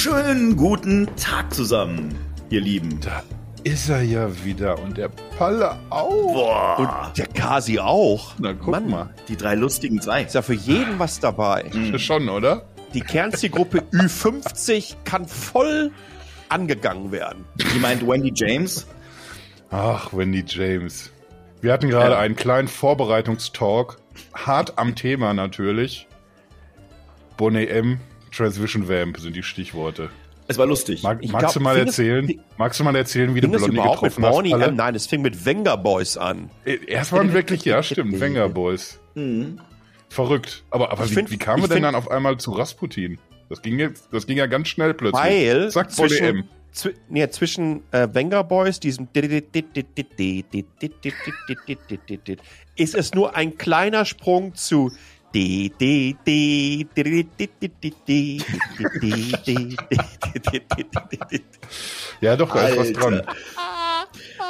Schönen 0.00 0.54
guten 0.56 1.08
Tag 1.16 1.52
zusammen, 1.52 2.16
ihr 2.50 2.60
Lieben. 2.60 3.00
Da 3.00 3.24
ist 3.64 3.88
er 3.88 4.00
ja 4.02 4.44
wieder 4.44 4.78
und 4.78 4.96
der 4.96 5.08
Palle 5.08 5.76
auch. 5.90 6.08
Boah, 6.34 6.78
Und 7.08 7.18
der 7.18 7.26
Kasi 7.26 7.80
auch. 7.80 8.34
Na, 8.38 8.52
guck 8.52 8.68
Mann, 8.68 8.88
mal. 8.88 9.12
die 9.26 9.36
drei 9.36 9.56
lustigen 9.56 10.00
zwei. 10.00 10.22
Ist 10.22 10.36
ja 10.36 10.42
für 10.42 10.54
jeden 10.54 11.00
was 11.00 11.18
dabei. 11.18 11.64
Schon, 11.96 12.28
oder? 12.28 12.62
Die 12.94 13.00
Kernzielgruppe 13.00 13.78
Ü50 13.92 14.94
kann 15.02 15.26
voll 15.26 15.90
angegangen 16.48 17.10
werden. 17.10 17.44
Die 17.74 17.80
meint 17.80 18.06
Wendy 18.06 18.30
James. 18.32 18.86
Ach, 19.72 20.12
Wendy 20.12 20.44
James. 20.46 21.10
Wir 21.60 21.72
hatten 21.72 21.88
gerade 21.88 22.12
Ja. 22.12 22.20
einen 22.20 22.36
kleinen 22.36 22.68
Vorbereitungstalk. 22.68 23.98
Hart 24.32 24.78
am 24.78 24.94
Thema 24.94 25.34
natürlich. 25.34 26.06
Bonnie 27.36 27.66
M. 27.66 27.98
Transvision 28.30 28.88
Vamp 28.88 29.18
sind 29.18 29.34
die 29.36 29.42
Stichworte. 29.42 30.10
Es 30.50 30.56
war 30.56 30.66
lustig. 30.66 31.02
Mag, 31.02 31.18
magst 31.24 31.38
glaub, 31.38 31.52
du 31.52 31.60
mal 31.60 31.76
es- 31.78 31.86
erzählen? 31.88 32.26
fing- 32.26 32.40
magst 32.56 32.80
du 32.80 32.84
mal 32.84 32.96
erzählen, 32.96 33.34
wie 33.34 33.40
du 33.42 33.48
es 33.48 33.56
Blondie 33.62 33.76
mit 33.80 33.84
getroffen 33.92 34.24
hast? 34.24 34.32
Bonnie 34.32 34.50
Palle? 34.50 34.68
an? 34.68 34.76
Nein, 34.76 34.94
es 34.94 35.06
fing 35.06 35.20
mit 35.20 35.44
Wenger 35.44 35.76
Boys 35.76 36.16
an. 36.16 36.48
Äh, 36.64 36.78
Erst 36.86 37.12
waren 37.12 37.32
wirklich, 37.34 37.64
ja, 37.66 37.82
stimmt, 37.82 38.18
Wenger 38.18 38.48
Boys. 38.48 38.98
Verrückt. 40.08 40.64
Aber, 40.70 40.90
aber 40.90 41.04
wie, 41.10 41.14
find- 41.14 41.30
wie 41.30 41.36
kamen 41.36 41.62
wir 41.62 41.68
denn 41.68 41.82
dann 41.82 41.94
auf 41.94 42.10
einmal 42.10 42.38
zu 42.38 42.52
Rasputin? 42.52 43.18
Das 43.50 43.60
ging 43.62 43.78
jetzt, 43.78 44.08
das 44.10 44.26
ging 44.26 44.38
ja 44.38 44.46
ganz 44.46 44.68
schnell 44.68 44.94
plötzlich. 44.94 45.22
Weil 45.22 45.70
Zack, 45.70 45.90
zwischen, 45.90 46.24
M. 46.24 46.44
zwi 46.72 46.94
nee, 47.10 47.28
zwischen 47.28 47.82
äh, 47.92 48.08
Wenger 48.12 48.42
Boys, 48.44 48.80
diesem 48.80 49.08
ist 52.76 52.94
es 52.94 53.14
nur 53.14 53.34
ein 53.36 53.58
kleiner 53.58 54.04
Sprung 54.04 54.54
zu 54.54 54.92
Ja, 62.20 62.36
doch, 62.36 62.52
da 62.54 62.68
ist 62.68 62.76
was 62.78 62.86
Alter. 62.88 63.00
dran. 63.00 63.22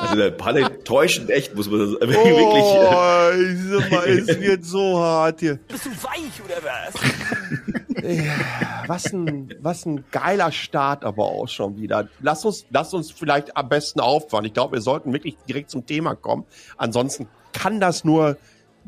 Also 0.00 0.16
der 0.16 0.30
Palle 0.30 0.84
täuschend 0.84 1.30
echt, 1.30 1.54
muss 1.54 1.68
man 1.68 1.80
das 1.80 1.90
wirklich. 2.00 2.16
äh, 2.16 3.76
Oh, 3.76 3.80
mal, 3.94 4.08
es 4.08 4.40
wird 4.40 4.64
so 4.64 4.98
hart 4.98 5.40
hier. 5.40 5.56
Bist 5.68 5.86
du 5.86 5.90
weich 5.90 6.40
oder 6.44 6.62
was? 6.62 6.94
Was 8.86 9.12
ein, 9.12 9.54
was 9.60 9.84
ein 9.86 10.04
geiler 10.12 10.52
Start 10.52 11.04
aber 11.04 11.24
auch 11.24 11.48
schon 11.48 11.76
wieder. 11.76 12.08
Lass 12.20 12.44
uns, 12.44 12.64
lass 12.70 12.94
uns 12.94 13.10
vielleicht 13.10 13.56
am 13.56 13.68
besten 13.68 14.00
auffahren. 14.00 14.44
Ich 14.44 14.54
glaube, 14.54 14.76
wir 14.76 14.80
sollten 14.80 15.12
wirklich 15.12 15.36
direkt 15.48 15.70
zum 15.70 15.84
Thema 15.84 16.14
kommen. 16.14 16.44
Ansonsten 16.76 17.26
kann 17.52 17.80
das 17.80 18.04
nur 18.04 18.36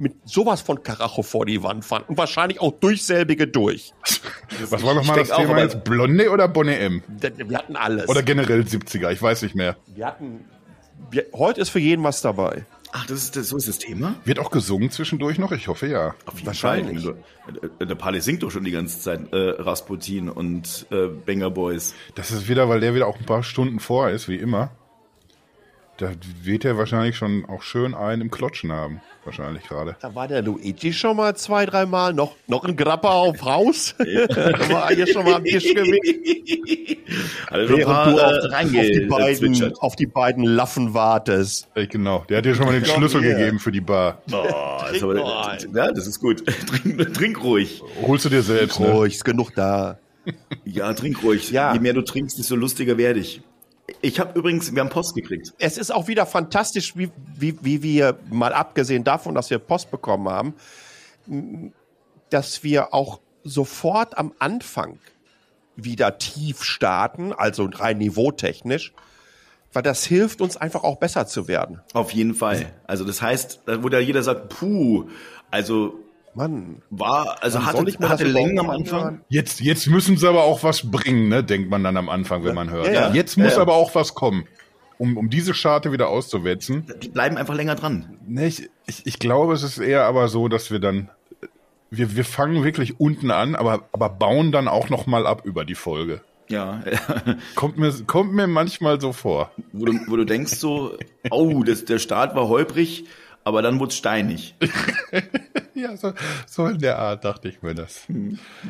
mit 0.01 0.15
sowas 0.25 0.61
von 0.63 0.83
Karacho 0.83 1.23
vor 1.23 1.45
die 1.47 1.63
Wand 1.63 1.85
fahren 1.85 2.05
und 2.09 2.17
wahrscheinlich 2.19 2.61
auch 2.61 2.73
durch 2.81 3.05
selbige 3.05 3.47
durch. 3.47 3.93
Was 4.71 4.83
war 4.83 4.95
nochmal 4.95 5.19
das 5.19 5.31
auch, 5.31 5.39
Thema 5.39 5.51
aber- 5.53 5.63
jetzt? 5.63 5.85
Blonde 5.85 6.31
oder 6.31 6.49
Bonnie 6.49 6.73
M? 6.75 7.03
Wir 7.21 7.59
hatten 7.59 7.77
alles. 7.77 8.09
Oder 8.09 8.23
generell 8.23 8.63
70er, 8.63 9.13
ich 9.13 9.21
weiß 9.23 9.43
nicht 9.43 9.55
mehr. 9.55 9.77
wir 9.95 10.07
hatten, 10.07 10.45
wir, 11.11 11.27
heute 11.35 11.61
ist 11.61 11.69
für 11.69 11.79
jeden 11.81 12.03
was 12.03 12.23
dabei. 12.23 12.65
Ach, 12.93 13.07
das 13.07 13.23
ist, 13.23 13.37
das, 13.37 13.49
so 13.51 13.57
ist 13.57 13.69
das 13.69 13.79
Thema? 13.79 14.17
Wird 14.25 14.41
auch 14.41 14.51
gesungen 14.51 14.91
zwischendurch 14.91 15.39
noch? 15.39 15.53
Ich 15.53 15.69
hoffe 15.69 15.87
ja. 15.87 16.15
Auf 16.27 16.35
jeden 16.35 16.47
Wahrscheinlich. 16.49 17.05
Fall. 17.05 17.15
Der- 17.79 17.87
Der 17.87 17.95
Palle 17.95 18.21
singt 18.21 18.43
doch 18.43 18.51
schon 18.51 18.65
die 18.65 18.73
ganze 18.73 18.99
Zeit 18.99 19.33
äh, 19.33 19.37
Rasputin 19.37 20.29
und 20.29 20.87
äh, 20.91 21.07
Banger 21.07 21.51
Boys. 21.51 21.95
Das 22.17 22.33
ist 22.33 22.49
wieder, 22.49 22.69
weil 22.69 22.81
der 22.81 22.95
wieder 22.95 23.07
auch 23.07 23.17
ein 23.19 23.27
paar 23.27 23.45
Stunden 23.45 23.79
vor 23.79 24.11
ist, 24.11 24.29
wie 24.29 24.35
immer. 24.37 24.71
Da 26.01 26.13
wird 26.43 26.65
er 26.65 26.79
wahrscheinlich 26.79 27.15
schon 27.15 27.45
auch 27.45 27.61
schön 27.61 27.95
einen 27.95 28.23
im 28.23 28.31
Klotschen 28.31 28.73
haben. 28.73 29.03
Wahrscheinlich 29.23 29.65
gerade. 29.65 29.97
Da 30.01 30.15
war 30.15 30.29
der 30.29 30.41
Luigi 30.41 30.95
schon 30.95 31.15
mal 31.15 31.37
zwei, 31.37 31.67
dreimal. 31.67 32.15
Noch, 32.15 32.37
noch 32.47 32.65
ein 32.65 32.75
Grappa 32.75 33.11
auf 33.11 33.43
Haus. 33.43 33.95
war 33.99 34.89
hier 34.95 35.07
schon 35.07 35.27
mal 35.27 35.35
am 35.35 35.45
Tisch 35.45 35.75
gewesen. 35.75 36.97
Also 37.49 37.77
Während 37.77 37.85
paar 37.85 38.11
du 38.11 38.17
äh, 38.17 38.23
auf, 38.23 38.55
auf, 38.55 38.71
die 38.71 39.07
beiden, 39.07 39.77
auf 39.77 39.97
die 39.97 40.07
beiden 40.07 40.45
Laffen 40.45 40.95
wartest. 40.95 41.69
Äh, 41.75 41.87
genau. 41.87 42.25
Der 42.31 42.39
hat 42.39 42.47
dir 42.47 42.55
schon 42.55 42.65
mal 42.65 42.73
den 42.73 42.85
Komm 42.85 42.97
Schlüssel 42.97 43.23
her. 43.23 43.37
gegeben 43.37 43.59
für 43.59 43.73
die 43.73 43.83
Bar. 43.83 44.23
Oh, 44.33 44.95
ist 44.95 45.03
aber, 45.03 45.17
ja, 45.19 45.93
das 45.93 46.07
ist 46.07 46.19
gut. 46.19 46.43
trink, 46.67 47.13
trink 47.13 47.45
ruhig. 47.45 47.83
Holst 48.01 48.25
du 48.25 48.31
dir 48.31 48.43
selbst, 48.43 48.81
ne? 48.81 48.91
Ruhig, 48.91 49.17
ist 49.17 49.25
genug 49.27 49.55
da. 49.55 49.99
Ja, 50.65 50.95
trink 50.95 51.23
ruhig. 51.23 51.51
Ja. 51.51 51.75
Je 51.75 51.81
mehr 51.81 51.93
du 51.93 52.01
trinkst, 52.01 52.39
desto 52.39 52.57
lustiger 52.57 52.97
werde 52.97 53.21
ich. 53.21 53.43
Ich 54.01 54.21
habe 54.21 54.39
übrigens, 54.39 54.75
wir 54.75 54.81
haben 54.81 54.91
Post 54.91 55.15
gekriegt. 55.15 55.53
Es 55.59 55.79
ist 55.79 55.93
auch 55.93 56.09
wieder 56.09 56.27
fantastisch, 56.27 56.97
wie, 56.97 57.11
wie, 57.37 57.57
wie 57.63 57.83
wir, 57.83 58.19
mal 58.31 58.53
abgesehen 58.53 59.05
davon, 59.05 59.35
dass 59.35 59.51
wir 59.51 59.59
Post 59.59 59.91
bekommen 59.91 60.29
haben, 60.29 60.55
dass 62.31 62.63
wir 62.63 62.95
auch 62.95 63.21
sofort 63.45 64.19
am 64.19 64.33
Anfang 64.39 64.99
wieder 65.77 66.19
tief 66.19 66.63
starten, 66.63 67.33
also 67.33 67.69
rein 67.73 67.99
niveautechnisch, 67.99 68.93
weil 69.73 69.83
das 69.83 70.05
hilft 70.05 70.41
uns 70.41 70.57
einfach 70.57 70.83
auch 70.83 70.97
besser 70.97 71.27
zu 71.27 71.49
werden. 71.49 71.81
Auf 71.93 72.13
jeden 72.13 72.35
Fall. 72.35 72.73
Also 72.87 73.05
das 73.05 73.23
heißt, 73.23 73.61
wo 73.81 73.89
da 73.89 73.99
jeder 73.99 74.23
sagt, 74.23 74.49
puh, 74.49 75.09
also 75.51 75.99
Mann, 76.35 76.83
war, 76.91 77.39
also 77.43 77.65
hatte, 77.65 77.85
ich 77.89 77.99
hatte 77.99 78.25
Längen 78.25 78.59
am 78.61 78.71
Anfang. 78.71 79.23
Jetzt, 79.29 79.61
jetzt 79.61 79.87
müssen 79.89 80.17
sie 80.17 80.29
aber 80.29 80.45
auch 80.45 80.63
was 80.63 80.91
bringen, 80.91 81.29
ne? 81.29 81.43
Denkt 81.43 81.71
man 81.71 81.83
dann 81.83 81.97
am 81.97 82.09
Anfang, 82.09 82.45
wenn 82.45 82.55
man 82.55 82.71
hört. 82.71 82.87
Ja, 82.87 82.93
ja. 82.93 83.13
Jetzt 83.13 83.37
muss 83.37 83.53
Ja, 83.53 83.57
ja. 83.57 83.63
aber 83.63 83.75
auch 83.75 83.95
was 83.95 84.15
kommen. 84.15 84.47
Um, 84.99 85.17
um 85.17 85.31
diese 85.31 85.55
Scharte 85.55 85.93
wieder 85.93 86.09
auszuwetzen. 86.09 86.87
Die 87.03 87.09
bleiben 87.09 87.37
einfach 87.39 87.55
länger 87.55 87.75
dran. 87.75 88.19
Ne, 88.27 88.47
ich, 88.47 88.69
ich, 88.87 89.07
ich 89.07 89.19
glaube, 89.19 89.55
es 89.55 89.63
ist 89.63 89.79
eher 89.79 90.05
aber 90.05 90.29
so, 90.29 90.49
dass 90.49 90.71
wir 90.71 90.79
dann, 90.79 91.09
wir, 91.91 92.15
wir 92.17 92.25
fangen 92.25 92.63
wirklich 92.63 93.01
unten 93.01 93.31
an, 93.31 93.55
aber, 93.57 93.89
aber 93.93 94.11
bauen 94.11 94.53
dann 94.53 94.69
auch 94.69 94.91
noch 94.91 95.07
mal 95.07 95.27
ab 95.27 95.43
über 95.45 95.65
die 95.65 95.75
Folge. 95.75 96.21
Ja, 96.51 96.83
Kommt 97.55 97.79
mir, 97.79 97.93
kommt 98.07 98.33
mir 98.35 98.47
manchmal 98.47 99.01
so 99.01 99.13
vor. 99.13 99.53
wo 99.73 99.87
du, 99.87 99.93
wo 100.09 100.17
du 100.17 100.25
denkst 100.25 100.55
so, 100.57 100.97
oh, 101.31 101.63
das, 101.63 101.85
der 101.85 101.99
Start 101.99 102.35
war 102.35 102.49
holprig, 102.49 103.05
aber 103.45 103.63
dann 103.63 103.79
wurde 103.81 103.91
es 103.91 103.97
steinig. 103.97 104.55
Ja, 105.81 105.97
so, 105.97 106.13
so 106.47 106.67
in 106.67 106.79
der 106.79 106.99
Art 106.99 107.25
dachte 107.25 107.49
ich 107.49 107.63
mir 107.63 107.75
das. 107.75 108.03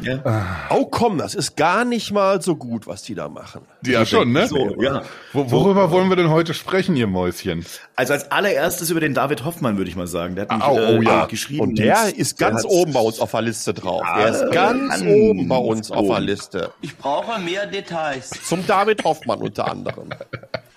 Ja. 0.03 0.69
oh 0.71 0.87
komm, 0.87 1.19
das 1.19 1.35
ist 1.35 1.57
gar 1.57 1.85
nicht 1.85 2.13
mal 2.13 2.41
so 2.41 2.55
gut, 2.55 2.87
was 2.87 3.03
die 3.03 3.15
da 3.17 3.29
machen. 3.29 3.63
Ja, 3.85 4.07
schon, 4.07 4.31
ne? 4.33 4.47
So, 4.47 4.81
ja. 4.81 5.03
Wo, 5.33 5.51
worüber 5.51 5.91
wollen 5.91 6.09
wir 6.09 6.15
denn 6.17 6.31
heute 6.31 6.55
sprechen, 6.55 6.95
ihr 6.95 7.09
Mäuschen? 7.09 7.67
Also 7.97 8.13
als 8.13 8.31
allererstes 8.31 8.91
über 8.91 9.01
den 9.01 9.15
David 9.15 9.45
Hoffmann, 9.45 9.77
würde 9.77 9.91
ich 9.91 9.97
mal 9.97 10.07
sagen. 10.07 10.37
Der 10.37 10.47
hat 10.47 10.53
mich 10.57 10.63
Au, 10.63 10.75
oh, 10.75 11.01
äh, 11.01 11.05
ja. 11.05 11.27
geschrieben. 11.27 11.63
Und 11.63 11.79
der 11.79 12.17
ist 12.17 12.39
ganz 12.39 12.63
hat- 12.65 12.71
oben 12.71 12.93
bei 12.93 13.01
uns 13.01 13.19
auf 13.19 13.33
der 13.33 13.43
Liste 13.43 13.75
drauf. 13.75 14.03
Ja, 14.07 14.19
der 14.19 14.29
ist 14.29 14.53
ganz 14.53 15.03
oben 15.03 15.49
bei 15.49 15.57
uns 15.57 15.91
auf 15.91 16.07
der 16.07 16.17
oben. 16.17 16.25
Liste. 16.25 16.71
Ich 16.81 16.97
brauche 16.97 17.41
mehr 17.41 17.67
Details. 17.67 18.31
Zum 18.45 18.65
David 18.67 19.03
Hoffmann 19.03 19.41
unter 19.41 19.69
anderem. 19.69 20.11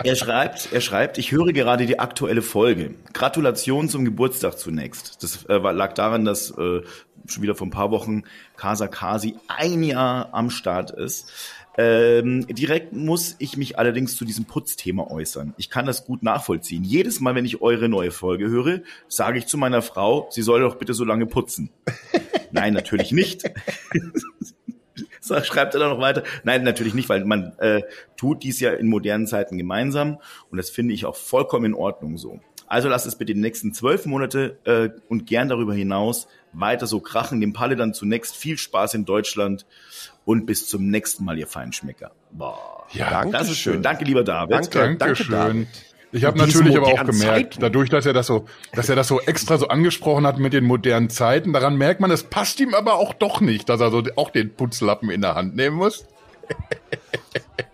Er 0.06 0.16
schreibt, 0.16 0.74
er 0.74 0.82
schreibt, 0.82 1.18
ich 1.18 1.32
höre 1.32 1.53
gerade 1.53 1.86
die 1.86 1.98
aktuelle 1.98 2.42
Folge. 2.42 2.94
Gratulation 3.14 3.83
zum 3.90 4.06
Geburtstag 4.06 4.58
zunächst. 4.58 5.24
Das 5.24 5.46
äh, 5.46 5.58
lag 5.58 5.94
daran, 5.94 6.26
dass 6.26 6.52
äh, 6.52 6.82
schon 7.28 7.44
wieder 7.44 7.56
vor 7.56 7.68
ein 7.68 7.72
paar 7.72 7.92
Wochen 7.92 8.24
Casa 8.58 8.88
Kasi 8.88 9.36
ein 9.48 9.84
Jahr 9.84 10.34
am 10.34 10.50
Start 10.50 10.92
ist. 10.92 11.32
Ähm, 11.76 12.46
direkt 12.48 12.94
muss 12.94 13.36
ich 13.40 13.58
mich 13.58 13.80
allerdings 13.80 14.16
zu 14.16 14.26
diesem 14.26 14.46
Putzthema 14.46 15.08
äußern. 15.08 15.56
Ich 15.58 15.72
kann 15.72 15.88
das 15.88 16.06
gut 16.06 16.22
nachvollziehen. 16.22 16.84
Jedes 16.84 17.20
Mal, 17.20 17.34
wenn 17.34 17.46
ich 17.46 17.62
eure 17.62 17.90
neue 17.90 18.12
Folge 18.12 18.48
höre, 18.48 18.82
sage 19.08 19.40
ich 19.40 19.48
zu 19.48 19.58
meiner 19.58 19.82
Frau, 19.82 20.28
sie 20.30 20.44
soll 20.44 20.62
doch 20.62 20.76
bitte 20.76 20.94
so 20.94 21.04
lange 21.04 21.26
putzen. 21.26 21.72
Nein, 22.52 22.74
natürlich 22.74 23.12
nicht. 23.12 23.44
So, 25.20 25.42
schreibt 25.42 25.74
er 25.74 25.80
dann 25.80 25.90
noch 25.90 26.02
weiter. 26.02 26.24
Nein, 26.44 26.64
natürlich 26.64 26.94
nicht, 26.94 27.08
weil 27.08 27.24
man 27.24 27.58
äh, 27.60 27.82
tut 28.18 28.44
dies 28.44 28.60
ja 28.60 28.74
in 28.74 28.90
modernen 28.90 29.26
Zeiten 29.26 29.58
gemeinsam 29.58 30.20
und 30.52 30.58
das 30.58 30.70
finde 30.70 30.94
ich 30.94 31.06
auch 31.06 31.16
vollkommen 31.16 31.66
in 31.66 31.74
Ordnung 31.74 32.18
so. 32.18 32.42
Also 32.73 32.89
lasst 32.89 33.06
es 33.06 33.16
bitte 33.16 33.35
die 33.35 33.39
nächsten 33.39 33.72
zwölf 33.72 34.07
Monate 34.07 34.57
äh, 34.63 34.89
und 35.07 35.28
gern 35.28 35.47
darüber 35.47 35.75
hinaus 35.75 36.28
weiter 36.53 36.88
so 36.88 37.00
krachen. 37.00 37.39
Dem 37.39 37.53
Palle 37.53 37.75
dann 37.75 37.94
zunächst 37.94 38.35
viel 38.35 38.57
Spaß 38.57 38.95
in 38.95 39.06
Deutschland 39.06 39.67
und 40.25 40.47
bis 40.47 40.67
zum 40.67 40.89
nächsten 40.89 41.23
Mal, 41.23 41.37
ihr 41.37 41.46
Feinschmecker. 41.46 42.14
Boah. 42.31 42.87
Ja, 42.91 43.11
Danke. 43.11 43.37
Das 43.37 43.52
ist 43.52 43.59
schön. 43.59 43.84
Danke, 43.84 44.05
lieber 44.05 44.23
David. 44.23 44.53
Danke. 44.53 44.70
danke, 44.79 44.97
Dankeschön. 44.97 45.31
David. 45.31 45.67
Ich 46.14 46.25
habe 46.25 46.40
natürlich 46.40 46.75
aber 46.75 46.87
auch 46.87 47.05
gemerkt, 47.05 47.53
Zeiten. 47.53 47.61
dadurch, 47.61 47.91
dass 47.91 48.08
er 48.08 48.14
das 48.14 48.25
so, 48.25 48.46
dass 48.73 48.90
er 48.90 48.96
das 48.96 49.08
so 49.08 49.22
extra 49.22 49.59
so 49.59 49.67
angesprochen 49.67 50.26
hat 50.26 50.40
mit 50.40 50.53
den 50.53 50.64
modernen 50.64 51.11
Zeiten, 51.11 51.53
daran 51.53 51.76
merkt 51.76 52.02
man, 52.02 52.09
es 52.09 52.23
passt 52.23 52.59
ihm 52.59 52.73
aber 52.73 52.96
auch 52.96 53.14
doch 53.14 53.40
nicht, 53.40 53.69
dass 53.69 53.81
er 53.81 53.91
so 53.91 54.02
auch 54.16 54.31
den 54.31 54.52
Putzlappen 54.52 55.11
in 55.11 55.22
der 55.22 55.35
Hand 55.35 55.55
nehmen 55.55 55.76
muss. 55.76 56.08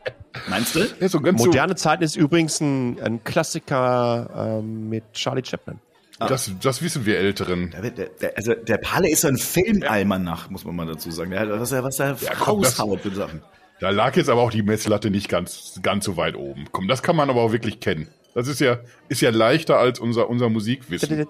Meinst 0.50 0.76
du? 0.76 0.80
Ja, 1.00 1.10
so 1.10 1.22
ganz 1.22 1.40
Moderne 1.44 1.76
Zeiten 1.76 2.04
ist 2.04 2.16
übrigens 2.16 2.60
ein, 2.60 3.00
ein 3.02 3.24
Klassiker 3.24 4.60
ähm, 4.60 4.90
mit 4.90 5.04
Charlie 5.14 5.44
Chaplin. 5.46 5.80
so, 6.20 6.26
das, 6.28 6.52
das 6.62 6.82
wissen 6.82 7.06
wir 7.06 7.18
Älteren. 7.20 7.72
Der, 7.72 7.92
der, 7.92 8.10
der, 8.10 8.38
also 8.38 8.54
der 8.54 8.78
Palle 8.78 9.10
ist 9.10 9.22
so 9.22 9.28
ein 9.28 9.38
Filmalmanach, 9.38 10.50
muss 10.50 10.66
man 10.66 10.76
mal 10.76 10.86
dazu 10.88 11.12
sagen. 11.12 11.32
Der, 11.32 11.42
hat- 11.42 11.50
was 11.50 11.72
er, 11.72 11.84
was 11.84 12.00
er 12.00 12.16
komm, 12.40 12.62
das- 12.62 12.76
für 12.76 13.12
Sachen. 13.16 13.42
Da 13.80 13.92
lag 13.92 14.16
jetzt 14.18 14.30
aber 14.30 14.42
auch 14.42 14.52
die 14.52 14.62
Messlatte 14.62 15.10
nicht 15.10 15.30
ganz, 15.30 15.80
ganz 15.82 16.04
so 16.04 16.18
weit 16.18 16.36
oben. 16.36 16.66
Komm, 16.74 16.90
das 16.90 17.02
kann 17.02 17.16
man 17.16 17.30
aber 17.30 17.42
auch 17.42 17.54
wirklich 17.54 17.80
kennen. 17.80 18.10
Das 18.36 18.48
ist 18.50 18.60
ja, 18.60 18.80
ist 19.08 19.22
ja 19.22 19.30
leichter 19.30 19.78
als 19.78 20.00
unser, 20.00 20.30
unser 20.30 20.50
Musikwissen. 20.50 21.26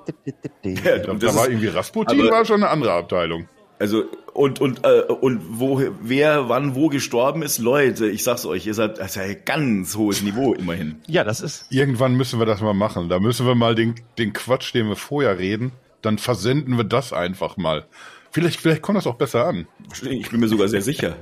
Ja, 0.64 0.98
Da, 0.98 1.14
da 1.14 1.36
war 1.36 1.48
irgendwie 1.48 1.68
Rasputin, 1.68 2.20
war 2.30 2.46
schon 2.46 2.64
eine 2.64 2.70
andere 2.72 2.94
Abteilung. 2.94 3.48
Also 3.80 4.04
und 4.34 4.60
und 4.60 4.86
äh, 4.86 5.02
und 5.04 5.42
wo 5.60 5.82
wer 6.02 6.50
wann 6.50 6.76
wo 6.76 6.90
gestorben 6.90 7.42
ist, 7.42 7.60
Leute, 7.60 8.08
ich 8.08 8.24
sag's 8.24 8.46
euch, 8.46 8.68
ihr 8.68 8.74
seid 8.74 8.98
das 9.00 9.12
ist 9.12 9.16
ja 9.16 9.24
ein 9.24 9.38
ganz 9.46 9.96
hohes 9.96 10.22
Niveau 10.22 10.54
immerhin. 10.54 10.98
Ja, 11.08 11.24
das 11.24 11.40
ist. 11.40 11.66
Irgendwann 11.70 12.16
müssen 12.16 12.40
wir 12.40 12.46
das 12.46 12.60
mal 12.60 12.74
machen. 12.74 13.08
Da 13.08 13.20
müssen 13.20 13.48
wir 13.48 13.56
mal 13.56 13.76
den, 13.76 13.96
den 14.18 14.34
Quatsch, 14.34 14.74
den 14.74 14.90
wir 14.90 14.98
vorher 14.98 15.40
reden, 15.40 15.72
dann 16.02 16.18
versenden 16.18 16.76
wir 16.76 16.84
das 16.84 17.14
einfach 17.14 17.56
mal. 17.56 17.86
Vielleicht, 18.32 18.60
vielleicht 18.60 18.82
kommt 18.82 18.98
das 18.98 19.08
auch 19.08 19.16
besser 19.16 19.46
an. 19.48 19.68
Ich 20.08 20.30
bin 20.30 20.40
mir 20.40 20.48
sogar 20.48 20.68
sehr 20.68 20.82
sicher. 20.82 21.16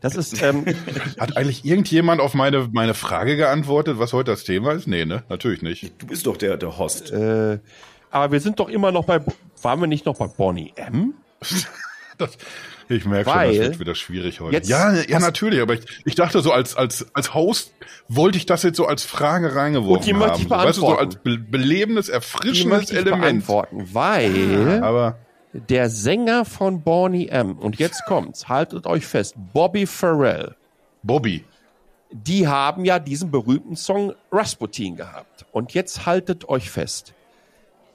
Das 0.00 0.14
ist. 0.14 0.40
Ähm, 0.42 0.64
Hat 1.18 1.36
eigentlich 1.36 1.64
irgendjemand 1.64 2.20
auf 2.20 2.34
meine, 2.34 2.68
meine 2.72 2.94
Frage 2.94 3.36
geantwortet, 3.36 3.98
was 3.98 4.12
heute 4.12 4.30
das 4.30 4.44
Thema 4.44 4.72
ist? 4.72 4.86
Nee, 4.86 5.06
ne? 5.06 5.24
Natürlich 5.28 5.62
nicht. 5.62 5.94
Du 5.98 6.06
bist 6.06 6.26
doch 6.26 6.36
der 6.36 6.56
der 6.56 6.78
Host. 6.78 7.10
äh, 7.10 7.58
aber 8.10 8.32
wir 8.32 8.40
sind 8.40 8.60
doch 8.60 8.68
immer 8.68 8.92
noch 8.92 9.06
bei. 9.06 9.20
Waren 9.62 9.80
wir 9.80 9.86
nicht 9.88 10.06
noch 10.06 10.18
bei 10.18 10.26
Bonnie 10.26 10.72
M? 10.76 11.14
Das, 12.18 12.30
ich 12.88 13.04
merke 13.04 13.28
schon, 13.30 13.38
das 13.46 13.56
wird 13.58 13.80
wieder 13.80 13.94
schwierig 13.94 14.40
heute. 14.40 14.66
ja, 14.68 14.94
ja, 14.94 15.18
natürlich, 15.18 15.60
aber 15.60 15.74
ich, 15.74 15.80
ich 16.04 16.14
dachte 16.14 16.40
so, 16.40 16.52
als, 16.52 16.76
als, 16.76 17.06
als 17.14 17.34
Host 17.34 17.74
wollte 18.08 18.38
ich 18.38 18.46
das 18.46 18.62
jetzt 18.62 18.76
so 18.76 18.86
als 18.86 19.04
Frage 19.04 19.54
reingeworfen 19.56 19.96
Und 19.98 20.06
die 20.06 20.12
möchte 20.12 20.32
haben. 20.34 20.42
ich 20.42 20.48
so, 20.48 20.54
weißt 20.54 20.76
du, 20.76 20.80
so 20.82 20.86
als 20.96 21.16
beantworten. 21.16 21.46
be 21.50 21.58
belebendes, 21.58 22.06
Die 22.06 22.12
erfrischendes 22.12 22.64
möchte 22.78 22.92
ich 22.94 22.98
Element. 23.00 23.20
beantworten, 23.22 23.88
weil 23.92 24.80
Aber 24.82 25.18
der 25.52 25.90
Sänger 25.90 26.44
von 26.44 26.82
Bonnie 26.82 27.28
M. 27.28 27.58
Und 27.58 27.78
jetzt 27.78 28.04
kommt's, 28.06 28.48
haltet 28.48 28.86
euch 28.86 29.06
fest, 29.06 29.34
Bobby 29.52 29.86
Farrell. 29.86 30.54
Bobby, 31.02 31.44
die 32.12 32.46
haben 32.46 32.84
ja 32.84 32.98
diesen 32.98 33.30
berühmten 33.30 33.74
Song 33.76 34.14
Rasputin 34.30 34.96
gehabt. 34.96 35.44
Und 35.52 35.74
jetzt 35.74 36.06
haltet 36.06 36.48
euch 36.48 36.70
fest. 36.70 37.14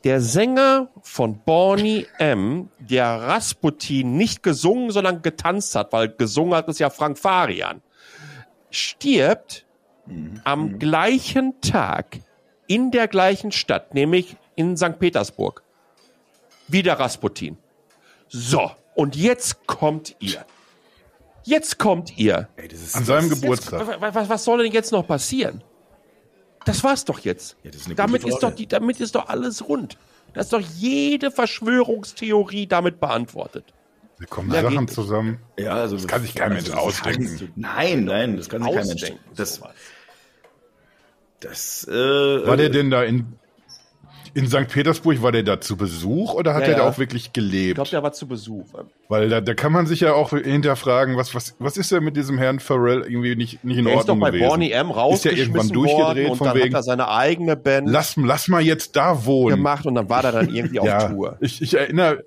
Der 0.04 0.20
Sänger 0.20 0.90
von 1.02 1.40
Bonnie 1.40 2.08
M., 2.18 2.70
der 2.80 3.22
Rasputin 3.22 4.18
nicht 4.18 4.42
gesungen, 4.42 4.92
sondern 4.92 5.22
getanzt 5.22 5.76
hat, 5.76 5.94
weil 5.94 6.10
gesungen 6.10 6.56
hat 6.56 6.68
es 6.70 6.80
ja 6.80 6.90
Frank 6.90 7.20
Farian, 7.20 7.82
stirbt 8.72 9.66
am 10.44 10.80
gleichen 10.80 11.62
Tag 11.62 12.20
in 12.68 12.90
der 12.92 13.08
gleichen 13.08 13.52
Stadt, 13.52 13.94
nämlich 13.94 14.38
in 14.56 14.76
St. 14.76 14.98
Petersburg. 14.98 15.64
Wie 16.68 16.84
der 16.84 17.00
Rasputin. 17.00 17.58
So, 18.28 18.72
und 18.96 19.16
jetzt 19.16 19.68
kommt 19.68 20.16
ihr. 20.20 20.46
Jetzt 21.44 21.80
kommt 21.80 22.18
ihr. 22.18 22.48
Ey, 22.56 22.68
das 22.68 22.82
ist 22.82 22.96
an 22.96 23.06
seinem 23.06 23.30
Geburtstag. 23.30 24.00
Was, 24.00 24.16
was, 24.16 24.30
was 24.30 24.44
soll 24.44 24.64
denn 24.64 24.72
jetzt 24.72 24.92
noch 24.92 25.06
passieren? 25.06 25.64
Das 26.66 26.84
war's 26.84 27.06
doch 27.06 27.20
jetzt. 27.20 27.58
Ja, 27.64 27.72
das 27.72 27.82
ist 27.82 27.86
eine 27.88 27.96
damit, 27.96 28.24
ist 28.24 28.40
doch 28.40 28.52
die, 28.54 28.68
damit 28.68 29.00
ist 29.00 29.16
doch 29.16 29.28
alles 29.28 29.68
rund. 29.68 29.98
Da 30.34 30.42
ist 30.42 30.54
doch 30.54 30.62
jede 30.62 31.32
Verschwörungstheorie 31.32 32.68
damit 32.68 33.00
beantwortet. 33.00 33.66
da 34.20 34.26
kommen 34.28 34.52
Ja, 34.54 34.62
Sachen 34.62 34.88
zusammen. 34.88 35.40
Ja, 35.58 35.74
also 35.74 35.96
das 35.98 36.08
kann 36.08 36.22
sich 36.22 36.36
kein 36.36 36.54
Mensch 36.54 36.70
das 36.70 36.78
ausdenken. 36.78 37.52
Nein, 37.56 38.06
nein, 38.06 38.38
das 38.38 38.48
kann 38.48 38.64
sich 38.64 38.74
kein 38.74 38.88
Mensch. 38.88 39.04
Ausdenken, 39.04 39.24
Das, 39.36 39.62
das 41.40 41.88
äh, 41.88 42.48
War 42.48 42.58
der 42.58 42.70
denn 42.70 42.92
da 42.92 43.04
in, 43.04 43.40
in 44.34 44.48
St. 44.48 44.68
Petersburg, 44.70 45.22
war 45.22 45.32
der 45.32 45.44
da 45.44 45.60
zu 45.60 45.76
Besuch 45.76 46.34
oder 46.34 46.54
hat 46.54 46.62
Ja, 46.64 46.70
er 46.70 46.76
da 46.78 46.84
ja. 46.84 46.90
auch 46.90 46.98
wirklich 46.98 47.26
Ich 47.28 47.34
gelebt? 47.34 47.76
glaube, 47.76 47.90
der 47.90 48.02
war 48.04 48.14
zu 48.14 48.28
Besuch. 48.28 48.66
Weil 49.10 49.28
da, 49.30 49.42
da 49.42 49.54
kann 49.54 49.72
man 49.74 49.86
sich 49.88 50.00
ja 50.00 50.14
auch 50.14 50.30
hinterfragen, 50.30 51.18
was, 51.18 51.36
was, 51.36 51.56
was 51.60 51.76
ist 51.78 51.92
denn 51.92 52.04
mit 52.04 52.16
diesem 52.16 52.38
Herrn 52.38 52.60
Farrell 52.60 53.02
irgendwie 53.02 53.36
nicht, 53.36 53.64
nicht 53.64 53.78
in 53.78 53.86
Der 53.86 53.94
ist 53.96 54.04
doch 54.08 54.14
Ordnung 54.14 54.20
bei 54.20 54.32
gewesen? 54.32 54.48
Bonnie 54.50 54.72
M. 54.72 54.88
Ist 54.90 54.96
ja 54.96 55.02
rausgeschmissen 55.02 55.40
irgendwann 55.54 55.70
durchgedreht 55.70 56.30
und 56.30 56.38
von 56.38 56.48
dann 56.48 56.56
wegen, 56.58 56.66
hat 56.76 56.80
er 56.80 56.84
seine 56.84 57.08
eigene 57.10 57.56
Band 57.58 57.90
lass, 57.90 58.16
lass 58.16 58.48
mal 58.48 58.62
jetzt 58.62 58.96
da 58.96 59.26
wohnen. 59.26 59.58
gemacht 59.58 59.86
und 59.86 59.96
dann 59.96 60.08
war 60.10 60.24
er 60.24 60.32
dann 60.32 60.50
irgendwie 60.56 60.80
auf 60.80 60.86
ja, 60.88 61.10
Tour. 61.10 61.38
Ich, 61.42 61.62
ich 61.62 61.74
erinnere, 61.74 62.24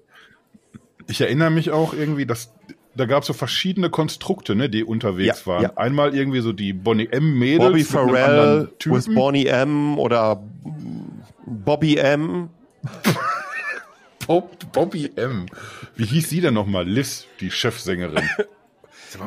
ich 1.08 1.20
erinnere 1.20 1.50
mich 1.50 1.70
auch 1.70 1.94
irgendwie, 1.94 2.26
dass 2.26 2.52
da 2.96 3.06
gab 3.06 3.22
es 3.22 3.26
so 3.26 3.32
verschiedene 3.32 3.90
Konstrukte, 3.90 4.54
ne, 4.54 4.68
die 4.68 4.84
unterwegs 4.84 5.40
Ja, 5.40 5.52
waren. 5.52 5.62
ja. 5.64 5.72
Einmal 5.76 6.14
irgendwie 6.14 6.40
so 6.40 6.52
die 6.52 6.72
Bonnie 6.72 7.08
M 7.10 7.36
Mädels 7.38 7.70
Bobby 7.70 7.82
Farrell 7.82 8.24
anderen 8.24 8.60
with 8.66 8.78
Typen. 8.78 9.14
Bonnie 9.16 9.46
M. 9.46 9.98
oder 9.98 10.40
Bobby 11.46 11.96
M. 11.96 12.50
Bob, 14.26 14.72
Bobby 14.72 15.10
M. 15.16 15.46
Wie 15.96 16.06
hieß 16.06 16.30
sie 16.30 16.40
denn 16.40 16.54
nochmal? 16.54 16.88
Liz, 16.88 17.26
die 17.40 17.50
Chefsängerin. 17.50 18.28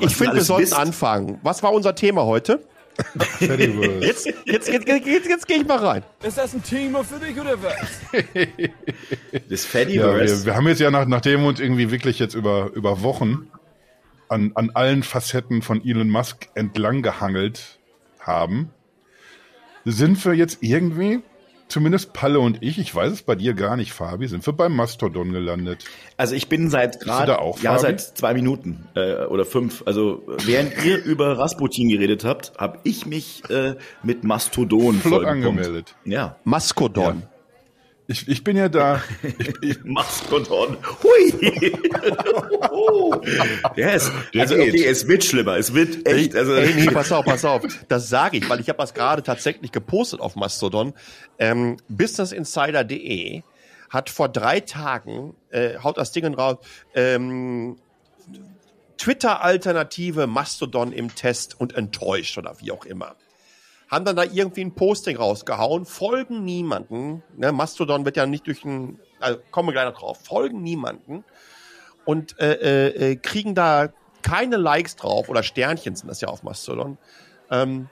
Ich 0.02 0.18
finde, 0.18 0.36
wir 0.36 0.42
sollten 0.44 0.74
anfangen. 0.74 1.40
Was 1.44 1.64
war 1.64 1.72
unser 1.72 1.96
Thema 1.96 2.26
heute? 2.26 2.60
Fediverse. 3.20 4.06
Jetzt, 4.06 4.26
jetzt, 4.26 4.68
jetzt, 4.68 4.88
jetzt, 4.88 5.06
jetzt, 5.08 5.30
jetzt 5.30 5.48
gehe 5.48 5.58
ich 5.62 5.66
mal 5.66 5.78
rein. 5.78 6.04
Ist 6.24 6.38
das 6.38 6.54
ein 6.54 6.62
Thema 6.62 7.06
für 7.06 7.20
dich 7.20 7.40
oder 7.40 7.56
was? 7.64 7.78
das 9.50 9.64
Ja, 9.64 9.70
Fediverse. 9.70 10.40
wir, 10.42 10.46
wir 10.48 10.56
haben 10.56 10.68
jetzt 10.68 10.80
ja, 10.80 10.92
nach, 10.92 11.06
nachdem 11.06 11.42
wir 11.42 11.48
uns 11.48 11.62
irgendwie 11.62 11.90
wirklich 11.90 12.20
jetzt 12.20 12.34
über, 12.34 12.72
über 12.74 13.02
Wochen 13.02 13.50
an, 14.30 14.52
an 14.56 14.72
allen 14.74 15.04
Facetten 15.04 15.62
von 15.62 15.82
Elon 15.86 16.10
Musk 16.10 16.50
entlang 16.56 17.02
gehangelt 17.02 17.80
haben, 18.20 18.72
sind 19.86 20.24
wir 20.26 20.34
jetzt 20.34 20.58
irgendwie, 20.62 21.22
zumindest 21.68 22.14
Palle 22.14 22.40
und 22.40 22.62
ich, 22.62 22.80
ich 22.80 22.94
weiß 22.94 23.12
es 23.12 23.22
bei 23.24 23.36
dir 23.36 23.54
gar 23.54 23.78
nicht, 23.78 23.94
Fabi, 23.94 24.28
sind 24.28 24.46
wir 24.46 24.54
beim 24.54 24.76
Mastodon 24.76 25.32
gelandet. 25.32 25.86
Also 26.18 26.36
ich 26.36 26.50
bin 26.50 26.70
seit 26.70 27.00
gerade, 27.00 27.34
ja, 27.62 27.72
Fabi? 27.72 27.80
seit 27.80 28.02
zwei 28.02 28.34
Minuten 28.34 28.88
äh, 28.96 29.26
oder 29.26 29.46
fünf. 29.46 29.84
Also 29.86 30.24
während 30.46 30.84
ihr 30.86 31.04
über 31.04 31.38
Rasputin 31.38 31.90
geredet 31.90 32.24
habt, 32.24 32.54
habe 32.58 32.80
ich 32.84 33.06
mich 33.06 33.44
äh, 33.50 33.76
mit 34.04 34.24
Mastodon 34.24 34.96
Flott 34.96 35.26
angemeldet. 35.26 35.96
Ja, 36.06 36.38
Maskodon. 36.44 37.24
Ich, 38.10 38.26
ich 38.30 38.42
bin 38.42 38.56
ja 38.56 38.70
da, 38.70 39.04
ich, 39.22 39.54
ich, 39.62 39.78
Mastodon. 39.84 40.78
Hui. 41.04 41.52
oh. 42.72 43.14
Ja, 43.76 43.90
es, 43.90 44.10
Der 44.34 44.44
also 44.44 44.56
okay, 44.56 44.86
es 44.86 45.08
wird 45.10 45.26
schlimmer. 45.26 45.58
Es 45.58 45.74
wird 45.74 46.08
echt. 46.08 46.34
Also 46.34 46.56
Ey, 46.56 46.74
nee, 46.74 46.86
pass 46.86 47.12
auf, 47.12 47.26
pass 47.26 47.44
auf. 47.44 47.64
Das 47.90 48.08
sage 48.08 48.38
ich, 48.38 48.50
weil 48.50 48.62
ich 48.62 48.70
habe 48.70 48.78
das 48.78 48.94
gerade 48.94 49.24
tatsächlich 49.24 49.74
gepostet 49.74 50.22
auf 50.22 50.38
Mastodon. 50.38 50.94
Ähm, 51.38 51.78
BusinessInsider.de 51.90 53.44
hat 53.90 54.10
vor 54.10 54.30
drei 54.30 54.62
Tagen, 54.62 55.34
äh, 55.50 55.78
haut 55.80 55.98
das 55.98 56.14
Ding 56.14 56.34
raus, 56.34 56.58
ähm, 56.96 57.78
Twitter-Alternative 58.98 60.28
Mastodon 60.28 60.92
im 60.92 61.14
Test 61.14 61.60
und 61.60 61.76
enttäuscht 61.76 62.38
oder 62.38 62.56
wie 62.62 62.72
auch 62.72 62.86
immer. 62.86 63.16
Haben 63.90 64.06
dann 64.06 64.16
da 64.16 64.24
irgendwie 64.24 64.62
ein 64.62 64.74
Posting 64.74 65.18
rausgehauen, 65.18 65.86
folgen 65.86 66.44
niemanden. 66.44 67.24
Ne, 67.38 67.52
Mastodon 67.52 68.04
wird 68.06 68.18
ja 68.18 68.26
nicht 68.26 68.48
durch 68.48 68.66
ein, 68.66 69.00
also 69.20 69.40
kommen 69.52 69.70
wir 69.70 69.74
gleich 69.74 69.86
noch 69.86 70.00
drauf, 70.00 70.20
folgen 70.24 70.62
niemanden 70.62 71.24
und 72.06 72.40
äh, 72.40 72.54
äh, 72.54 73.12
äh, 73.12 73.16
kriegen 73.16 73.56
da 73.56 73.90
keine 74.22 74.58
Likes 74.58 74.96
drauf 74.96 75.30
oder 75.30 75.44
Sternchen 75.44 75.96
sind 75.96 76.10
das 76.10 76.22
ja 76.22 76.28
auf 76.28 76.44
Mastodon. 76.44 76.98
Ähm, 77.50 77.90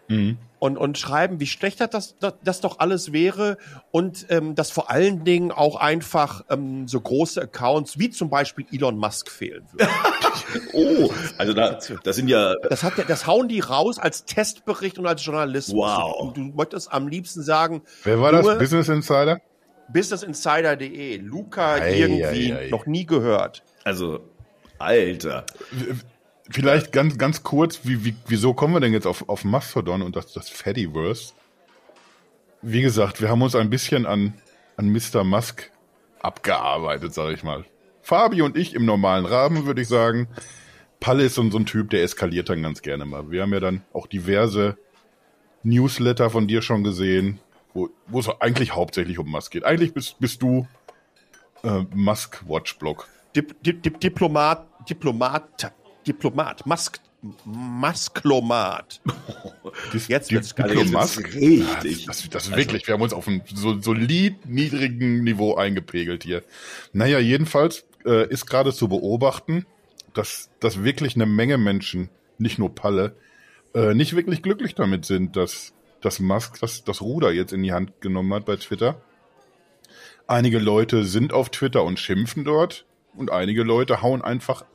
und, 0.66 0.78
und 0.78 0.98
schreiben, 0.98 1.40
wie 1.40 1.48
schlecht 1.48 1.80
das, 1.80 2.18
das, 2.20 2.34
das 2.44 2.60
doch 2.62 2.80
alles 2.80 3.14
wäre 3.14 3.58
und 3.92 4.26
ähm, 4.30 4.56
dass 4.56 4.72
vor 4.72 4.90
allen 4.92 5.24
Dingen 5.24 5.52
auch 5.52 5.76
einfach 5.78 6.44
ähm, 6.50 6.88
so 6.88 7.00
große 7.00 7.42
Accounts 7.42 7.98
wie 8.00 8.10
zum 8.10 8.30
Beispiel 8.30 8.66
Elon 8.72 8.98
Musk 8.98 9.30
fehlen 9.32 9.66
würden. 9.72 9.90
oh, 10.74 11.10
also 11.38 11.54
da, 11.54 11.80
das 12.04 12.16
sind 12.16 12.28
ja 12.28 12.54
Das, 12.70 12.84
hat, 12.84 12.98
der- 12.98 13.06
das 13.06 13.26
hauen 13.28 13.48
die 13.48 13.60
raus 13.62 14.00
als 14.00 14.26
Testbericht 14.26 14.98
und 15.00 15.06
als 15.08 15.24
Journalismus. 15.24 15.76
Wow. 15.88 16.16
Und 16.22 16.38
du 16.38 16.42
möchtest 16.42 16.92
am 16.92 17.08
liebsten 17.08 17.42
sagen, 17.44 17.84
wer 18.04 18.20
war 18.20 18.32
das? 18.32 18.58
Business 18.58 18.90
Insider? 18.90 19.40
businessinsider.de, 19.88 21.18
Luca 21.18 21.74
Ei, 21.76 22.00
irgendwie, 22.00 22.52
ei, 22.54 22.58
ei. 22.58 22.70
noch 22.70 22.86
nie 22.88 23.06
gehört. 23.06 23.64
also 23.84 24.20
Alter. 24.80 25.46
Vielleicht 26.50 26.92
ganz, 26.92 27.18
ganz 27.18 27.44
kurz, 27.44 27.82
wie, 27.84 28.06
wie, 28.06 28.16
wieso 28.28 28.54
kommen 28.54 28.74
wir 28.74 28.80
denn 28.80 28.94
jetzt 28.94 29.08
auf, 29.08 29.28
auf 29.30 29.44
Mastodon 29.44 30.02
und 30.02 30.16
das, 30.16 30.32
das 30.34 30.50
Fediverse? 30.50 31.34
Wie 32.62 32.82
gesagt, 32.82 33.22
wir 33.22 33.30
haben 33.30 33.42
uns 33.42 33.56
ein 33.56 33.70
bisschen 33.70 34.06
an, 34.06 34.34
an 34.78 34.92
Mr. 34.92 35.24
Musk 35.24 35.72
abgearbeitet, 36.20 37.14
sage 37.14 37.34
ich 37.34 37.44
mal. 37.44 37.66
Fabi 38.02 38.44
und 38.44 38.58
ich 38.58 38.76
im 38.76 38.86
normalen 38.86 39.26
Rahmen, 39.26 39.66
würde 39.66 39.82
ich 39.82 39.88
sagen. 39.88 40.28
Palle 41.00 41.24
ist 41.24 41.36
so, 41.36 41.42
ein 41.42 41.66
Typ, 41.66 41.90
der 41.90 42.04
eskaliert 42.04 42.50
dann 42.50 42.62
ganz 42.62 42.82
gerne 42.82 43.06
mal. 43.06 43.32
Wir 43.32 43.42
haben 43.42 43.54
ja 43.54 43.60
dann 43.60 43.84
auch 43.94 44.08
diverse 44.08 44.78
Newsletter 45.64 46.30
von 46.30 46.48
dir 46.48 46.62
schon 46.62 46.84
gesehen, 46.84 47.40
wo, 47.74 47.90
wo 48.08 48.20
es 48.20 48.30
eigentlich 48.40 48.76
hauptsächlich 48.76 49.18
um 49.18 49.30
Musk 49.30 49.52
geht. 49.52 49.66
Eigentlich 49.66 49.94
bist, 49.94 50.20
bist 50.20 50.42
du 50.42 50.68
äh, 51.64 51.84
Musk-Watch-Blog. 51.94 53.08
Dip, 53.36 53.62
dip, 53.64 53.84
dip, 53.84 54.00
Diplomat, 54.00 54.68
Diplomat, 54.88 55.74
Diplomat, 56.08 56.66
Musk, 56.66 57.00
Masklomat. 57.46 59.02
Jetzt 60.08 60.32
wird's 60.32 60.56
geil. 60.56 60.78
Richtig. 61.34 62.06
Das, 62.06 62.30
das 62.30 62.48
ist 62.48 62.56
wirklich, 62.56 62.88
wir 62.88 62.94
haben 62.94 63.02
uns 63.02 63.14
auf 63.14 63.28
einem 63.28 63.42
so 63.54 63.80
solid 63.82 64.46
niedrigen 64.46 65.24
Niveau 65.24 65.56
eingepegelt 65.56 66.24
hier. 66.24 66.44
Naja, 66.94 67.20
jedenfalls 67.20 67.86
äh, 68.06 68.28
ist 68.30 68.46
gerade 68.46 68.74
zu 68.74 68.88
beobachten, 68.88 69.66
dass, 70.14 70.50
dass 70.60 70.84
wirklich 70.84 71.16
eine 71.16 71.26
Menge 71.26 71.58
Menschen, 71.58 72.10
nicht 72.38 72.60
nur 72.60 72.74
Palle, 72.74 73.16
äh, 73.74 73.94
nicht 73.94 74.16
wirklich 74.16 74.42
glücklich 74.42 74.76
damit 74.76 75.06
sind, 75.06 75.36
dass, 75.36 75.74
dass 76.02 76.20
Musk 76.20 76.60
das, 76.62 76.84
das 76.84 77.02
Ruder 77.02 77.32
jetzt 77.32 77.54
in 77.54 77.64
die 77.64 77.74
Hand 77.74 78.02
genommen 78.02 78.34
hat 78.34 78.46
bei 78.46 78.56
Twitter. 78.56 79.02
Einige 80.28 80.60
Leute 80.60 81.04
sind 81.06 81.34
auf 81.34 81.50
Twitter 81.50 81.84
und 81.84 82.00
schimpfen 82.00 82.46
dort. 82.46 82.86
und 83.16 83.32
einige 83.32 83.64
Leute 83.64 84.02
hauen 84.02 84.22
einfach. 84.22 84.66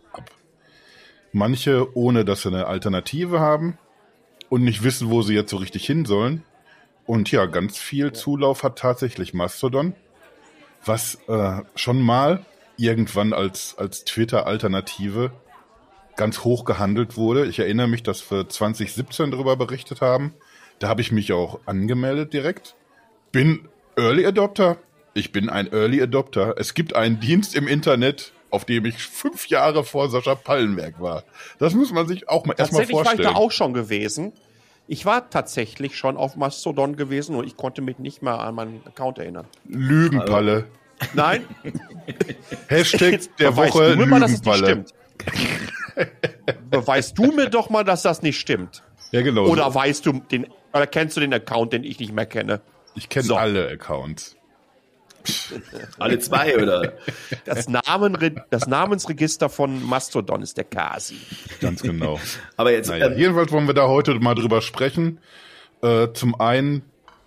Manche 1.32 1.96
ohne, 1.96 2.24
dass 2.24 2.42
sie 2.42 2.48
eine 2.48 2.66
Alternative 2.66 3.40
haben 3.40 3.78
und 4.48 4.64
nicht 4.64 4.82
wissen, 4.82 5.10
wo 5.10 5.22
sie 5.22 5.34
jetzt 5.34 5.50
so 5.50 5.56
richtig 5.56 5.86
hin 5.86 6.04
sollen. 6.04 6.42
Und 7.06 7.30
ja, 7.30 7.46
ganz 7.46 7.78
viel 7.78 8.12
Zulauf 8.12 8.62
hat 8.62 8.78
tatsächlich 8.78 9.34
Mastodon, 9.34 9.94
was 10.84 11.18
äh, 11.28 11.62
schon 11.74 12.00
mal 12.00 12.44
irgendwann 12.76 13.32
als, 13.32 13.76
als 13.78 14.04
Twitter-Alternative 14.04 15.32
ganz 16.16 16.44
hoch 16.44 16.64
gehandelt 16.64 17.16
wurde. 17.16 17.46
Ich 17.46 17.58
erinnere 17.58 17.88
mich, 17.88 18.02
dass 18.02 18.30
wir 18.30 18.48
2017 18.48 19.30
darüber 19.30 19.56
berichtet 19.56 20.00
haben. 20.00 20.34
Da 20.78 20.88
habe 20.88 21.00
ich 21.00 21.12
mich 21.12 21.32
auch 21.32 21.60
angemeldet 21.66 22.32
direkt. 22.32 22.74
Bin 23.32 23.68
Early 23.96 24.26
Adopter. 24.26 24.78
Ich 25.14 25.32
bin 25.32 25.48
ein 25.48 25.72
Early 25.72 26.02
Adopter. 26.02 26.54
Es 26.58 26.74
gibt 26.74 26.94
einen 26.94 27.20
Dienst 27.20 27.54
im 27.54 27.68
Internet, 27.68 28.32
auf 28.50 28.64
dem 28.64 28.84
ich 28.84 28.98
fünf 28.98 29.48
Jahre 29.48 29.84
vor 29.84 30.08
Sascha 30.10 30.34
Pallenberg 30.34 31.00
war. 31.00 31.24
Das 31.58 31.74
muss 31.74 31.92
man 31.92 32.06
sich 32.06 32.28
auch 32.28 32.44
mal 32.46 32.54
erstmal 32.56 32.82
Tatsächlich 32.82 32.96
war 32.96 33.04
vorstellen. 33.04 33.28
ich 33.28 33.34
da 33.34 33.40
auch 33.40 33.50
schon 33.50 33.72
gewesen. 33.72 34.32
Ich 34.86 35.06
war 35.06 35.30
tatsächlich 35.30 35.96
schon 35.96 36.16
auf 36.16 36.36
Mastodon 36.36 36.96
gewesen 36.96 37.36
und 37.36 37.46
ich 37.46 37.56
konnte 37.56 37.80
mich 37.80 37.98
nicht 37.98 38.22
mal 38.22 38.36
an 38.36 38.54
meinen 38.54 38.82
Account 38.86 39.18
erinnern. 39.18 39.46
Lügenpalle. 39.68 40.66
Nein, 41.14 41.44
Hashtag 42.68 43.20
der 43.38 43.52
beweist 43.52 43.74
Woche 43.74 43.92
du 43.92 43.96
mir 43.96 44.06
mal, 44.06 44.20
dass 44.20 44.32
es 44.32 44.44
nicht 44.44 44.58
stimmt. 44.58 44.94
Beweist 46.70 47.16
du 47.16 47.32
mir 47.32 47.48
doch 47.48 47.70
mal, 47.70 47.84
dass 47.84 48.02
das 48.02 48.22
nicht 48.22 48.38
stimmt. 48.38 48.82
Ja, 49.12 49.22
genau. 49.22 49.46
Oder 49.46 49.72
weißt 49.74 50.04
du 50.04 50.20
den, 50.30 50.46
oder 50.72 50.86
kennst 50.86 51.16
du 51.16 51.20
den 51.20 51.32
Account, 51.32 51.72
den 51.72 51.84
ich 51.84 51.98
nicht 51.98 52.12
mehr 52.12 52.26
kenne? 52.26 52.60
ich 52.94 53.08
kenne 53.08 53.26
so. 53.26 53.36
alle 53.36 53.68
Accounts. 53.68 54.36
Alle 55.98 56.18
zwei, 56.18 56.56
oder? 56.56 56.92
Das, 57.44 57.68
Namenre 57.68 58.44
das 58.50 58.66
Namensregister 58.66 59.48
von 59.48 59.84
Mastodon 59.84 60.42
ist 60.42 60.56
der 60.56 60.64
Kasi. 60.64 61.16
Ganz 61.60 61.82
genau. 61.82 62.20
Aber 62.56 62.72
jetzt, 62.72 62.88
Naja, 62.88 63.06
ähm, 63.06 63.18
jedenfalls 63.18 63.50
wollen 63.52 63.66
wir 63.66 63.74
da 63.74 63.88
heute 63.88 64.14
mal 64.14 64.34
drüber 64.34 64.62
sprechen. 64.62 65.18
Äh, 65.82 66.08
zum 66.12 66.40
einen, 66.40 66.82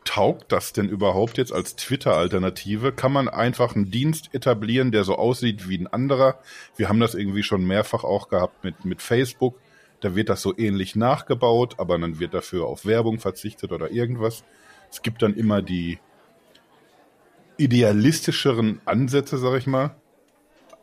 taugt 0.05 0.51
das 0.51 0.73
denn 0.73 0.89
überhaupt 0.89 1.37
jetzt 1.37 1.53
als 1.53 1.75
Twitter-Alternative? 1.75 2.91
Kann 2.91 3.11
man 3.11 3.29
einfach 3.29 3.75
einen 3.75 3.91
Dienst 3.91 4.33
etablieren, 4.33 4.91
der 4.91 5.03
so 5.03 5.15
aussieht 5.15 5.69
wie 5.69 5.77
ein 5.77 5.87
anderer? 5.87 6.39
Wir 6.75 6.89
haben 6.89 6.99
das 6.99 7.15
irgendwie 7.15 7.43
schon 7.43 7.65
mehrfach 7.65 8.03
auch 8.03 8.29
gehabt 8.29 8.63
mit, 8.63 8.85
mit 8.85 9.01
Facebook. 9.01 9.59
Da 10.01 10.15
wird 10.15 10.29
das 10.29 10.41
so 10.41 10.53
ähnlich 10.57 10.95
nachgebaut, 10.95 11.75
aber 11.77 11.97
dann 11.97 12.19
wird 12.19 12.33
dafür 12.33 12.65
auf 12.65 12.85
Werbung 12.85 13.19
verzichtet 13.19 13.71
oder 13.71 13.91
irgendwas. 13.91 14.43
Es 14.91 15.01
gibt 15.01 15.21
dann 15.21 15.33
immer 15.35 15.61
die 15.61 15.99
idealistischeren 17.63 18.81
Ansätze, 18.85 19.37
sag 19.37 19.57
ich 19.57 19.67
mal. 19.67 19.95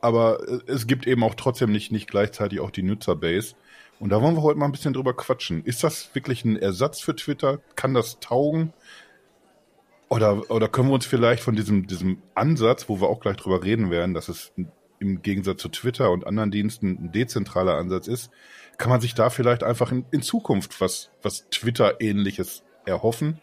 Aber 0.00 0.48
äh, 0.48 0.60
es 0.66 0.86
gibt 0.86 1.06
eben 1.06 1.22
auch 1.22 1.34
trotzdem 1.34 1.72
nicht, 1.72 1.92
nicht 1.92 2.08
gleichzeitig 2.08 2.60
auch 2.60 2.70
die 2.70 2.82
Nutzerbase. 2.82 3.54
Und 3.98 4.10
da 4.10 4.22
wollen 4.22 4.34
wir 4.34 4.42
heute 4.42 4.58
mal 4.58 4.66
ein 4.66 4.72
bisschen 4.72 4.94
drüber 4.94 5.14
quatschen. 5.14 5.62
Ist 5.64 5.84
das 5.84 6.14
wirklich 6.14 6.44
ein 6.44 6.56
Ersatz 6.56 7.00
für 7.00 7.14
Twitter? 7.14 7.58
Kann 7.76 7.92
das 7.92 8.18
taugen? 8.18 8.72
Oder, 10.08 10.50
oder 10.50 10.68
können 10.68 10.88
wir 10.88 10.94
uns 10.94 11.06
vielleicht 11.06 11.42
von 11.42 11.54
diesem, 11.54 11.86
diesem 11.86 12.22
Ansatz, 12.34 12.88
wo 12.88 13.00
wir 13.00 13.08
auch 13.08 13.20
gleich 13.20 13.36
drüber 13.36 13.62
reden 13.62 13.90
werden, 13.90 14.14
dass 14.14 14.28
es 14.28 14.52
im 14.98 15.22
Gegensatz 15.22 15.62
zu 15.62 15.68
Twitter 15.68 16.10
und 16.10 16.26
anderen 16.26 16.50
Diensten 16.50 16.98
ein 17.04 17.12
dezentraler 17.12 17.76
Ansatz 17.76 18.08
ist, 18.08 18.30
kann 18.76 18.90
man 18.90 19.00
sich 19.00 19.14
da 19.14 19.30
vielleicht 19.30 19.62
einfach 19.62 19.92
in, 19.92 20.06
in 20.10 20.22
Zukunft 20.22 20.80
was, 20.80 21.10
was 21.22 21.48
Twitter-ähnliches 21.50 22.64
erhoffen, 22.86 23.40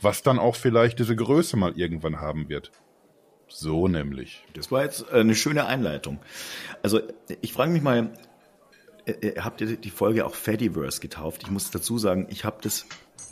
was 0.00 0.22
dann 0.22 0.38
auch 0.38 0.56
vielleicht 0.56 0.98
diese 0.98 1.16
Größe 1.16 1.56
mal 1.56 1.72
irgendwann 1.76 2.20
haben 2.20 2.48
wird. 2.48 2.72
So 3.48 3.88
nämlich. 3.88 4.44
Das 4.54 4.70
war 4.70 4.84
jetzt 4.84 5.06
äh, 5.10 5.20
eine 5.20 5.34
schöne 5.34 5.66
Einleitung. 5.66 6.18
Also 6.82 7.00
ich 7.40 7.52
frage 7.52 7.72
mich 7.72 7.82
mal, 7.82 8.10
äh, 9.06 9.12
äh, 9.12 9.40
habt 9.40 9.60
ihr 9.60 9.76
die 9.76 9.90
Folge 9.90 10.26
auch 10.26 10.34
Fediverse 10.34 11.00
getauft? 11.00 11.42
Ich 11.42 11.50
muss 11.50 11.70
dazu 11.70 11.98
sagen, 11.98 12.26
ich 12.30 12.44
habe 12.44 12.58
das 12.62 12.86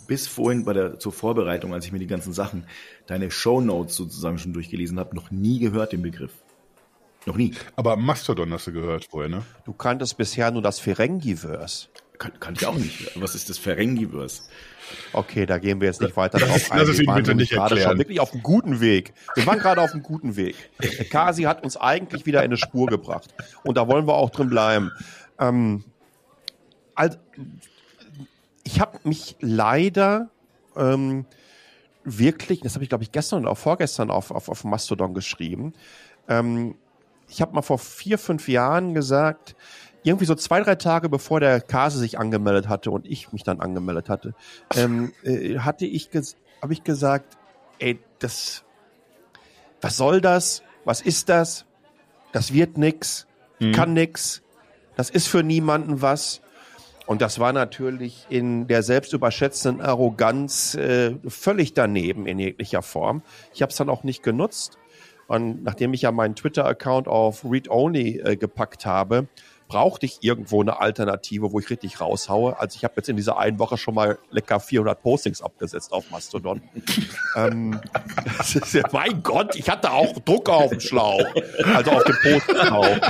bis 0.06 0.26
vorhin 0.26 0.64
bei 0.64 0.72
der 0.72 0.98
zur 0.98 1.12
Vorbereitung, 1.12 1.75
als 1.75 1.84
ich 1.84 1.92
mir 1.92 1.98
die 1.98 2.06
ganzen 2.06 2.32
Sachen, 2.32 2.66
deine 3.06 3.30
Shownotes 3.30 3.96
sozusagen 3.96 4.38
schon 4.38 4.52
durchgelesen 4.52 4.98
habe, 4.98 5.14
noch 5.14 5.30
nie 5.30 5.58
gehört 5.58 5.92
den 5.92 6.02
Begriff. 6.02 6.32
Noch 7.26 7.36
nie. 7.36 7.54
Aber 7.75 7.96
Mastodon 7.96 8.52
hast 8.52 8.68
du 8.68 8.72
gehört 8.72 9.06
vorher, 9.06 9.28
ne? 9.28 9.42
Du 9.64 9.72
kanntest 9.72 10.16
bisher 10.16 10.50
nur 10.52 10.62
das 10.62 10.78
Ferengiverse. 10.78 11.88
Kann, 12.18 12.38
kann 12.40 12.54
ich 12.54 12.66
auch 12.66 12.75
nicht. 12.75 13.20
Was 13.20 13.35
ist 13.35 13.50
das 13.50 13.58
Ferengiverse? 13.58 14.42
Okay, 15.12 15.46
da 15.46 15.58
gehen 15.58 15.80
wir 15.80 15.88
jetzt 15.88 16.00
nicht 16.00 16.16
weiter 16.16 16.38
drauf 16.38 16.70
ein. 16.70 16.80
es 16.80 16.99
Wir 16.99 17.00
ihn 17.00 17.06
waren 17.08 17.16
bitte 17.16 17.35
nicht 17.35 17.52
gerade 17.52 17.75
erklären. 17.75 17.90
schon 17.92 17.99
wirklich 17.99 18.20
auf 18.20 18.32
einem 18.32 18.42
guten 18.42 18.80
Weg. 18.80 19.12
Wir 19.35 19.46
waren 19.46 19.58
gerade 19.58 19.80
auf 19.80 19.92
einem 19.92 20.02
guten 20.02 20.37
Weg. 20.37 20.54
Kasi 21.11 21.42
hat 21.42 21.64
uns 21.64 21.76
eigentlich 21.76 22.26
wieder 22.26 22.40
in 22.40 22.46
eine 22.46 22.56
Spur 22.56 22.87
gebracht. 22.87 23.35
Und 23.64 23.76
da 23.76 23.88
wollen 23.88 24.06
wir 24.06 24.14
auch 24.14 24.30
drin 24.30 24.49
bleiben. 24.49 24.92
Ähm, 25.38 25.85
also, 26.94 27.18
ich 28.64 28.80
habe 28.80 28.99
mich 29.04 29.37
leider 29.40 30.30
ähm, 30.76 31.26
wirklich, 32.04 32.61
das 32.61 32.75
habe 32.75 32.85
ich 32.85 32.88
glaube 32.88 33.04
ich 33.04 33.12
gestern 33.12 33.42
oder 33.42 33.50
auch 33.50 33.58
vorgestern 33.58 34.11
auf, 34.11 34.30
auf, 34.30 34.49
auf 34.49 34.64
Mastodon 34.64 35.14
geschrieben. 35.14 35.75
Ähm, 36.28 36.76
ich 37.28 37.40
habe 37.40 37.54
mal 37.54 37.62
vor 37.62 37.78
vier, 37.78 38.18
fünf 38.18 38.49
Jahren 38.49 38.94
gesagt, 38.94 39.56
irgendwie 40.06 40.25
so 40.25 40.34
zwei, 40.34 40.60
drei 40.60 40.76
Tage 40.76 41.08
bevor 41.08 41.40
der 41.40 41.60
Kase 41.60 41.98
sich 41.98 42.18
angemeldet 42.18 42.68
hatte 42.68 42.90
und 42.90 43.06
ich 43.06 43.32
mich 43.32 43.42
dann 43.42 43.60
angemeldet 43.60 44.08
hatte, 44.08 44.34
ähm, 44.76 45.12
äh, 45.25 45.58
hatte 45.58 45.84
ich, 45.84 46.10
habe 46.62 46.72
ich 46.72 46.84
gesagt, 46.84 47.36
ey, 47.78 47.98
das, 48.20 48.64
was 49.80 49.96
soll 49.96 50.20
das? 50.20 50.62
Was 50.84 51.00
ist 51.00 51.28
das? 51.28 51.64
Das 52.32 52.52
wird 52.52 52.78
nix, 52.78 53.26
kann 53.72 53.94
nix, 53.94 54.42
das 54.96 55.10
ist 55.10 55.26
für 55.26 55.42
niemanden 55.42 56.02
was. 56.02 56.40
Und 57.06 57.22
das 57.22 57.38
war 57.38 57.52
natürlich 57.52 58.26
in 58.28 58.66
der 58.66 58.82
selbstüberschätzenden 58.82 59.80
Arroganz 59.80 60.75
äh, 60.75 61.14
völlig 61.26 61.72
daneben 61.72 62.26
in 62.26 62.38
jeglicher 62.38 62.82
Form. 62.82 63.22
Ich 63.54 63.62
habe 63.62 63.70
es 63.70 63.76
dann 63.76 63.88
auch 63.88 64.02
nicht 64.02 64.22
genutzt. 64.22 64.76
Und 65.28 65.62
nachdem 65.62 65.94
ich 65.94 66.02
ja 66.02 66.12
meinen 66.12 66.34
Twitter-Account 66.34 67.08
auf 67.08 67.44
Read-Only 67.44 68.20
äh, 68.20 68.36
gepackt 68.36 68.86
habe, 68.86 69.28
brauchte 69.68 70.06
ich 70.06 70.18
irgendwo 70.20 70.61
eine 70.61 70.80
Alternative, 70.80 71.52
wo 71.52 71.58
ich 71.58 71.68
richtig 71.70 72.00
raushaue. 72.00 72.58
Also 72.58 72.76
ich 72.76 72.85
habe 72.85 72.94
jetzt 72.96 73.08
in 73.08 73.16
dieser 73.16 73.38
einen 73.38 73.58
Woche 73.58 73.76
schon 73.76 73.94
mal 73.94 74.18
lecker 74.30 74.61
400 74.61 75.02
Postings 75.02 75.42
abgesetzt 75.42 75.92
auf 75.92 76.11
Mastodon. 76.11 76.62
ähm, 77.37 77.80
ja, 78.73 78.82
mein 78.92 79.23
Gott, 79.23 79.56
ich 79.56 79.68
hatte 79.68 79.90
auch 79.90 80.18
Druck 80.20 80.49
auf 80.49 80.70
dem 80.70 80.80
Schlauch. 80.80 81.25
Also 81.75 81.90
auf 81.90 82.04
dem 82.04 82.16
Postschlauch. 82.23 83.00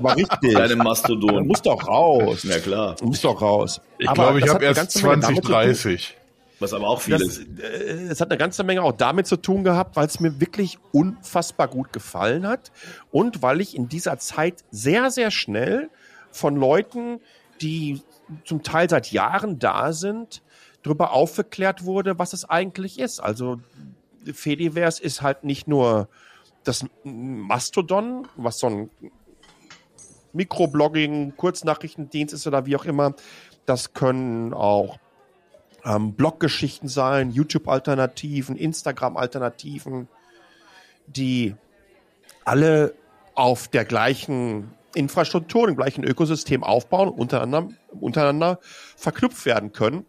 War 0.00 0.16
richtig. 0.16 0.54
Deine 0.54 0.76
Mastodon. 0.76 1.36
Du 1.36 1.44
musst 1.44 1.66
doch 1.66 1.86
raus. 1.86 2.42
Ja 2.44 2.58
klar. 2.58 2.96
Du 2.96 3.06
musst 3.06 3.24
doch 3.24 3.40
raus. 3.40 3.80
Ich 3.98 4.12
glaube, 4.12 4.40
ich 4.40 4.48
habe 4.48 4.64
erst 4.64 4.92
20, 4.92 5.40
30. 5.40 6.16
Was 6.60 6.72
aber 6.72 6.88
auch 6.88 7.00
viel 7.00 7.18
Das, 7.18 7.38
ist. 7.38 7.58
äh, 7.58 8.08
es 8.08 8.20
hat 8.20 8.30
eine 8.30 8.38
ganze 8.38 8.64
Menge 8.64 8.82
auch 8.82 8.92
damit 8.92 9.26
zu 9.26 9.36
tun 9.36 9.64
gehabt, 9.64 9.96
weil 9.96 10.06
es 10.06 10.20
mir 10.20 10.40
wirklich 10.40 10.78
unfassbar 10.92 11.68
gut 11.68 11.92
gefallen 11.92 12.46
hat 12.46 12.70
und 13.10 13.42
weil 13.42 13.60
ich 13.60 13.76
in 13.76 13.88
dieser 13.88 14.18
Zeit 14.18 14.64
sehr, 14.70 15.10
sehr 15.10 15.30
schnell 15.30 15.90
von 16.30 16.56
Leuten, 16.56 17.20
die 17.60 18.02
zum 18.44 18.62
Teil 18.62 18.88
seit 18.88 19.12
Jahren 19.12 19.58
da 19.58 19.92
sind, 19.92 20.42
darüber 20.82 21.12
aufgeklärt 21.12 21.84
wurde, 21.84 22.18
was 22.18 22.32
es 22.32 22.48
eigentlich 22.48 22.98
ist. 22.98 23.20
Also 23.20 23.60
Fediverse 24.32 25.02
ist 25.02 25.22
halt 25.22 25.44
nicht 25.44 25.66
nur 25.66 26.08
das 26.62 26.86
Mastodon, 27.04 28.26
was 28.36 28.58
so 28.58 28.68
ein 28.68 28.90
Mikroblogging, 30.32 31.36
Kurznachrichtendienst 31.36 32.34
ist 32.34 32.46
oder 32.46 32.66
wie 32.66 32.76
auch 32.76 32.84
immer. 32.84 33.14
Das 33.66 33.92
können 33.92 34.52
auch 34.52 34.98
ähm, 35.84 36.14
Bloggeschichten 36.14 36.88
sein, 36.88 37.30
YouTube-Alternativen, 37.30 38.56
Instagram-Alternativen, 38.56 40.08
die 41.06 41.54
alle 42.44 42.94
auf 43.34 43.68
der 43.68 43.84
gleichen 43.84 44.70
Infrastruktur, 44.94 45.68
im 45.68 45.76
gleichen 45.76 46.04
Ökosystem 46.04 46.64
aufbauen 46.64 47.08
untereinander, 47.08 47.74
untereinander 48.00 48.58
verknüpft 48.96 49.44
werden 49.44 49.72
können 49.72 50.06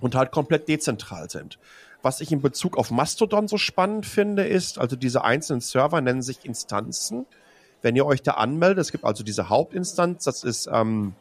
und 0.00 0.14
halt 0.14 0.30
komplett 0.30 0.68
dezentral 0.68 1.28
sind. 1.30 1.58
Was 2.02 2.20
ich 2.20 2.32
in 2.32 2.42
Bezug 2.42 2.76
auf 2.76 2.90
Mastodon 2.90 3.48
so 3.48 3.56
spannend 3.56 4.06
finde, 4.06 4.44
ist, 4.44 4.78
also 4.78 4.94
diese 4.94 5.24
einzelnen 5.24 5.60
Server 5.60 6.00
nennen 6.00 6.22
sich 6.22 6.44
Instanzen. 6.44 7.26
Wenn 7.82 7.96
ihr 7.96 8.06
euch 8.06 8.22
da 8.22 8.32
anmeldet, 8.32 8.82
es 8.82 8.92
gibt 8.92 9.04
also 9.04 9.24
diese 9.24 9.48
Hauptinstanz, 9.48 10.24
das 10.24 10.44
ist 10.44 10.68
ähm, 10.70 11.14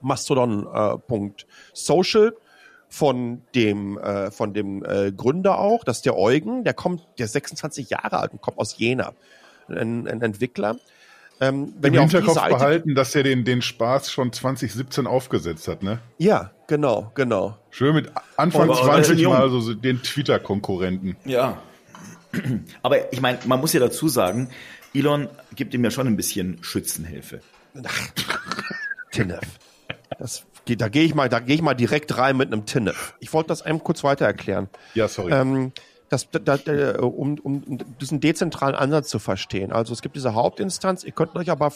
mastodon.social 0.00 2.34
von 2.88 3.42
dem 3.54 3.98
äh, 3.98 4.30
von 4.30 4.54
dem 4.54 4.84
äh, 4.84 5.12
Gründer 5.12 5.58
auch, 5.58 5.84
das 5.84 5.98
ist 5.98 6.06
der 6.06 6.16
Eugen, 6.16 6.64
der 6.64 6.74
kommt, 6.74 7.02
der 7.18 7.26
ist 7.26 7.32
26 7.32 7.90
Jahre 7.90 8.18
alt 8.20 8.32
und 8.32 8.40
kommt 8.40 8.58
aus 8.58 8.78
Jena, 8.78 9.12
ein, 9.68 10.06
ein 10.06 10.22
Entwickler. 10.22 10.76
Ähm, 11.38 11.74
wenn 11.78 11.92
Im 11.92 12.00
Hinterkopf 12.00 12.34
Seite, 12.34 12.54
behalten, 12.54 12.94
dass 12.94 13.14
er 13.14 13.22
den, 13.22 13.44
den 13.44 13.60
Spaß 13.60 14.10
schon 14.10 14.32
2017 14.32 15.06
aufgesetzt 15.06 15.68
hat, 15.68 15.82
ne? 15.82 15.98
ja, 16.16 16.50
genau, 16.66 17.12
genau. 17.14 17.58
Schön 17.70 17.94
mit 17.94 18.10
Anfang 18.38 18.62
Aber 18.62 18.72
auch 18.72 18.84
20 18.86 19.08
ganz 19.10 19.20
jung. 19.20 19.32
Mal 19.34 19.50
so 19.50 19.74
den 19.74 20.02
Twitter-Konkurrenten. 20.02 21.16
Ja. 21.26 21.60
Aber 22.82 23.12
ich 23.12 23.20
meine, 23.20 23.38
man 23.44 23.60
muss 23.60 23.74
ja 23.74 23.80
dazu 23.80 24.08
sagen, 24.08 24.48
Elon 24.94 25.28
gibt 25.54 25.74
ihm 25.74 25.84
ja 25.84 25.90
schon 25.90 26.06
ein 26.06 26.16
bisschen 26.16 26.56
Schützenhilfe. 26.62 27.40
Tinnef. 29.10 29.40
Das, 30.18 30.38
geht- 30.40 30.55
da 30.74 30.88
gehe 30.88 31.04
ich 31.04 31.14
mal, 31.14 31.28
da 31.28 31.38
gehe 31.38 31.54
ich 31.54 31.62
mal 31.62 31.74
direkt 31.74 32.18
rein 32.18 32.36
mit 32.36 32.52
einem 32.52 32.66
Tinnef. 32.66 33.14
Ich 33.20 33.32
wollte 33.32 33.48
das 33.48 33.62
einem 33.62 33.82
kurz 33.84 34.02
weiter 34.02 34.26
erklären. 34.26 34.68
Ja, 34.94 35.06
sorry. 35.06 35.32
Ähm, 35.32 35.72
das, 36.08 36.28
da, 36.30 36.56
da, 36.56 37.00
um, 37.00 37.38
um 37.38 37.62
um 37.62 37.78
diesen 38.00 38.20
dezentralen 38.20 38.74
Ansatz 38.74 39.08
zu 39.08 39.18
verstehen. 39.18 39.72
Also 39.72 39.92
es 39.92 40.02
gibt 40.02 40.16
diese 40.16 40.34
Hauptinstanz, 40.34 41.04
ihr 41.04 41.12
könnt 41.12 41.34
euch 41.36 41.50
aber 41.50 41.72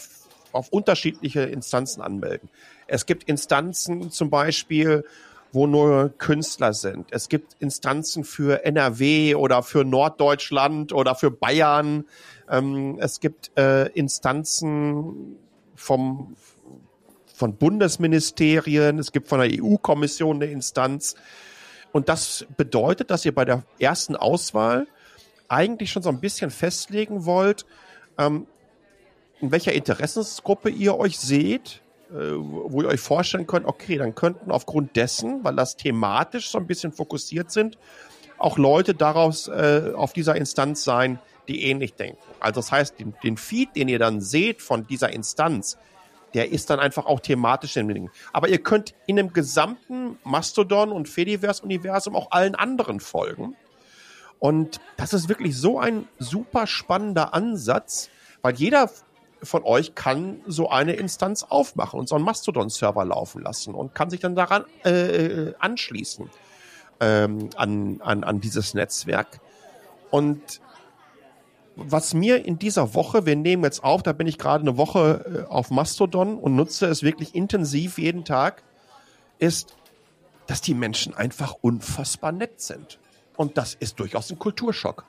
auf 0.51 0.69
unterschiedliche 0.69 1.41
Instanzen 1.41 2.01
anmelden. 2.01 2.49
Es 2.87 3.05
gibt 3.05 3.23
Instanzen 3.25 4.11
zum 4.11 4.29
Beispiel, 4.29 5.05
wo 5.53 5.67
nur 5.67 6.13
Künstler 6.17 6.73
sind. 6.73 7.07
Es 7.11 7.29
gibt 7.29 7.55
Instanzen 7.59 8.23
für 8.23 8.63
NRW 8.65 9.35
oder 9.35 9.63
für 9.63 9.83
Norddeutschland 9.83 10.93
oder 10.93 11.15
für 11.15 11.31
Bayern. 11.31 12.05
Ähm, 12.49 12.97
es 12.99 13.19
gibt 13.19 13.51
äh, 13.57 13.87
Instanzen 13.89 15.37
vom 15.75 16.35
von 17.41 17.55
Bundesministerien, 17.55 18.99
es 18.99 19.11
gibt 19.11 19.27
von 19.27 19.39
der 19.39 19.49
EU-Kommission 19.51 20.35
eine 20.35 20.51
Instanz. 20.51 21.15
Und 21.91 22.07
das 22.07 22.45
bedeutet, 22.55 23.09
dass 23.09 23.25
ihr 23.25 23.33
bei 23.33 23.45
der 23.45 23.63
ersten 23.79 24.15
Auswahl 24.15 24.85
eigentlich 25.47 25.91
schon 25.91 26.03
so 26.03 26.09
ein 26.09 26.19
bisschen 26.19 26.51
festlegen 26.51 27.25
wollt, 27.25 27.65
ähm, 28.19 28.45
in 29.39 29.51
welcher 29.51 29.73
Interessensgruppe 29.73 30.69
ihr 30.69 30.95
euch 30.99 31.17
seht, 31.17 31.81
äh, 32.11 32.13
wo 32.13 32.83
ihr 32.83 32.89
euch 32.89 32.99
vorstellen 32.99 33.47
könnt, 33.47 33.65
okay, 33.65 33.97
dann 33.97 34.13
könnten 34.13 34.51
aufgrund 34.51 34.95
dessen, 34.95 35.43
weil 35.43 35.55
das 35.55 35.77
thematisch 35.77 36.51
so 36.51 36.59
ein 36.59 36.67
bisschen 36.67 36.91
fokussiert 36.91 37.49
sind, 37.51 37.79
auch 38.37 38.59
Leute 38.59 38.93
daraus 38.93 39.47
äh, 39.47 39.93
auf 39.95 40.13
dieser 40.13 40.35
Instanz 40.35 40.83
sein, 40.83 41.17
die 41.47 41.63
ähnlich 41.63 41.95
denken. 41.95 42.21
Also 42.39 42.61
das 42.61 42.71
heißt, 42.71 42.99
den, 42.99 43.15
den 43.23 43.35
Feed, 43.35 43.75
den 43.75 43.87
ihr 43.87 43.97
dann 43.97 44.21
seht 44.21 44.61
von 44.61 44.85
dieser 44.85 45.11
Instanz, 45.11 45.79
der 46.33 46.51
ist 46.51 46.69
dann 46.69 46.79
einfach 46.79 47.05
auch 47.05 47.19
thematisch 47.19 47.77
in 47.77 47.87
dem 47.87 47.93
Ding. 47.93 48.09
Aber 48.33 48.49
ihr 48.49 48.61
könnt 48.61 48.93
in 49.05 49.15
dem 49.15 49.33
gesamten 49.33 50.17
Mastodon 50.23 50.91
und 50.91 51.09
Fediverse-Universum 51.09 52.15
auch 52.15 52.31
allen 52.31 52.55
anderen 52.55 52.99
folgen. 52.99 53.55
Und 54.39 54.79
das 54.97 55.13
ist 55.13 55.29
wirklich 55.29 55.57
so 55.57 55.79
ein 55.79 56.07
super 56.17 56.65
spannender 56.65 57.33
Ansatz, 57.33 58.09
weil 58.41 58.55
jeder 58.55 58.89
von 59.43 59.63
euch 59.63 59.95
kann 59.95 60.41
so 60.47 60.69
eine 60.69 60.93
Instanz 60.93 61.43
aufmachen 61.43 61.99
und 61.99 62.07
so 62.07 62.15
einen 62.15 62.25
Mastodon-Server 62.25 63.05
laufen 63.05 63.41
lassen 63.41 63.73
und 63.73 63.95
kann 63.95 64.09
sich 64.09 64.19
dann 64.19 64.35
daran 64.35 64.65
äh, 64.83 65.53
anschließen 65.59 66.29
ähm, 66.99 67.49
an, 67.55 67.99
an, 68.01 68.23
an 68.23 68.39
dieses 68.39 68.73
Netzwerk. 68.73 69.41
Und 70.11 70.61
was 71.75 72.13
mir 72.13 72.45
in 72.45 72.59
dieser 72.59 72.93
Woche, 72.93 73.25
wir 73.25 73.35
nehmen 73.35 73.63
jetzt 73.63 73.83
auf, 73.83 74.03
da 74.03 74.11
bin 74.13 74.27
ich 74.27 74.37
gerade 74.37 74.61
eine 74.61 74.77
Woche 74.77 75.45
äh, 75.47 75.51
auf 75.51 75.71
Mastodon 75.71 76.37
und 76.37 76.55
nutze 76.55 76.85
es 76.87 77.01
wirklich 77.03 77.33
intensiv 77.35 77.97
jeden 77.97 78.25
Tag, 78.25 78.63
ist, 79.39 79.75
dass 80.47 80.61
die 80.61 80.73
Menschen 80.73 81.13
einfach 81.13 81.55
unfassbar 81.61 82.31
nett 82.31 82.61
sind. 82.61 82.99
Und 83.37 83.57
das 83.57 83.73
ist 83.73 83.99
durchaus 83.99 84.29
ein 84.29 84.37
Kulturschock. 84.37 85.05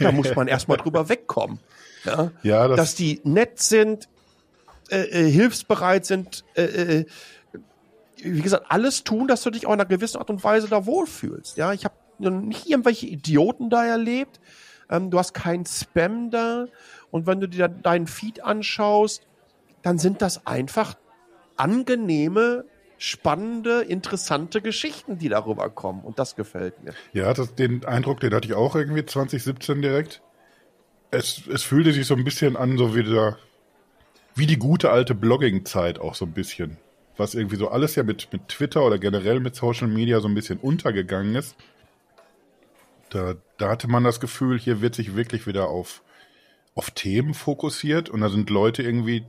Da 0.00 0.10
muss 0.10 0.34
man 0.34 0.48
erstmal 0.48 0.78
drüber 0.78 1.08
wegkommen. 1.08 1.60
Ja? 2.04 2.32
Ja, 2.42 2.66
das- 2.68 2.76
dass 2.76 2.94
die 2.94 3.20
nett 3.24 3.60
sind, 3.60 4.08
äh, 4.90 5.00
äh, 5.26 5.30
hilfsbereit 5.30 6.06
sind, 6.06 6.44
äh, 6.54 6.62
äh, 6.64 7.04
wie 8.22 8.40
gesagt, 8.40 8.66
alles 8.70 9.04
tun, 9.04 9.28
dass 9.28 9.42
du 9.42 9.50
dich 9.50 9.66
auch 9.66 9.72
in 9.74 9.80
einer 9.80 9.84
gewissen 9.88 10.16
Art 10.18 10.30
und 10.30 10.42
Weise 10.42 10.68
da 10.68 10.86
wohlfühlst. 10.86 11.58
Ja, 11.58 11.72
ich 11.74 11.84
habe 11.84 11.94
nicht 12.18 12.66
irgendwelche 12.66 13.06
Idioten 13.06 13.68
da 13.68 13.84
erlebt. 13.84 14.40
Ähm, 14.90 15.10
du 15.10 15.18
hast 15.18 15.34
keinen 15.34 15.66
Spam 15.66 16.30
da. 16.30 16.66
Und 17.10 17.26
wenn 17.26 17.40
du 17.40 17.48
dir 17.48 17.68
deinen 17.68 18.06
Feed 18.06 18.42
anschaust, 18.42 19.26
dann 19.82 19.98
sind 19.98 20.22
das 20.22 20.46
einfach 20.46 20.96
angenehme, 21.56 22.64
spannende, 22.98 23.82
interessante 23.82 24.60
Geschichten, 24.60 25.18
die 25.18 25.28
darüber 25.28 25.68
kommen. 25.70 26.02
Und 26.02 26.18
das 26.18 26.36
gefällt 26.36 26.82
mir. 26.82 26.92
Ja, 27.12 27.32
das, 27.34 27.54
den 27.54 27.84
Eindruck, 27.84 28.20
den 28.20 28.34
hatte 28.34 28.48
ich 28.48 28.54
auch 28.54 28.74
irgendwie 28.74 29.04
2017 29.04 29.82
direkt. 29.82 30.22
Es, 31.10 31.42
es 31.46 31.62
fühlte 31.62 31.92
sich 31.92 32.06
so 32.06 32.14
ein 32.14 32.24
bisschen 32.24 32.56
an, 32.56 32.78
so 32.78 32.94
wie, 32.94 33.04
der, 33.04 33.38
wie 34.34 34.46
die 34.46 34.58
gute 34.58 34.90
alte 34.90 35.14
Blogging-Zeit 35.14 35.98
auch 35.98 36.14
so 36.14 36.24
ein 36.24 36.32
bisschen. 36.32 36.78
Was 37.16 37.34
irgendwie 37.34 37.56
so 37.56 37.68
alles 37.68 37.94
ja 37.94 38.02
mit, 38.02 38.32
mit 38.32 38.48
Twitter 38.48 38.84
oder 38.84 38.98
generell 38.98 39.40
mit 39.40 39.54
Social 39.54 39.88
Media 39.88 40.20
so 40.20 40.28
ein 40.28 40.34
bisschen 40.34 40.58
untergegangen 40.58 41.34
ist. 41.34 41.56
Da, 43.10 43.34
da 43.58 43.70
hatte 43.70 43.88
man 43.88 44.04
das 44.04 44.20
Gefühl, 44.20 44.58
hier 44.58 44.80
wird 44.80 44.94
sich 44.94 45.14
wirklich 45.14 45.46
wieder 45.46 45.68
auf, 45.68 46.02
auf 46.74 46.90
Themen 46.90 47.34
fokussiert 47.34 48.08
und 48.08 48.20
da 48.20 48.28
sind 48.28 48.50
Leute 48.50 48.82
irgendwie 48.82 49.24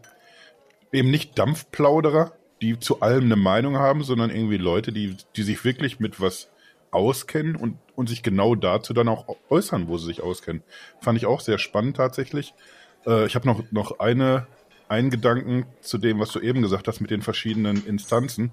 eben 0.91 1.11
nicht 1.11 1.37
Dampfplauderer, 1.37 2.33
die 2.61 2.79
zu 2.79 3.01
allem 3.01 3.25
eine 3.25 3.35
Meinung 3.35 3.77
haben, 3.77 4.03
sondern 4.03 4.29
irgendwie 4.29 4.57
Leute, 4.57 4.91
die, 4.91 5.15
die 5.35 5.43
sich 5.43 5.63
wirklich 5.63 5.99
mit 5.99 6.19
was 6.19 6.49
auskennen 6.91 7.55
und, 7.55 7.77
und 7.95 8.09
sich 8.09 8.23
genau 8.23 8.55
dazu 8.55 8.93
dann 8.93 9.07
auch 9.07 9.35
äußern, 9.49 9.87
wo 9.87 9.97
sie 9.97 10.07
sich 10.07 10.21
auskennen. 10.21 10.63
Fand 11.01 11.17
ich 11.17 11.25
auch 11.25 11.41
sehr 11.41 11.57
spannend 11.57 11.97
tatsächlich. 11.97 12.53
Äh, 13.05 13.25
ich 13.25 13.35
habe 13.35 13.47
noch, 13.47 13.63
noch 13.71 13.99
eine, 13.99 14.47
einen 14.87 15.09
Gedanken 15.09 15.65
zu 15.81 15.97
dem, 15.97 16.19
was 16.19 16.31
du 16.31 16.39
eben 16.39 16.61
gesagt 16.61 16.87
hast 16.87 17.01
mit 17.01 17.11
den 17.11 17.21
verschiedenen 17.21 17.85
Instanzen. 17.85 18.51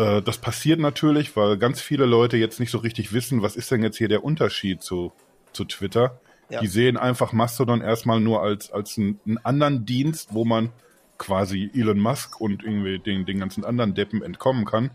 Äh, 0.00 0.22
das 0.22 0.38
passiert 0.38 0.80
natürlich, 0.80 1.36
weil 1.36 1.58
ganz 1.58 1.80
viele 1.80 2.06
Leute 2.06 2.36
jetzt 2.36 2.58
nicht 2.58 2.70
so 2.70 2.78
richtig 2.78 3.12
wissen, 3.12 3.42
was 3.42 3.56
ist 3.56 3.70
denn 3.70 3.82
jetzt 3.82 3.98
hier 3.98 4.08
der 4.08 4.24
Unterschied 4.24 4.82
zu, 4.82 5.12
zu 5.52 5.64
Twitter. 5.64 6.20
Ja. 6.48 6.60
Die 6.60 6.66
sehen 6.66 6.96
einfach 6.96 7.32
Mastodon 7.32 7.82
erstmal 7.82 8.18
nur 8.20 8.42
als, 8.42 8.72
als 8.72 8.96
einen, 8.96 9.20
einen 9.26 9.38
anderen 9.38 9.84
Dienst, 9.84 10.32
wo 10.32 10.44
man 10.44 10.70
quasi 11.18 11.70
Elon 11.74 12.00
Musk 12.00 12.40
und 12.40 12.64
irgendwie 12.64 12.98
den, 12.98 13.26
den 13.26 13.38
ganzen 13.38 13.64
anderen 13.64 13.94
Deppen 13.94 14.22
entkommen 14.22 14.64
kann. 14.64 14.90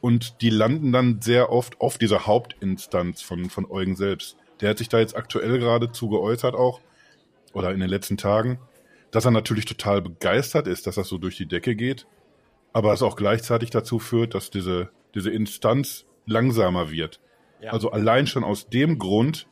Und 0.00 0.42
die 0.42 0.50
landen 0.50 0.90
dann 0.90 1.22
sehr 1.22 1.52
oft 1.52 1.80
auf 1.80 1.96
dieser 1.96 2.26
Hauptinstanz 2.26 3.22
von, 3.22 3.48
von 3.48 3.70
Eugen 3.70 3.94
selbst. 3.94 4.36
Der 4.60 4.70
hat 4.70 4.78
sich 4.78 4.88
da 4.88 4.98
jetzt 4.98 5.16
aktuell 5.16 5.60
gerade 5.60 5.92
zu 5.92 6.08
geäußert 6.08 6.56
auch, 6.56 6.80
oder 7.52 7.72
in 7.72 7.80
den 7.80 7.88
letzten 7.88 8.16
Tagen, 8.16 8.58
dass 9.12 9.24
er 9.24 9.30
natürlich 9.30 9.66
total 9.66 10.02
begeistert 10.02 10.66
ist, 10.66 10.86
dass 10.86 10.96
das 10.96 11.08
so 11.08 11.18
durch 11.18 11.36
die 11.36 11.46
Decke 11.46 11.76
geht, 11.76 12.06
aber 12.72 12.92
es 12.92 13.02
auch 13.02 13.16
gleichzeitig 13.16 13.70
dazu 13.70 13.98
führt, 13.98 14.34
dass 14.34 14.50
diese, 14.50 14.90
diese 15.14 15.30
Instanz 15.30 16.06
langsamer 16.26 16.90
wird. 16.90 17.20
Also 17.72 17.90
allein 17.90 18.26
schon 18.26 18.44
aus 18.44 18.68
dem 18.68 18.98
Grund, 18.98 19.46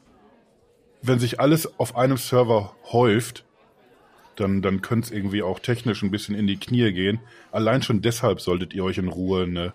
wenn 1.02 1.18
sich 1.18 1.38
alles 1.38 1.78
auf 1.78 1.96
einem 1.96 2.16
Server 2.16 2.74
häuft, 2.92 3.44
dann, 4.36 4.62
dann 4.62 4.80
könnte 4.80 5.06
es 5.06 5.10
irgendwie 5.12 5.42
auch 5.42 5.58
technisch 5.58 6.02
ein 6.02 6.10
bisschen 6.10 6.34
in 6.34 6.46
die 6.46 6.56
Knie 6.56 6.92
gehen. 6.92 7.20
Allein 7.52 7.82
schon 7.82 8.00
deshalb 8.02 8.40
solltet 8.40 8.74
ihr 8.74 8.84
euch 8.84 8.98
in 8.98 9.08
Ruhe 9.08 9.44
eine, 9.44 9.74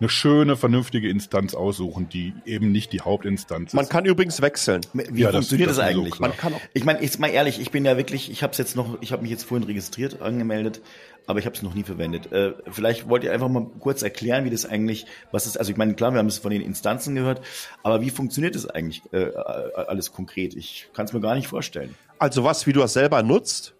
eine 0.00 0.08
schöne, 0.08 0.56
vernünftige 0.56 1.08
Instanz 1.08 1.54
aussuchen, 1.54 2.08
die 2.08 2.32
eben 2.46 2.72
nicht 2.72 2.92
die 2.92 3.00
Hauptinstanz 3.02 3.72
Man 3.74 3.84
ist. 3.84 3.90
kann 3.90 4.04
übrigens 4.06 4.40
wechseln. 4.40 4.80
Wie 4.94 5.20
Ja, 5.22 5.30
funktioniert 5.30 5.68
das, 5.70 5.76
das 5.76 5.84
so 5.86 5.90
eigentlich? 5.90 6.14
klar. 6.14 6.28
Man 6.30 6.36
kann 6.38 6.54
auch 6.54 6.60
Ich 6.72 6.84
meine, 6.84 7.02
jetzt 7.02 7.18
mal 7.20 7.28
ehrlich, 7.28 7.60
ich 7.60 7.70
bin 7.70 7.84
ja 7.84 7.96
wirklich, 7.96 8.30
ich 8.30 8.42
habe 8.42 8.52
es 8.52 8.58
jetzt 8.58 8.76
noch, 8.76 8.98
ich 9.02 9.12
habe 9.12 9.22
mich 9.22 9.30
jetzt 9.30 9.44
vorhin 9.44 9.66
registriert, 9.66 10.22
angemeldet, 10.22 10.80
aber 11.26 11.38
ich 11.38 11.44
habe 11.46 11.54
es 11.54 11.62
noch 11.62 11.74
nie 11.74 11.82
verwendet. 11.84 12.32
Äh, 12.32 12.54
vielleicht 12.70 13.08
wollt 13.08 13.24
ihr 13.24 13.32
einfach 13.32 13.48
mal 13.48 13.66
kurz 13.78 14.02
erklären, 14.02 14.44
wie 14.44 14.50
das 14.50 14.64
eigentlich, 14.66 15.06
was 15.32 15.46
ist, 15.46 15.58
also 15.58 15.70
ich 15.70 15.76
meine, 15.76 15.94
klar, 15.94 16.12
wir 16.12 16.18
haben 16.18 16.26
es 16.26 16.38
von 16.38 16.50
den 16.50 16.62
Instanzen 16.62 17.14
gehört, 17.14 17.42
aber 17.82 18.00
wie 18.00 18.10
funktioniert 18.10 18.54
das 18.54 18.66
eigentlich 18.66 19.02
äh, 19.12 19.30
alles 19.34 20.12
konkret? 20.12 20.54
Ich 20.54 20.88
kann 20.94 21.04
es 21.04 21.12
mir 21.12 21.20
gar 21.20 21.34
nicht 21.34 21.46
vorstellen. 21.46 21.94
Also 22.18 22.42
was, 22.42 22.66
wie 22.66 22.72
du 22.72 22.80
das 22.80 22.94
selber 22.94 23.22
nutzt 23.22 23.74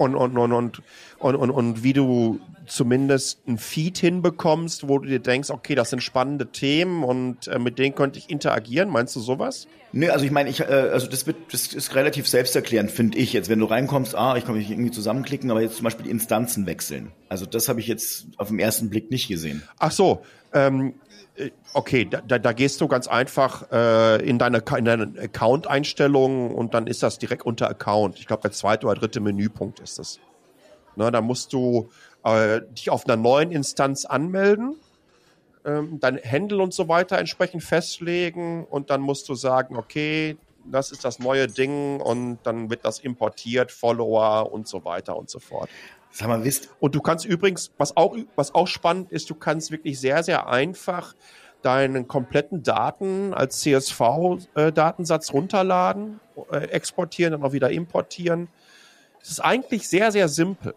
und, 0.00 0.16
und, 0.16 0.38
und, 0.38 0.52
und, 0.52 0.82
und, 1.18 1.36
und, 1.36 1.50
und 1.50 1.82
wie 1.84 1.92
du 1.92 2.40
zumindest 2.66 3.46
ein 3.46 3.58
Feed 3.58 3.98
hinbekommst, 3.98 4.88
wo 4.88 4.98
du 4.98 5.08
dir 5.08 5.18
denkst, 5.18 5.50
okay, 5.50 5.74
das 5.74 5.90
sind 5.90 6.02
spannende 6.02 6.46
Themen 6.46 7.04
und 7.04 7.48
äh, 7.48 7.58
mit 7.58 7.78
denen 7.78 7.94
könnte 7.94 8.18
ich 8.18 8.30
interagieren. 8.30 8.88
Meinst 8.88 9.14
du 9.14 9.20
sowas? 9.20 9.66
Nö, 9.92 10.08
also 10.08 10.24
ich 10.24 10.30
meine, 10.30 10.48
ich, 10.48 10.60
äh, 10.60 10.64
also 10.64 11.06
das 11.06 11.26
wird, 11.26 11.36
das 11.52 11.74
ist 11.74 11.94
relativ 11.94 12.28
selbsterklärend, 12.28 12.90
finde 12.90 13.18
ich 13.18 13.34
jetzt. 13.34 13.50
Wenn 13.50 13.58
du 13.58 13.66
reinkommst, 13.66 14.14
ah, 14.14 14.36
ich 14.36 14.46
kann 14.46 14.56
mich 14.56 14.70
irgendwie 14.70 14.90
zusammenklicken, 14.90 15.50
aber 15.50 15.60
jetzt 15.60 15.76
zum 15.76 15.84
Beispiel 15.84 16.04
die 16.04 16.10
Instanzen 16.10 16.64
wechseln. 16.64 17.12
Also 17.28 17.44
das 17.44 17.68
habe 17.68 17.80
ich 17.80 17.86
jetzt 17.86 18.26
auf 18.38 18.48
den 18.48 18.58
ersten 18.58 18.88
Blick 18.88 19.10
nicht 19.10 19.28
gesehen. 19.28 19.62
Ach 19.78 19.92
so, 19.92 20.22
ähm, 20.54 20.94
äh, 21.08 21.09
okay, 21.74 22.04
da, 22.04 22.20
da, 22.20 22.38
da 22.38 22.52
gehst 22.52 22.80
du 22.80 22.88
ganz 22.88 23.08
einfach 23.08 23.70
äh, 23.70 24.28
in 24.28 24.38
deine, 24.38 24.62
in 24.76 24.84
deine 24.84 25.12
Account-Einstellungen 25.18 26.52
und 26.52 26.74
dann 26.74 26.86
ist 26.86 27.02
das 27.02 27.18
direkt 27.18 27.44
unter 27.44 27.68
Account. 27.68 28.18
Ich 28.18 28.26
glaube, 28.26 28.42
der 28.42 28.52
zweite 28.52 28.86
oder 28.86 28.98
dritte 28.98 29.20
Menüpunkt 29.20 29.80
ist 29.80 29.98
das. 29.98 30.18
Ne, 30.96 31.10
da 31.10 31.20
musst 31.20 31.52
du 31.52 31.88
äh, 32.24 32.60
dich 32.72 32.90
auf 32.90 33.06
einer 33.06 33.16
neuen 33.16 33.52
Instanz 33.52 34.04
anmelden, 34.04 34.76
ähm, 35.64 35.98
dein 36.00 36.18
Handle 36.18 36.62
und 36.62 36.74
so 36.74 36.88
weiter 36.88 37.18
entsprechend 37.18 37.62
festlegen 37.62 38.64
und 38.64 38.90
dann 38.90 39.00
musst 39.00 39.28
du 39.28 39.34
sagen, 39.34 39.76
okay, 39.76 40.36
das 40.64 40.92
ist 40.92 41.04
das 41.04 41.18
neue 41.18 41.46
Ding 41.46 42.00
und 42.00 42.38
dann 42.42 42.70
wird 42.70 42.84
das 42.84 42.98
importiert, 42.98 43.72
Follower 43.72 44.52
und 44.52 44.68
so 44.68 44.84
weiter 44.84 45.16
und 45.16 45.30
so 45.30 45.38
fort. 45.38 45.70
Sag 46.12 46.28
mal, 46.28 46.44
wisst, 46.44 46.70
Und 46.80 46.94
du 46.94 47.00
kannst 47.00 47.24
übrigens, 47.24 47.72
was 47.78 47.96
auch, 47.96 48.16
was 48.34 48.54
auch 48.54 48.66
spannend 48.66 49.12
ist, 49.12 49.30
du 49.30 49.34
kannst 49.34 49.70
wirklich 49.70 50.00
sehr, 50.00 50.22
sehr 50.22 50.48
einfach 50.48 51.14
deinen 51.62 52.08
kompletten 52.08 52.62
Daten 52.62 53.34
als 53.34 53.60
CSV-Datensatz 53.60 55.32
runterladen, 55.32 56.20
äh, 56.50 56.56
exportieren, 56.68 57.32
dann 57.32 57.42
auch 57.42 57.52
wieder 57.52 57.70
importieren. 57.70 58.48
Es 59.22 59.30
ist 59.30 59.40
eigentlich 59.40 59.88
sehr, 59.88 60.10
sehr 60.10 60.28
simpel 60.28 60.74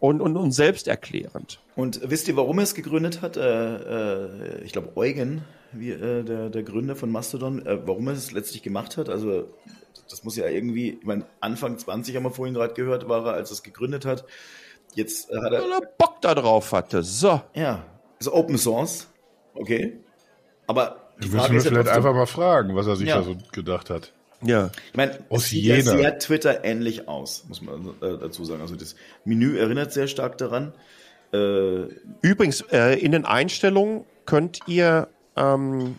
und, 0.00 0.20
und, 0.20 0.36
und 0.36 0.52
selbsterklärend. 0.52 1.60
Und 1.76 2.00
wisst 2.04 2.28
ihr, 2.28 2.36
warum 2.36 2.58
er 2.58 2.64
es 2.64 2.74
gegründet 2.74 3.20
hat? 3.20 3.36
Äh, 3.36 3.76
äh, 3.76 4.64
ich 4.64 4.72
glaube, 4.72 4.96
Eugen, 4.96 5.42
wie, 5.72 5.90
äh, 5.90 6.22
der, 6.22 6.50
der 6.50 6.62
Gründer 6.62 6.96
von 6.96 7.10
Mastodon, 7.10 7.64
äh, 7.66 7.86
warum 7.86 8.08
er 8.08 8.14
es 8.14 8.32
letztlich 8.32 8.62
gemacht 8.62 8.96
hat. 8.96 9.08
Also, 9.08 9.52
das 10.10 10.24
muss 10.24 10.36
ja 10.36 10.46
irgendwie, 10.46 10.98
ich 11.00 11.04
meine, 11.06 11.24
Anfang 11.40 11.78
20 11.78 12.16
haben 12.16 12.22
wir 12.24 12.30
vorhin 12.30 12.54
gerade 12.54 12.74
gehört, 12.74 13.08
war 13.08 13.26
er, 13.26 13.32
als 13.34 13.50
er 13.50 13.54
es 13.54 13.62
gegründet 13.62 14.04
hat. 14.04 14.24
Jetzt 14.94 15.30
äh, 15.30 15.36
hat 15.36 15.52
er. 15.52 15.62
Weil 15.62 15.72
er 15.72 15.80
Bock 15.98 16.20
da 16.22 16.34
drauf 16.34 16.72
hatte. 16.72 17.02
So. 17.02 17.40
Ja, 17.54 17.84
ist 18.18 18.28
Open 18.28 18.58
Source. 18.58 19.06
Okay. 19.54 19.98
Aber 20.66 21.10
die 21.18 21.22
Die 21.22 21.26
müssen 21.28 21.38
Frage 21.38 21.52
wir 21.52 21.58
ist 21.58 21.66
vielleicht 21.68 21.88
einfach 21.88 22.14
mal 22.14 22.26
fragen, 22.26 22.74
was 22.76 22.86
er 22.86 22.96
sich 22.96 23.08
Ja. 23.08 23.16
da 23.18 23.22
so 23.24 23.36
gedacht 23.52 23.90
hat. 23.90 24.12
Ja. 24.40 24.70
Ich 24.90 24.96
meine, 24.96 25.18
Aus 25.30 25.44
es 25.44 25.48
sieht 25.50 25.64
ja 25.64 25.76
Jena. 25.76 25.90
sehr 25.96 26.18
Twitter 26.20 26.64
ähnlich 26.64 27.08
aus, 27.08 27.44
muss 27.48 27.60
man 27.60 27.88
äh, 28.00 28.18
dazu 28.18 28.44
sagen. 28.44 28.60
Also 28.60 28.76
das 28.76 28.94
Menü 29.24 29.58
erinnert 29.58 29.92
sehr 29.92 30.06
stark 30.06 30.38
daran. 30.38 30.72
Äh, 31.32 31.86
Übrigens, 32.22 32.60
äh, 32.72 32.98
in 33.00 33.12
den 33.12 33.24
Einstellungen 33.24 34.04
könnt 34.26 34.60
ihr 34.66 35.08
ähm, 35.36 35.98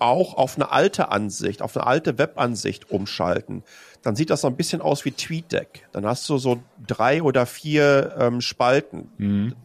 auch 0.00 0.34
auf 0.34 0.56
eine 0.56 0.70
alte 0.70 1.10
Ansicht, 1.10 1.62
auf 1.62 1.76
eine 1.76 1.86
alte 1.86 2.18
Webansicht 2.18 2.90
umschalten. 2.90 3.62
Dann 4.02 4.16
sieht 4.16 4.30
das 4.30 4.42
so 4.42 4.46
ein 4.46 4.56
bisschen 4.56 4.80
aus 4.80 5.04
wie 5.04 5.12
TweetDeck. 5.12 5.88
Dann 5.92 6.06
hast 6.06 6.28
du 6.28 6.38
so 6.38 6.60
drei 6.86 7.22
oder 7.22 7.46
vier 7.46 8.14
ähm, 8.18 8.40
Spalten. 8.40 9.10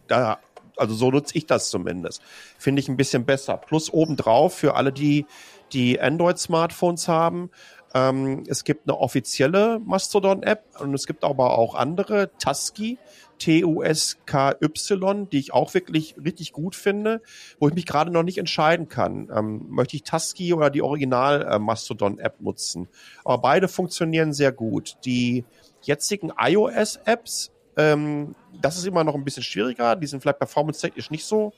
Da, 0.08 0.38
also 0.76 0.94
so 0.94 1.10
nutze 1.10 1.36
ich 1.36 1.46
das 1.46 1.70
zumindest. 1.70 2.22
Finde 2.58 2.80
ich 2.80 2.88
ein 2.88 2.96
bisschen 2.96 3.24
besser. 3.24 3.56
Plus 3.56 3.92
obendrauf 3.92 4.54
für 4.54 4.74
alle, 4.74 4.92
die 4.92 5.26
die 5.72 6.00
Android-Smartphones 6.00 7.08
haben. 7.08 7.50
Ähm, 7.94 8.42
es 8.48 8.64
gibt 8.64 8.88
eine 8.88 8.98
offizielle 8.98 9.78
Mastodon-App 9.84 10.80
und 10.80 10.94
es 10.94 11.06
gibt 11.06 11.24
aber 11.24 11.56
auch 11.56 11.74
andere. 11.74 12.30
Tusky, 12.38 12.98
T-U-S-K-Y, 13.38 15.28
die 15.30 15.38
ich 15.38 15.52
auch 15.52 15.74
wirklich 15.74 16.16
richtig 16.22 16.52
gut 16.52 16.74
finde, 16.74 17.22
wo 17.58 17.68
ich 17.68 17.74
mich 17.74 17.86
gerade 17.86 18.10
noch 18.10 18.22
nicht 18.22 18.38
entscheiden 18.38 18.88
kann. 18.88 19.30
Ähm, 19.34 19.66
möchte 19.68 19.96
ich 19.96 20.02
Tusky 20.04 20.54
oder 20.54 20.70
die 20.70 20.82
Original-Mastodon-App 20.82 22.40
nutzen? 22.40 22.88
Aber 23.24 23.38
beide 23.38 23.68
funktionieren 23.68 24.32
sehr 24.32 24.52
gut. 24.52 24.96
Die 25.04 25.44
jetzigen 25.82 26.32
iOS-Apps, 26.38 27.52
ähm, 27.76 28.34
das 28.60 28.76
ist 28.76 28.86
immer 28.86 29.04
noch 29.04 29.14
ein 29.14 29.24
bisschen 29.24 29.42
schwieriger. 29.42 29.96
Die 29.96 30.06
sind 30.06 30.20
vielleicht 30.20 30.38
performance-technisch 30.38 31.10
nicht 31.10 31.24
so, 31.24 31.52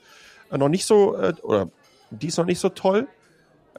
äh, 0.51 0.57
noch 0.57 0.69
nicht 0.69 0.85
so, 0.85 1.15
äh, 1.15 1.33
oder 1.43 1.69
die 2.09 2.27
ist 2.27 2.37
noch 2.37 2.45
nicht 2.45 2.59
so 2.59 2.69
toll. 2.69 3.07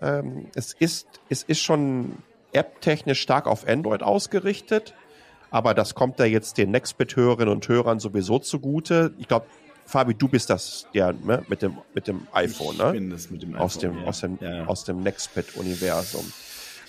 Ähm, 0.01 0.47
es 0.55 0.75
ist, 0.75 1.07
es 1.29 1.43
ist 1.43 1.61
schon 1.61 2.19
app-technisch 2.53 3.21
stark 3.21 3.47
auf 3.47 3.67
Android 3.67 4.03
ausgerichtet, 4.03 4.95
aber 5.51 5.75
das 5.75 5.95
kommt 5.95 6.21
da 6.21 6.25
jetzt 6.25 6.59
den 6.59 6.71
Nextbit-Hörerinnen 6.71 7.53
und 7.53 7.69
Hörern 7.69 7.99
sowieso 8.01 8.39
zugute. 8.39 9.13
Ich 9.19 9.29
glaube, 9.29 9.47
Fabi, 9.87 10.15
du 10.15 10.29
bist 10.29 10.51
das, 10.51 10.87
der 10.93 11.15
ne, 11.15 11.43
mit 11.49 11.63
dem 11.63 11.79
mit 11.95 12.07
dem 12.07 12.27
iPhone, 12.33 12.75
ich 12.75 12.83
ne? 12.83 12.93
bin 12.93 13.11
das 13.11 13.31
mit 13.31 13.43
dem 13.43 13.57
aus 13.57 13.79
iPhone, 13.79 13.93
dem 13.95 14.01
ja. 14.03 14.07
aus 14.07 14.21
dem 14.21 14.39
Ja, 14.41 14.55
ja. 14.57 14.67
aus 14.67 14.85
dem 14.85 15.03
Nextbit-Universum. 15.03 16.33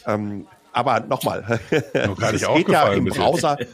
Ähm, 0.05 0.47
aber 0.73 0.99
nochmal, 0.99 1.59
es 1.71 2.47
geht 2.55 2.69
ja 2.69 2.91
im. 2.93 3.05
Browser. 3.05 3.57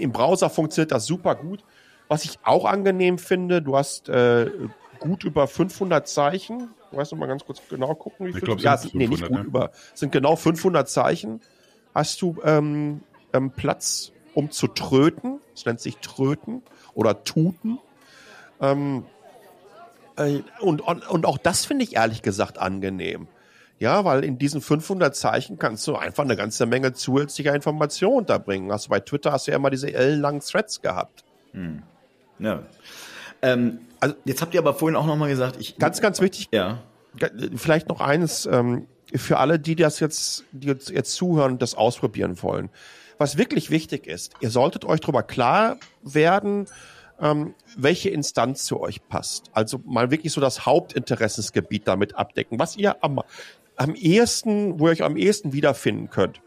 Im 0.00 0.12
Browser 0.12 0.50
funktioniert 0.50 0.92
das 0.92 1.06
super 1.06 1.34
gut. 1.34 1.64
Was 2.08 2.24
ich 2.24 2.38
auch 2.42 2.66
angenehm 2.66 3.16
finde, 3.18 3.62
du 3.62 3.74
hast 3.74 4.10
äh, 4.10 4.50
gut 4.98 5.24
über 5.24 5.46
500 5.46 6.06
Zeichen. 6.06 6.68
Du 6.90 6.98
weißt 6.98 7.12
noch 7.12 7.18
mal 7.18 7.26
ganz 7.26 7.44
kurz 7.44 7.62
genau 7.70 7.94
gucken, 7.94 8.26
wie 8.26 8.30
Ich 8.30 8.36
viel. 8.36 8.44
glaub, 8.44 8.58
es 8.58 8.64
ja, 8.64 8.76
sind 8.76 8.94
nee, 8.94 9.06
nicht 9.08 9.20
500, 9.20 9.30
gut 9.30 9.52
ne? 9.52 9.58
über. 9.58 9.70
Es 9.94 10.00
sind 10.00 10.12
genau 10.12 10.36
500 10.36 10.88
Zeichen. 10.88 11.40
Hast 11.94 12.20
du 12.20 12.36
ähm, 12.44 13.00
ähm, 13.32 13.50
Platz, 13.50 14.12
um 14.34 14.50
zu 14.50 14.68
tröten? 14.68 15.40
Es 15.54 15.66
nennt 15.66 15.80
sich 15.80 15.98
Tröten 15.98 16.62
oder 16.94 17.24
Tuten. 17.24 17.78
Ähm, 18.60 19.04
äh, 20.16 20.40
und, 20.60 20.80
und, 20.80 21.26
auch 21.26 21.38
das 21.38 21.64
finde 21.64 21.84
ich 21.84 21.96
ehrlich 21.96 22.22
gesagt 22.22 22.58
angenehm. 22.58 23.28
Ja, 23.78 24.04
weil 24.04 24.24
in 24.24 24.38
diesen 24.38 24.60
500 24.60 25.14
Zeichen 25.14 25.58
kannst 25.58 25.86
du 25.86 25.94
einfach 25.94 26.24
eine 26.24 26.34
ganze 26.34 26.66
Menge 26.66 26.94
zusätzlicher 26.94 27.54
Informationen 27.54 28.18
unterbringen. 28.18 28.72
Hast 28.72 28.86
du 28.86 28.90
bei 28.90 28.98
Twitter 28.98 29.30
hast 29.30 29.46
du 29.46 29.52
ja 29.52 29.56
immer 29.56 29.70
diese 29.70 29.92
ellenlangen 29.94 30.40
Threads 30.40 30.82
gehabt. 30.82 31.24
ja. 32.40 32.62
Ähm, 33.40 33.78
also 34.00 34.16
jetzt 34.24 34.42
habt 34.42 34.54
ihr 34.54 34.60
aber 34.60 34.74
vorhin 34.74 34.96
auch 34.96 35.06
noch 35.06 35.16
mal 35.16 35.28
gesagt, 35.28 35.56
ich 35.60 35.78
Ganz, 35.78 36.00
ganz 36.00 36.20
wichtig, 36.20 36.48
ja. 36.52 36.78
vielleicht 37.54 37.88
noch 37.88 38.00
eines 38.00 38.46
ähm, 38.46 38.88
für 39.14 39.38
alle, 39.38 39.58
die 39.58 39.76
das 39.76 40.00
jetzt, 40.00 40.44
die 40.52 40.68
jetzt, 40.68 40.90
jetzt 40.90 41.12
zuhören 41.14 41.52
und 41.52 41.62
das 41.62 41.74
ausprobieren 41.74 42.42
wollen. 42.42 42.70
Was 43.18 43.36
wirklich 43.36 43.70
wichtig 43.70 44.06
ist, 44.06 44.34
ihr 44.40 44.50
solltet 44.50 44.84
euch 44.84 45.00
darüber 45.00 45.22
klar 45.22 45.76
werden, 46.02 46.66
ähm, 47.20 47.54
welche 47.76 48.10
Instanz 48.10 48.64
zu 48.64 48.80
euch 48.80 49.06
passt. 49.08 49.50
Also 49.52 49.80
mal 49.84 50.10
wirklich 50.10 50.32
so 50.32 50.40
das 50.40 50.66
Hauptinteressensgebiet 50.66 51.88
damit 51.88 52.14
abdecken, 52.14 52.58
was 52.58 52.76
ihr 52.76 53.02
am, 53.02 53.20
am 53.76 53.94
ehesten, 53.96 54.78
wo 54.78 54.86
ihr 54.86 54.92
euch 54.92 55.02
am 55.02 55.16
ehesten 55.16 55.52
wiederfinden 55.52 56.10
könnt. 56.10 56.40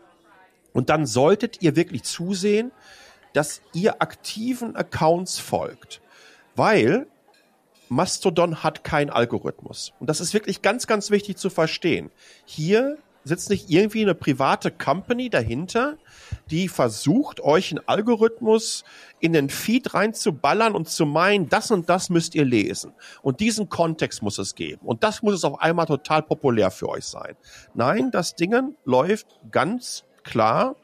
Und 0.74 0.90
dann 0.90 1.06
solltet 1.06 1.62
ihr 1.62 1.76
wirklich 1.76 2.04
zusehen, 2.04 2.72
dass 3.34 3.62
ihr 3.74 4.02
aktiven 4.02 4.76
Accounts 4.76 5.40
folgt. 5.40 6.02
Weil 6.56 7.08
Mastodon 7.90 8.64
hat 8.64 8.86
keinen 8.86 9.10
Algorithmus. 9.10 9.92
Und 10.00 10.10
das 10.10 10.22
ist 10.22 10.34
wirklich 10.34 10.62
ganz, 10.62 10.88
ganz 10.88 11.12
wichtig 11.12 11.38
zu 11.38 11.50
verstehen. 11.50 12.10
Hier 12.46 12.98
sitzt 13.26 13.50
nicht 13.50 13.70
irgendwie 13.70 14.02
eine 14.02 14.16
private 14.16 14.72
Company 14.72 15.30
dahinter, 15.30 15.98
die 16.52 16.68
versucht, 16.68 17.40
euch 17.40 17.72
einen 17.72 17.88
Algorithmus 17.88 18.84
in 19.20 19.34
den 19.34 19.50
Feed 19.50 19.94
reinzuballern 19.94 20.76
und 20.76 20.90
zu 20.90 21.06
meinen, 21.06 21.50
das 21.50 21.72
und 21.72 21.90
das 21.90 22.10
müsst 22.10 22.36
ihr 22.36 22.46
lesen. 22.46 22.94
Und 23.22 23.40
diesen 23.40 23.70
Kontext 23.70 24.22
muss 24.22 24.38
es 24.38 24.56
geben. 24.56 24.86
Und 24.86 25.04
das 25.04 25.24
muss 25.24 25.34
es 25.36 25.44
auf 25.44 25.62
einmal 25.62 25.86
total 25.86 26.22
populär 26.22 26.70
für 26.70 26.90
euch 26.90 27.06
sein. 27.06 27.36
Nein, 27.74 28.12
das 28.12 28.36
Dingen 28.36 28.76
läuft 28.84 29.28
ganz 29.52 30.04
klar, 30.24 30.76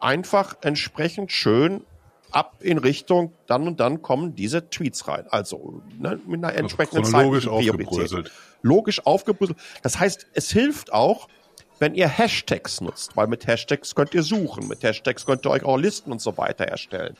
einfach 0.00 0.56
entsprechend 0.62 1.30
schön 1.30 1.84
ab 2.30 2.56
in 2.60 2.78
Richtung, 2.78 3.34
dann 3.46 3.66
und 3.66 3.78
dann 3.78 4.00
kommen 4.00 4.34
diese 4.34 4.70
Tweets 4.70 5.06
rein. 5.06 5.26
Also 5.28 5.82
ne, 5.98 6.18
mit 6.26 6.42
einer 6.42 6.54
entsprechenden 6.54 7.04
chronologisch 7.04 7.44
zeitlichen 7.44 7.76
Priorität. 7.76 7.88
aufgebröselt. 7.88 8.32
Logisch 8.62 9.06
aufgebröselt. 9.06 9.58
Das 9.82 10.00
heißt, 10.00 10.26
es 10.32 10.50
hilft 10.50 10.92
auch, 10.92 11.28
wenn 11.82 11.96
ihr 11.96 12.06
Hashtags 12.06 12.80
nutzt, 12.80 13.16
weil 13.16 13.26
mit 13.26 13.48
Hashtags 13.48 13.96
könnt 13.96 14.14
ihr 14.14 14.22
suchen, 14.22 14.68
mit 14.68 14.84
Hashtags 14.84 15.26
könnt 15.26 15.44
ihr 15.44 15.50
euch 15.50 15.64
auch 15.64 15.76
Listen 15.76 16.12
und 16.12 16.22
so 16.22 16.38
weiter 16.38 16.64
erstellen. 16.64 17.16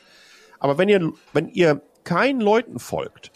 Aber 0.57 0.77
wenn 0.77 0.87
ihr, 0.87 1.11
wenn 1.33 1.49
ihr 1.49 1.81
keinen 2.05 2.39
Leuten 2.39 2.79
folgt 2.79 3.33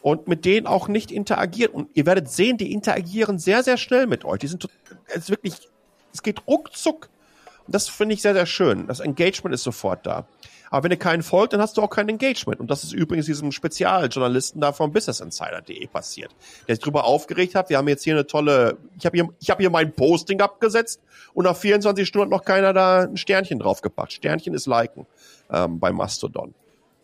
und 0.00 0.28
mit 0.28 0.46
denen 0.46 0.66
auch 0.66 0.88
nicht 0.88 1.12
interagiert, 1.12 1.74
und 1.74 1.90
ihr 1.92 2.06
werdet 2.06 2.30
sehen, 2.30 2.56
die 2.56 2.72
interagieren 2.72 3.38
sehr, 3.38 3.62
sehr 3.62 3.76
schnell 3.76 4.06
mit 4.06 4.24
euch. 4.24 4.38
Die 4.38 4.46
sind, 4.46 4.66
es 5.08 5.28
wirklich, 5.28 5.52
es 6.14 6.22
geht 6.22 6.46
ruckzuck. 6.46 7.10
Und 7.66 7.74
das 7.74 7.90
finde 7.90 8.14
ich 8.14 8.22
sehr, 8.22 8.32
sehr 8.32 8.46
schön. 8.46 8.86
Das 8.86 9.00
Engagement 9.00 9.54
ist 9.54 9.62
sofort 9.62 10.06
da. 10.06 10.26
Aber 10.70 10.84
wenn 10.84 10.90
ihr 10.90 10.98
keinen 10.98 11.22
folgt, 11.22 11.52
dann 11.52 11.60
hast 11.60 11.76
du 11.76 11.82
auch 11.82 11.90
kein 11.90 12.08
Engagement. 12.08 12.60
Und 12.60 12.70
das 12.70 12.84
ist 12.84 12.92
übrigens 12.92 13.26
diesem 13.26 13.52
Spezialjournalisten 13.52 14.60
da 14.60 14.72
vom 14.72 14.92
businessinsider.de 14.92 15.86
passiert, 15.86 16.34
der 16.66 16.74
sich 16.74 16.82
darüber 16.82 17.04
aufgeregt 17.04 17.54
hat. 17.54 17.70
Wir 17.70 17.78
haben 17.78 17.88
jetzt 17.88 18.04
hier 18.04 18.14
eine 18.14 18.26
tolle, 18.26 18.76
ich 18.98 19.06
habe 19.06 19.16
hier, 19.16 19.28
ich 19.40 19.50
habe 19.50 19.62
hier 19.62 19.70
mein 19.70 19.92
Posting 19.92 20.40
abgesetzt 20.40 21.00
und 21.34 21.44
nach 21.44 21.56
24 21.56 22.06
Stunden 22.06 22.26
hat 22.32 22.38
noch 22.38 22.44
keiner 22.44 22.72
da 22.72 23.02
ein 23.02 23.16
Sternchen 23.16 23.58
draufgepackt. 23.58 24.12
Sternchen 24.12 24.54
ist 24.54 24.66
liken 24.66 25.06
ähm, 25.50 25.78
bei 25.78 25.92
Mastodon. 25.92 26.54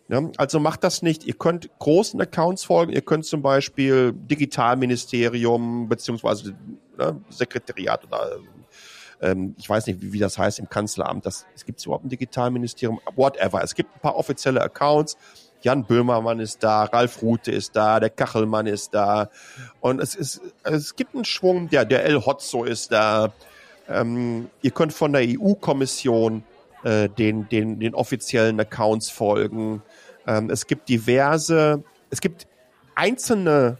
Ja, 0.09 0.21
also 0.37 0.59
macht 0.59 0.83
das 0.83 1.01
nicht. 1.01 1.23
Ihr 1.23 1.33
könnt 1.33 1.69
großen 1.79 2.19
Accounts 2.19 2.65
folgen. 2.65 2.91
Ihr 2.91 3.01
könnt 3.01 3.25
zum 3.25 3.41
Beispiel 3.41 4.11
Digitalministerium 4.13 5.87
beziehungsweise 5.87 6.55
ne, 6.97 7.21
Sekretariat 7.29 8.05
oder 8.05 8.37
ähm, 9.23 9.55
ich 9.57 9.69
weiß 9.69 9.87
nicht, 9.87 10.01
wie, 10.01 10.13
wie 10.13 10.19
das 10.19 10.37
heißt 10.37 10.59
im 10.59 10.69
Kanzleramt. 10.69 11.25
Das, 11.25 11.45
es 11.55 11.65
gibt 11.65 11.83
überhaupt 11.83 12.05
ein 12.05 12.09
Digitalministerium, 12.09 12.99
whatever. 13.15 13.63
Es 13.63 13.73
gibt 13.73 13.95
ein 13.95 13.99
paar 13.99 14.15
offizielle 14.15 14.61
Accounts. 14.61 15.17
Jan 15.61 15.85
Böhmermann 15.85 16.41
ist 16.41 16.61
da, 16.61 16.83
Ralf 16.83 17.21
Rute 17.21 17.51
ist 17.51 17.75
da, 17.75 18.01
der 18.01 18.09
Kachelmann 18.09 18.67
ist 18.67 18.93
da. 18.93 19.29
Und 19.79 20.01
es 20.01 20.13
ist, 20.13 20.41
es 20.63 20.95
gibt 20.97 21.15
einen 21.15 21.23
Schwung, 21.23 21.69
der, 21.69 21.85
der 21.85 22.03
El 22.03 22.25
Hotzo 22.25 22.65
ist 22.65 22.91
da. 22.91 23.31
Ähm, 23.87 24.49
ihr 24.61 24.71
könnt 24.71 24.91
von 24.91 25.13
der 25.13 25.21
EU-Kommission 25.25 26.43
äh, 26.83 27.07
den, 27.07 27.47
den, 27.47 27.79
den 27.79 27.95
offiziellen 27.95 28.59
Accounts 28.59 29.09
folgen. 29.09 29.81
Ähm, 30.27 30.49
es 30.49 30.67
gibt 30.67 30.89
diverse, 30.89 31.83
es 32.09 32.19
gibt 32.19 32.45
einzelne 32.95 33.77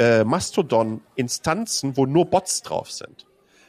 äh, 0.00 0.24
Mastodon-Instanzen, 0.24 1.96
wo 1.96 2.06
nur 2.06 2.26
Bots 2.26 2.62
drauf 2.62 2.90
sind. 2.90 3.23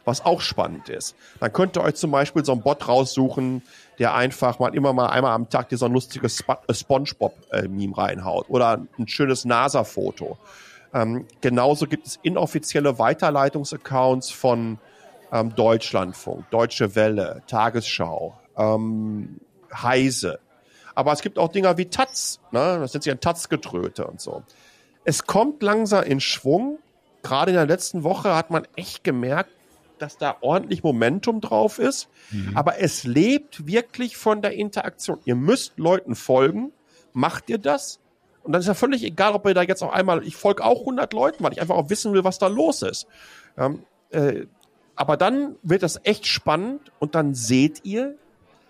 Was 0.06 0.24
auch 0.24 0.40
spannend 0.40 0.90
ist. 0.90 1.16
Dann 1.40 1.52
könnt 1.52 1.78
ihr 1.78 1.84
euch 1.84 1.96
zum 1.96 2.12
Beispiel 2.12 2.46
so 2.46 2.52
einen 2.52 2.62
Bot 2.62 2.88
raussuchen, 2.88 3.64
der 4.00 4.14
einfach 4.14 4.60
mal 4.60 4.74
immer 4.76 4.94
mal 4.94 5.08
einmal 5.08 5.34
am 5.34 5.50
Tag 5.50 5.70
dir 5.70 5.78
so 5.78 5.86
ein 5.86 5.94
lustiges 5.94 6.44
äh, 6.68 6.74
Spongebob-Meme 6.74 7.98
reinhaut 7.98 8.50
oder 8.50 8.86
ein 8.98 9.08
schönes 9.08 9.46
NASA-Foto. 9.46 10.38
Ähm, 10.94 11.26
genauso 11.42 11.88
gibt 11.88 12.08
es 12.08 12.20
inoffizielle 12.22 13.00
Weiterleitungsaccounts 13.00 14.32
von 14.32 14.78
ähm, 15.32 15.54
Deutschlandfunk, 15.56 16.50
Deutsche 16.52 16.96
Welle, 16.96 17.42
Tagesschau, 17.48 18.38
ähm, 18.58 19.42
Heise. 19.74 20.40
Aber 20.94 21.12
es 21.12 21.22
gibt 21.22 21.38
auch 21.38 21.50
Dinger 21.50 21.78
wie 21.78 21.86
Taz, 21.86 22.40
ne? 22.52 22.78
das 22.80 22.94
sind 22.94 23.06
ja 23.06 23.16
Taz-Getröte 23.16 24.08
und 24.08 24.22
so. 24.22 24.44
Es 25.04 25.26
kommt 25.28 25.62
langsam 25.62 26.04
in 26.04 26.20
Schwung. 26.20 26.80
Gerade 27.22 27.52
in 27.52 27.58
der 27.58 27.66
letzten 27.66 28.04
Woche 28.04 28.36
hat 28.36 28.50
man 28.52 28.68
echt 28.76 29.04
gemerkt, 29.04 29.52
dass 30.00 30.18
da 30.18 30.38
ordentlich 30.42 30.84
Momentum 30.84 31.42
drauf 31.42 31.80
ist. 31.80 32.10
Mhm. 32.32 32.56
Aber 32.56 32.80
es 32.80 33.04
lebt 33.04 33.68
wirklich 33.68 34.18
von 34.18 34.42
der 34.42 34.54
Interaktion. 34.54 35.20
Ihr 35.26 35.36
müsst 35.36 35.78
Leuten 35.78 36.16
folgen. 36.16 36.72
Macht 37.14 37.50
ihr 37.50 37.58
das? 37.58 38.00
Und 38.44 38.54
dann 38.54 38.62
ist 38.62 38.68
ja 38.68 38.74
völlig 38.76 39.04
egal, 39.04 39.34
ob 39.34 39.46
ihr 39.48 39.54
da 39.54 39.64
jetzt 39.64 39.82
auch 39.82 39.92
einmal, 39.92 40.24
ich 40.24 40.36
folge 40.36 40.64
auch 40.64 40.82
100 40.82 41.14
Leuten, 41.14 41.44
weil 41.44 41.54
ich 41.54 41.62
einfach 41.62 41.76
auch 41.76 41.90
wissen 41.90 42.14
will, 42.14 42.24
was 42.24 42.38
da 42.38 42.48
los 42.48 42.84
ist. 42.84 43.08
Ähm, 43.58 43.84
äh, 44.12 44.46
aber 44.96 45.18
dann 45.18 45.56
wird 45.64 45.84
das 45.84 46.00
echt 46.04 46.28
spannend 46.28 46.92
und 47.00 47.16
dann 47.16 47.34
seht 47.34 47.84
ihr, 47.84 48.16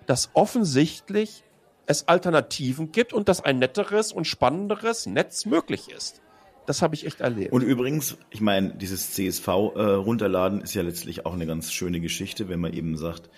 dass 0.05 0.29
offensichtlich 0.33 1.43
es 1.87 2.07
Alternativen 2.07 2.91
gibt 2.91 3.13
und 3.13 3.29
dass 3.29 3.43
ein 3.43 3.59
netteres 3.59 4.11
und 4.11 4.25
spannenderes 4.25 5.05
Netz 5.05 5.45
möglich 5.45 5.89
ist. 5.89 6.21
Das 6.65 6.81
habe 6.81 6.95
ich 6.95 7.05
echt 7.05 7.21
erlebt. 7.21 7.51
Und 7.51 7.61
übrigens, 7.61 8.17
ich 8.29 8.41
meine, 8.41 8.73
dieses 8.75 9.11
CSV 9.11 9.47
äh, 9.47 9.51
runterladen 9.51 10.61
ist 10.61 10.73
ja 10.73 10.81
letztlich 10.81 11.25
auch 11.25 11.33
eine 11.33 11.45
ganz 11.45 11.71
schöne 11.71 11.99
Geschichte, 11.99 12.49
wenn 12.49 12.59
man 12.59 12.73
eben 12.73 12.97
sagt, 12.97 13.29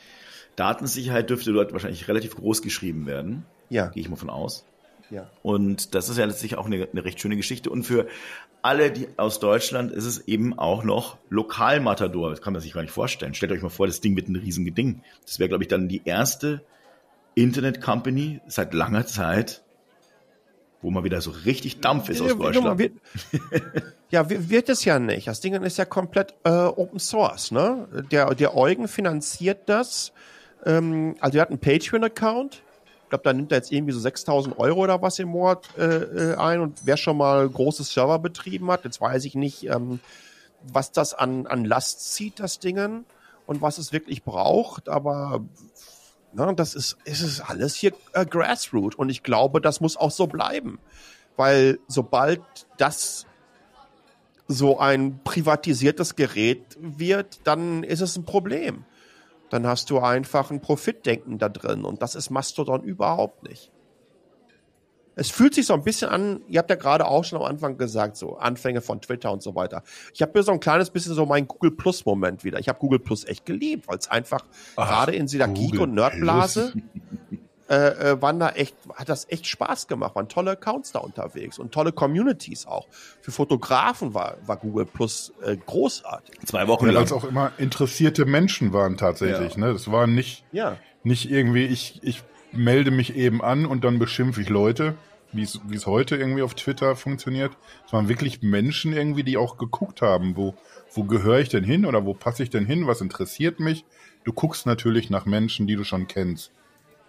Datensicherheit 0.55 1.29
dürfte 1.29 1.53
dort 1.53 1.73
wahrscheinlich 1.73 2.07
relativ 2.07 2.35
groß 2.35 2.61
geschrieben 2.61 3.05
werden. 3.05 3.45
Ja. 3.69 3.87
Gehe 3.87 4.01
ich 4.01 4.09
mal 4.09 4.15
von 4.15 4.29
aus. 4.29 4.65
Ja. 5.09 5.29
Und 5.43 5.95
das 5.95 6.09
ist 6.09 6.17
ja 6.17 6.25
letztlich 6.25 6.57
auch 6.57 6.65
eine, 6.65 6.87
eine 6.91 7.05
recht 7.05 7.19
schöne 7.21 7.37
Geschichte. 7.37 7.69
Und 7.69 7.83
für 7.83 8.07
alle 8.61 8.91
die 8.91 9.07
aus 9.17 9.39
Deutschland 9.39 9.91
ist 9.91 10.05
es 10.05 10.27
eben 10.27 10.57
auch 10.57 10.83
noch 10.83 11.17
Lokalmatador. 11.29 12.29
Das 12.29 12.41
kann 12.41 12.53
man 12.53 12.61
sich 12.61 12.73
gar 12.73 12.81
nicht 12.81 12.91
vorstellen. 12.91 13.33
Stellt 13.33 13.51
euch 13.51 13.61
mal 13.61 13.69
vor, 13.69 13.87
das 13.87 14.01
Ding 14.01 14.15
wird 14.15 14.27
ein 14.27 14.35
riesiges 14.35 14.73
Ding. 14.73 15.01
Das 15.25 15.39
wäre, 15.39 15.49
glaube 15.49 15.63
ich, 15.63 15.67
dann 15.67 15.87
die 15.87 16.01
erste 16.05 16.61
Internet 17.35 17.81
Company 17.81 18.41
seit 18.47 18.73
langer 18.73 19.05
Zeit, 19.05 19.63
wo 20.81 20.91
mal 20.91 21.03
wieder 21.03 21.21
so 21.21 21.31
richtig 21.31 21.79
Dampf 21.79 22.09
ist 22.09 22.21
aus 22.21 22.37
Deutschland. 22.37 22.79
Wird, 22.79 22.93
ja, 24.09 24.29
wird 24.29 24.69
es 24.69 24.85
ja 24.85 24.99
nicht. 24.99 25.27
Das 25.27 25.41
Ding 25.41 25.53
ist 25.55 25.77
ja 25.77 25.85
komplett 25.85 26.35
äh, 26.43 26.49
Open 26.49 26.99
Source. 26.99 27.51
Ne? 27.51 27.87
Der, 28.11 28.33
der 28.35 28.55
Eugen 28.55 28.87
finanziert 28.87 29.67
das. 29.67 30.11
Ähm, 30.65 31.15
also 31.19 31.37
er 31.37 31.43
hat 31.43 31.49
einen 31.49 31.59
Patreon-Account. 31.59 32.61
Ich 33.03 33.09
glaube, 33.09 33.23
da 33.23 33.33
nimmt 33.33 33.51
er 33.51 33.59
jetzt 33.59 33.71
irgendwie 33.71 33.93
so 33.93 33.99
6000 33.99 34.59
Euro 34.59 34.81
oder 34.83 35.01
was 35.01 35.17
im 35.17 35.29
Monat 35.29 35.67
äh, 35.77 35.83
äh, 35.83 36.35
ein. 36.35 36.59
Und 36.59 36.81
wer 36.83 36.97
schon 36.97 37.17
mal 37.17 37.47
großes 37.47 37.91
Server 37.91 38.19
betrieben 38.19 38.69
hat, 38.69 38.83
jetzt 38.83 39.01
weiß 39.01 39.25
ich 39.25 39.33
nicht, 39.33 39.63
ähm, 39.67 39.99
was 40.61 40.91
das 40.91 41.13
an, 41.13 41.47
an 41.47 41.65
Last 41.65 42.13
zieht, 42.13 42.39
das 42.39 42.59
Dingen, 42.59 43.05
und 43.45 43.61
was 43.61 43.77
es 43.77 43.93
wirklich 43.93 44.23
braucht. 44.23 44.89
Aber 44.89 45.41
Ne, 46.33 46.53
das 46.55 46.75
ist, 46.75 46.97
es 47.05 47.41
alles 47.41 47.75
hier 47.75 47.93
äh, 48.13 48.25
Grassroot 48.25 48.95
und 48.95 49.09
ich 49.09 49.23
glaube, 49.23 49.61
das 49.61 49.81
muss 49.81 49.97
auch 49.97 50.11
so 50.11 50.27
bleiben. 50.27 50.79
Weil 51.35 51.79
sobald 51.87 52.41
das 52.77 53.25
so 54.47 54.79
ein 54.79 55.19
privatisiertes 55.23 56.15
Gerät 56.15 56.77
wird, 56.79 57.39
dann 57.45 57.83
ist 57.83 58.01
es 58.01 58.17
ein 58.17 58.25
Problem. 58.25 58.85
Dann 59.49 59.65
hast 59.65 59.89
du 59.89 59.99
einfach 59.99 60.51
ein 60.51 60.61
Profitdenken 60.61 61.37
da 61.37 61.49
drin 61.49 61.85
und 61.85 62.01
das 62.01 62.15
ist 62.15 62.29
Mastodon 62.29 62.83
überhaupt 62.83 63.43
nicht 63.43 63.71
es 65.17 65.31
fühlt 65.31 65.55
sich 65.55 65.65
so 65.65 65.73
ein 65.73 65.83
bisschen 65.83 66.09
an, 66.09 66.41
ihr 66.47 66.59
habt 66.59 66.69
ja 66.69 66.75
gerade 66.75 67.05
auch 67.05 67.23
schon 67.23 67.39
am 67.39 67.45
Anfang 67.45 67.77
gesagt, 67.77 68.17
so 68.17 68.37
Anfänge 68.37 68.81
von 68.81 69.01
Twitter 69.01 69.31
und 69.31 69.41
so 69.41 69.55
weiter. 69.55 69.81
Ich 70.13 70.21
habe 70.21 70.31
mir 70.35 70.43
so 70.43 70.51
ein 70.51 70.59
kleines 70.59 70.91
bisschen 70.91 71.15
so 71.15 71.25
meinen 71.25 71.47
Google 71.47 71.71
Plus 71.71 72.05
Moment 72.05 72.43
wieder. 72.43 72.59
Ich 72.59 72.69
habe 72.69 72.77
Google 72.77 72.99
Plus 72.99 73.25
echt 73.25 73.43
geliebt, 73.45 73.87
weil 73.87 73.97
es 73.97 74.09
einfach 74.09 74.45
gerade 74.75 75.15
in 75.15 75.25
dieser 75.25 75.47
Geek- 75.47 75.79
und 75.79 75.95
Nerdblase 75.95 76.73
äh, 77.67 78.11
äh, 78.11 78.21
waren 78.21 78.39
da 78.39 78.49
echt, 78.49 78.75
hat 78.93 79.09
das 79.09 79.27
echt 79.29 79.47
Spaß 79.47 79.87
gemacht. 79.87 80.15
Waren 80.15 80.29
tolle 80.29 80.51
Accounts 80.51 80.91
da 80.91 80.99
unterwegs 80.99 81.57
und 81.57 81.71
tolle 81.71 81.91
Communities 81.91 82.67
auch. 82.67 82.87
Für 83.19 83.31
Fotografen 83.31 84.13
war, 84.13 84.37
war 84.45 84.57
Google 84.57 84.85
Plus 84.85 85.33
äh, 85.43 85.57
großartig. 85.57 86.41
Zwei 86.45 86.67
Wochen 86.67 86.85
ja, 86.85 86.91
lang. 86.91 86.99
Weil 86.99 87.05
es 87.05 87.11
auch 87.11 87.23
immer 87.23 87.53
interessierte 87.57 88.25
Menschen 88.25 88.71
waren 88.71 88.97
tatsächlich. 88.97 89.55
Ja. 89.55 89.61
Ne? 89.61 89.73
Das 89.73 89.91
war 89.91 90.05
nicht, 90.05 90.45
Ja. 90.51 90.77
nicht 91.03 91.31
irgendwie, 91.31 91.65
ich, 91.65 92.01
ich 92.03 92.21
melde 92.51 92.91
mich 92.91 93.15
eben 93.15 93.41
an 93.41 93.65
und 93.65 93.83
dann 93.83 93.99
beschimpfe 93.99 94.41
ich 94.41 94.49
Leute, 94.49 94.95
wie 95.33 95.43
es 95.43 95.85
heute 95.85 96.15
irgendwie 96.15 96.41
auf 96.41 96.55
Twitter 96.55 96.95
funktioniert. 96.95 97.57
Es 97.85 97.93
waren 97.93 98.09
wirklich 98.09 98.41
Menschen 98.41 98.93
irgendwie, 98.93 99.23
die 99.23 99.37
auch 99.37 99.57
geguckt 99.57 100.01
haben, 100.01 100.35
wo, 100.35 100.55
wo 100.93 101.03
gehöre 101.03 101.39
ich 101.39 101.49
denn 101.49 101.63
hin 101.63 101.85
oder 101.85 102.05
wo 102.05 102.13
passe 102.13 102.43
ich 102.43 102.49
denn 102.49 102.65
hin, 102.65 102.87
was 102.87 103.01
interessiert 103.01 103.59
mich. 103.59 103.85
Du 104.23 104.33
guckst 104.33 104.65
natürlich 104.65 105.09
nach 105.09 105.25
Menschen, 105.25 105.67
die 105.67 105.75
du 105.75 105.83
schon 105.83 106.07
kennst. 106.07 106.51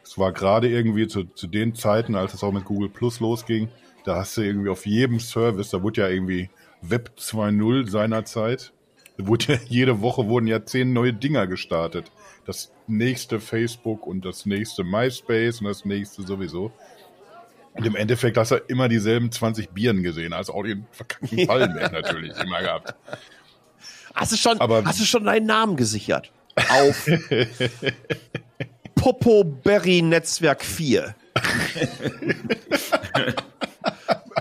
Es 0.02 0.18
war 0.18 0.32
gerade 0.32 0.68
irgendwie 0.68 1.06
zu, 1.06 1.24
zu 1.24 1.46
den 1.46 1.74
Zeiten, 1.74 2.14
als 2.14 2.34
es 2.34 2.42
auch 2.42 2.52
mit 2.52 2.64
Google 2.64 2.88
Plus 2.88 3.20
losging, 3.20 3.68
da 4.04 4.16
hast 4.16 4.36
du 4.36 4.40
irgendwie 4.40 4.70
auf 4.70 4.86
jedem 4.86 5.20
Service, 5.20 5.70
da 5.70 5.82
wurde 5.82 6.00
ja 6.00 6.08
irgendwie 6.08 6.48
Web 6.80 7.12
2.0 7.18 7.90
seinerzeit, 7.90 8.72
wurde 9.18 9.52
ja, 9.52 9.58
jede 9.68 10.00
Woche 10.00 10.26
wurden 10.26 10.46
ja 10.46 10.64
zehn 10.64 10.92
neue 10.92 11.12
Dinger 11.12 11.46
gestartet. 11.46 12.10
Das 12.46 12.72
nächste 12.86 13.40
Facebook 13.40 14.06
und 14.06 14.24
das 14.24 14.46
nächste 14.46 14.84
MySpace 14.84 15.60
und 15.60 15.66
das 15.66 15.84
nächste 15.84 16.22
sowieso. 16.22 16.72
Und 17.78 17.86
im 17.86 17.96
Endeffekt 17.96 18.36
hast 18.36 18.50
du 18.50 18.56
immer 18.56 18.88
dieselben 18.88 19.30
20 19.32 19.70
Bieren 19.70 20.02
gesehen, 20.02 20.32
also 20.32 20.52
auch 20.54 20.64
den 20.64 20.86
verkackten 20.92 21.46
Pallenberg 21.46 21.92
natürlich 21.92 22.36
immer 22.36 22.60
gehabt. 22.60 22.94
Hast 24.14 24.32
du 24.32 24.36
schon, 24.36 24.60
Aber- 24.60 24.84
hast 24.84 25.00
du 25.00 25.04
schon 25.04 25.24
deinen 25.24 25.46
Namen 25.46 25.76
gesichert? 25.76 26.30
Auf 26.70 27.06
Popo 28.96 29.44
Berry 29.44 30.02
Netzwerk 30.02 30.64
4. 30.64 31.14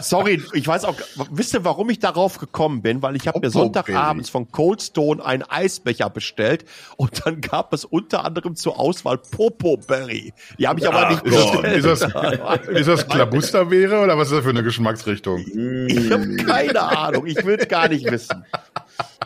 Sorry, 0.01 0.41
ich 0.53 0.67
weiß 0.67 0.85
auch, 0.85 0.95
wisst 1.31 1.53
ihr, 1.53 1.63
warum 1.63 1.89
ich 1.89 1.99
darauf 1.99 2.37
gekommen 2.37 2.81
bin? 2.81 3.01
Weil 3.01 3.15
ich 3.15 3.27
habe 3.27 3.39
mir 3.39 3.47
Popo 3.49 3.59
Sonntagabends 3.59 4.29
von 4.29 4.51
Cold 4.51 4.81
Stone 4.81 5.23
einen 5.23 5.43
Eisbecher 5.43 6.09
bestellt 6.09 6.65
und 6.95 7.25
dann 7.25 7.41
gab 7.41 7.73
es 7.73 7.85
unter 7.85 8.25
anderem 8.25 8.55
zur 8.55 8.79
Auswahl 8.79 9.17
Popo 9.17 9.77
Berry. 9.77 10.33
Die 10.57 10.67
habe 10.67 10.79
ich 10.79 10.87
aber 10.87 11.09
nicht 11.09 11.25
Ist 11.25 11.35
das, 11.35 11.51
bestellt. 11.51 11.77
ist 11.77 11.85
das, 11.85 12.67
ist 12.67 12.87
das 12.87 13.07
Klabusterbeere 13.07 14.01
oder 14.01 14.17
was 14.17 14.29
ist 14.29 14.37
das 14.37 14.43
für 14.43 14.49
eine 14.51 14.63
Geschmacksrichtung? 14.63 15.39
Ich 15.87 16.11
habe 16.11 16.35
keine 16.37 16.81
Ahnung. 16.81 17.25
Ich 17.25 17.43
will 17.45 17.57
es 17.59 17.67
gar 17.67 17.87
nicht 17.89 18.09
wissen. 18.09 18.45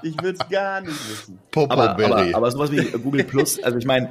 Ich 0.03 0.21
will 0.21 0.35
es 0.39 0.49
gar 0.49 0.81
nicht 0.81 1.09
wissen. 1.09 1.39
Popo 1.51 1.73
aber, 1.73 1.91
aber, 1.91 2.27
aber 2.33 2.51
sowas 2.51 2.71
wie 2.71 2.83
Google 2.97 3.23
Plus, 3.23 3.61
also 3.61 3.77
ich 3.77 3.85
meine, 3.85 4.09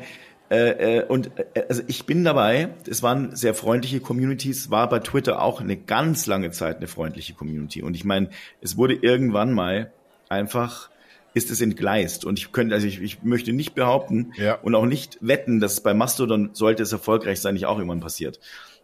äh, 0.50 0.98
äh, 0.98 1.04
und 1.04 1.30
äh, 1.54 1.62
also 1.68 1.82
ich 1.86 2.06
bin 2.06 2.24
dabei, 2.24 2.70
es 2.88 3.02
waren 3.02 3.36
sehr 3.36 3.54
freundliche 3.54 4.00
Communities, 4.00 4.70
war 4.70 4.88
bei 4.88 4.98
Twitter 4.98 5.40
auch 5.42 5.60
eine 5.60 5.76
ganz 5.76 6.26
lange 6.26 6.50
Zeit 6.50 6.78
eine 6.78 6.88
freundliche 6.88 7.34
Community. 7.34 7.82
Und 7.82 7.94
ich 7.94 8.04
meine, 8.04 8.30
es 8.60 8.76
wurde 8.76 8.94
irgendwann 8.94 9.52
mal 9.52 9.92
einfach, 10.28 10.90
ist 11.34 11.50
es 11.52 11.60
entgleist. 11.60 12.24
Und 12.24 12.38
ich 12.40 12.50
könnte, 12.50 12.74
also 12.74 12.86
ich, 12.88 13.00
ich 13.00 13.22
möchte 13.22 13.52
nicht 13.52 13.74
behaupten 13.76 14.32
Ja. 14.36 14.54
und 14.54 14.74
auch 14.74 14.86
nicht 14.86 15.18
wetten, 15.20 15.60
dass 15.60 15.80
bei 15.82 15.94
Mastodon, 15.94 16.50
sollte 16.52 16.82
es 16.82 16.90
erfolgreich 16.92 17.40
sein, 17.40 17.54
nicht 17.54 17.66
auch 17.66 17.76
irgendwann 17.78 18.00
passiert. 18.00 18.40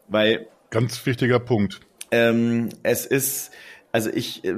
Weil 0.09 0.47
Ganz 0.71 1.05
wichtiger 1.05 1.41
Punkt. 1.41 1.81
ähm, 2.13 2.69
es 2.85 3.07
ist, 3.07 3.51
also 3.91 4.11
ich, 4.13 4.45
äh, 4.45 4.55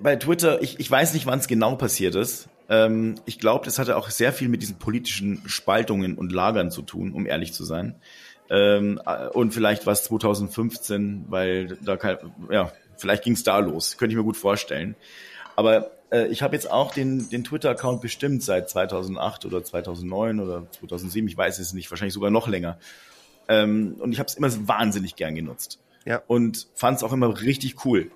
bei 0.00 0.16
Twitter, 0.16 0.62
ich, 0.62 0.80
ich 0.80 0.90
weiß 0.90 1.14
nicht, 1.14 1.26
wann 1.26 1.38
es 1.38 1.46
genau 1.48 1.76
passiert 1.76 2.14
ist. 2.14 2.48
Ähm, 2.68 3.16
ich 3.26 3.38
glaube, 3.38 3.64
das 3.64 3.78
hatte 3.78 3.96
auch 3.96 4.10
sehr 4.10 4.32
viel 4.32 4.48
mit 4.48 4.62
diesen 4.62 4.78
politischen 4.78 5.42
Spaltungen 5.46 6.16
und 6.16 6.32
Lagern 6.32 6.70
zu 6.70 6.82
tun, 6.82 7.12
um 7.12 7.26
ehrlich 7.26 7.52
zu 7.52 7.64
sein. 7.64 7.96
Ähm, 8.50 9.00
äh, 9.04 9.28
und 9.28 9.52
vielleicht 9.52 9.86
war 9.86 9.92
es 9.92 10.04
2015, 10.04 11.26
weil 11.28 11.78
da 11.82 11.96
kein, 11.96 12.18
ja, 12.50 12.72
vielleicht 12.96 13.24
ging 13.24 13.34
es 13.34 13.42
da 13.42 13.58
los, 13.58 13.96
könnte 13.96 14.12
ich 14.12 14.16
mir 14.16 14.24
gut 14.24 14.36
vorstellen. 14.36 14.96
Aber 15.56 15.90
äh, 16.10 16.26
ich 16.28 16.42
habe 16.42 16.54
jetzt 16.54 16.70
auch 16.70 16.92
den, 16.92 17.28
den 17.28 17.44
Twitter-Account 17.44 18.00
bestimmt 18.00 18.42
seit 18.42 18.68
2008 18.68 19.46
oder 19.46 19.62
2009 19.62 20.40
oder 20.40 20.66
2007, 20.70 21.28
ich 21.28 21.36
weiß 21.36 21.58
es 21.58 21.72
nicht, 21.72 21.90
wahrscheinlich 21.90 22.14
sogar 22.14 22.30
noch 22.30 22.48
länger. 22.48 22.78
Ähm, 23.48 23.96
und 23.98 24.12
ich 24.12 24.18
habe 24.18 24.28
es 24.28 24.34
immer 24.34 24.50
wahnsinnig 24.68 25.16
gern 25.16 25.34
genutzt. 25.34 25.80
Ja. 26.04 26.22
Und 26.26 26.68
fand 26.74 26.98
es 26.98 27.02
auch 27.02 27.12
immer 27.12 27.40
richtig 27.40 27.84
cool. 27.84 28.10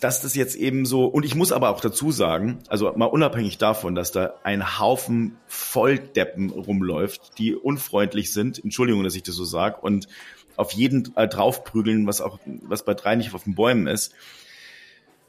Dass 0.00 0.20
das 0.20 0.34
jetzt 0.34 0.56
eben 0.56 0.84
so, 0.84 1.06
und 1.06 1.24
ich 1.24 1.34
muss 1.34 1.52
aber 1.52 1.70
auch 1.70 1.80
dazu 1.80 2.12
sagen, 2.12 2.58
also 2.68 2.92
mal 2.96 3.06
unabhängig 3.06 3.56
davon, 3.56 3.94
dass 3.94 4.12
da 4.12 4.34
ein 4.42 4.78
Haufen 4.78 5.38
Volldeppen 5.46 6.50
rumläuft, 6.50 7.38
die 7.38 7.54
unfreundlich 7.54 8.32
sind, 8.32 8.62
Entschuldigung, 8.62 9.04
dass 9.04 9.14
ich 9.14 9.22
das 9.22 9.36
so 9.36 9.44
sage, 9.44 9.80
und 9.80 10.06
auf 10.56 10.72
jeden 10.72 11.16
äh, 11.16 11.28
draufprügeln, 11.28 12.06
was 12.06 12.20
auch, 12.20 12.38
was 12.62 12.84
bei 12.84 12.94
drei 12.94 13.16
nicht 13.16 13.34
auf 13.34 13.44
den 13.44 13.54
Bäumen 13.54 13.86
ist. 13.86 14.12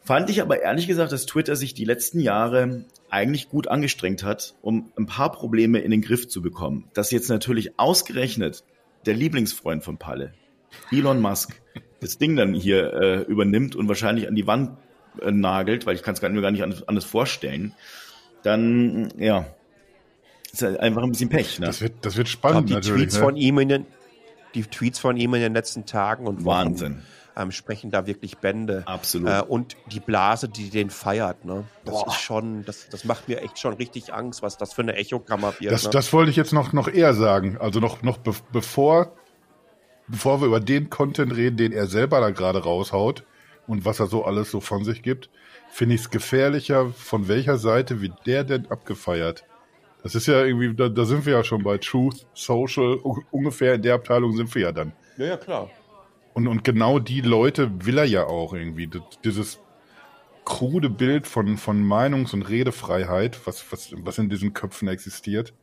Fand 0.03 0.29
ich 0.29 0.41
aber 0.41 0.61
ehrlich 0.61 0.87
gesagt, 0.87 1.11
dass 1.11 1.25
Twitter 1.25 1.57
sich 1.57 1.73
die 1.73 1.83
letzten 1.83 2.21
Jahre 2.21 2.85
eigentlich 3.09 3.49
gut 3.49 3.67
angestrengt 3.67 4.23
hat, 4.23 4.55
um 4.61 4.91
ein 4.97 5.05
paar 5.05 5.33
Probleme 5.33 5.79
in 5.79 5.91
den 5.91 6.01
Griff 6.01 6.29
zu 6.29 6.41
bekommen. 6.41 6.89
Dass 6.93 7.11
jetzt 7.11 7.29
natürlich 7.29 7.77
ausgerechnet 7.77 8.63
der 9.05 9.15
Lieblingsfreund 9.15 9.83
von 9.83 9.97
Palle, 9.97 10.33
Elon 10.91 11.19
Musk, 11.19 11.61
das 11.99 12.17
Ding 12.17 12.35
dann 12.35 12.53
hier 12.53 12.93
äh, 12.93 13.21
übernimmt 13.21 13.75
und 13.75 13.87
wahrscheinlich 13.87 14.27
an 14.27 14.35
die 14.35 14.47
Wand 14.47 14.77
äh, 15.21 15.31
nagelt, 15.31 15.85
weil 15.85 15.95
ich 15.95 16.03
kann 16.03 16.13
es 16.13 16.21
mir 16.21 16.41
gar 16.41 16.51
nicht 16.51 16.63
anders, 16.63 16.87
anders 16.87 17.05
vorstellen, 17.05 17.73
dann 18.43 19.09
ja, 19.17 19.45
ist 20.53 20.61
halt 20.61 20.79
einfach 20.79 21.03
ein 21.03 21.11
bisschen 21.11 21.29
Pech. 21.29 21.59
Ne? 21.59 21.67
Das 21.67 21.81
wird, 21.81 21.93
das 22.01 22.17
wird 22.17 22.27
spannend 22.27 22.67
glaub, 22.67 22.81
die 22.81 22.89
natürlich. 22.89 23.09
Tweets 23.09 23.15
ne? 23.15 23.23
von 23.23 23.35
ihm 23.35 23.59
in 23.59 23.69
den, 23.69 23.85
die 24.55 24.63
Tweets 24.63 24.99
von 24.99 25.17
ihm 25.17 25.33
in 25.33 25.41
den 25.41 25.53
letzten 25.53 25.85
Tagen 25.85 26.27
und 26.27 26.45
Wochen, 26.45 26.45
Wahnsinn. 26.45 27.01
ähm, 27.35 27.51
sprechen 27.51 27.91
da 27.91 28.07
wirklich 28.07 28.37
Bände. 28.37 28.83
Absolut. 28.85 29.29
Äh, 29.29 29.41
und 29.41 29.75
die 29.91 29.99
Blase, 29.99 30.49
die 30.49 30.69
den 30.69 30.89
feiert, 30.89 31.45
ne? 31.45 31.65
Das 31.85 32.03
ist 32.07 32.21
schon, 32.21 32.65
das, 32.65 32.89
das 32.89 33.05
macht 33.05 33.27
mir 33.27 33.41
echt 33.41 33.59
schon 33.59 33.73
richtig 33.73 34.13
Angst, 34.13 34.41
was 34.41 34.57
das 34.57 34.73
für 34.73 34.81
eine 34.81 34.95
Echokammer 34.95 35.53
wird. 35.59 35.71
Das, 35.71 35.85
ne? 35.85 35.89
das 35.91 36.11
wollte 36.13 36.31
ich 36.31 36.37
jetzt 36.37 36.53
noch, 36.53 36.73
noch 36.73 36.87
eher 36.87 37.13
sagen. 37.13 37.57
Also 37.59 37.79
noch, 37.79 38.01
noch 38.01 38.17
be 38.17 38.33
bevor, 38.51 39.13
bevor 40.07 40.41
wir 40.41 40.47
über 40.47 40.59
den 40.59 40.89
Content 40.89 41.35
reden, 41.35 41.57
den 41.57 41.71
er 41.71 41.87
selber 41.87 42.19
da 42.19 42.29
gerade 42.29 42.63
raushaut 42.63 43.23
und 43.67 43.85
was 43.85 43.99
er 43.99 44.07
so 44.07 44.25
alles 44.25 44.51
so 44.51 44.59
von 44.59 44.83
sich 44.83 45.01
gibt, 45.01 45.29
finde 45.69 45.95
ich 45.95 46.01
es 46.01 46.09
gefährlicher, 46.09 46.89
von 46.91 47.27
welcher 47.27 47.57
Seite 47.57 48.01
wird 48.01 48.25
der 48.25 48.43
denn 48.43 48.67
abgefeiert? 48.67 49.43
Das 50.03 50.15
ist 50.15 50.27
ja 50.27 50.43
irgendwie, 50.43 50.73
da, 50.73 50.89
da 50.89 51.05
sind 51.05 51.25
wir 51.25 51.33
ja 51.33 51.43
schon 51.43 51.63
bei 51.63 51.77
Truth, 51.77 52.25
Social, 52.33 52.97
ungefähr 53.31 53.73
in 53.75 53.81
der 53.81 53.95
Abteilung 53.95 54.35
sind 54.35 54.53
wir 54.55 54.61
ja 54.61 54.71
dann. 54.71 54.93
ja, 55.17 55.25
ja, 55.25 55.37
klar. 55.37 55.69
Und, 56.33 56.47
und 56.47 56.63
genau 56.63 56.99
die 56.99 57.21
Leute 57.21 57.71
will 57.83 57.97
er 57.97 58.05
ja 58.05 58.25
auch 58.27 58.53
irgendwie. 58.53 58.85
Das, 58.85 59.01
dieses 59.23 59.59
krude 60.45 60.89
Bild 60.89 61.25
von, 61.25 61.57
von 61.57 61.83
Meinungs- 61.83 62.31
und 62.31 62.43
Redefreiheit, 62.43 63.39
was, 63.45 63.65
was, 63.71 63.91
was 63.97 64.19
in 64.19 64.29
diesen 64.29 64.53
Köpfen 64.53 64.87
existiert, 64.87 65.53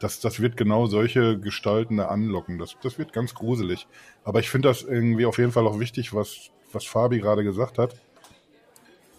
das, 0.00 0.18
das 0.18 0.40
wird 0.40 0.56
genau 0.56 0.86
solche 0.86 1.38
Gestalten 1.38 1.98
da 1.98 2.06
anlocken. 2.06 2.58
Das, 2.58 2.76
das 2.82 2.98
wird 2.98 3.12
ganz 3.12 3.34
gruselig. 3.34 3.86
Aber 4.24 4.40
ich 4.40 4.48
finde 4.48 4.68
das 4.68 4.82
irgendwie 4.82 5.26
auf 5.26 5.38
jeden 5.38 5.52
Fall 5.52 5.66
auch 5.66 5.78
wichtig, 5.78 6.14
was, 6.14 6.50
was 6.72 6.86
Fabi 6.86 7.20
gerade 7.20 7.44
gesagt 7.44 7.78
hat. 7.78 7.94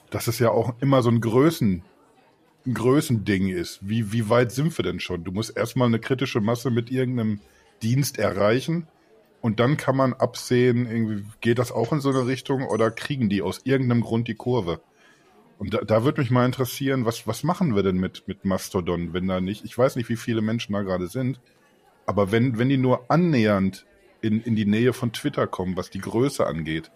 Dass 0.10 0.28
es 0.28 0.40
ja 0.40 0.50
auch 0.50 0.74
immer 0.82 1.04
so 1.04 1.10
ein 1.10 1.22
Größen, 1.22 1.84
ein 2.66 2.74
Größending 2.74 3.50
ist. 3.50 3.80
Wie, 3.88 4.12
wie 4.12 4.28
weit 4.28 4.52
sind 4.52 4.76
wir 4.78 4.84
denn 4.84 5.00
schon? 5.00 5.24
Du 5.24 5.32
musst 5.32 5.56
erstmal 5.56 5.88
eine 5.88 6.00
kritische 6.00 6.42
Masse 6.42 6.72
mit 6.72 6.90
irgendeinem 6.90 7.42
Dienst 7.84 8.18
erreichen. 8.18 8.88
Und 9.40 9.60
dann 9.60 9.78
kann 9.78 9.96
man 9.96 10.14
absehen, 10.14 10.88
irgendwie 10.88 11.26
geht 11.42 11.60
das 11.60 11.72
auch 11.72 11.92
in 11.94 12.02
so 12.02 12.10
eine 12.10 12.26
Richtung 12.26 12.66
oder 12.68 12.90
kriegen 12.90 13.30
die 13.30 13.44
aus 13.44 13.62
irgendeinem 13.66 14.02
Grund 14.02 14.28
die 14.28 14.36
Kurve? 14.36 14.82
Und 15.62 15.76
da, 15.76 15.82
da 15.82 16.04
würde 16.04 16.22
mich 16.22 16.32
mal 16.32 16.48
interessieren, 16.48 17.06
was, 17.06 17.28
was 17.28 17.44
machen 17.44 17.76
wir 17.76 17.84
denn 17.84 17.98
mit, 17.98 18.28
mit 18.28 18.46
Mastodon, 18.46 19.14
wenn 19.14 19.28
da 19.28 19.40
nicht, 19.40 19.64
ich 19.64 19.78
weiß 19.78 19.96
nicht, 19.96 20.10
wie 20.10 20.16
viele 20.16 20.42
Menschen 20.42 20.74
da 20.74 20.82
gerade 20.82 21.06
sind, 21.06 21.40
aber 22.08 22.32
wenn, 22.32 22.58
wenn 22.58 22.68
die 22.68 22.80
nur 22.80 23.12
annähernd 23.12 23.86
in, 24.22 24.42
in 24.42 24.56
die 24.56 24.66
Nähe 24.66 24.92
von 24.92 25.14
Twitter 25.14 25.46
kommen, 25.46 25.78
was 25.78 25.92
die 25.92 26.00
Größe 26.00 26.48
angeht, 26.48 26.90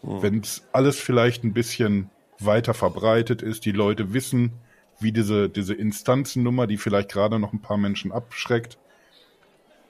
wenn 0.00 0.40
es 0.40 0.66
alles 0.72 0.98
vielleicht 0.98 1.44
ein 1.44 1.52
bisschen 1.52 2.08
weiter 2.38 2.72
verbreitet 2.72 3.42
ist, 3.42 3.66
die 3.66 3.72
Leute 3.72 4.14
wissen, 4.14 4.52
wie 4.98 5.12
diese, 5.12 5.50
diese 5.50 5.74
Instanzennummer, 5.74 6.66
die 6.66 6.78
vielleicht 6.78 7.12
gerade 7.12 7.38
noch 7.38 7.52
ein 7.52 7.60
paar 7.60 7.76
Menschen 7.76 8.12
abschreckt, 8.12 8.78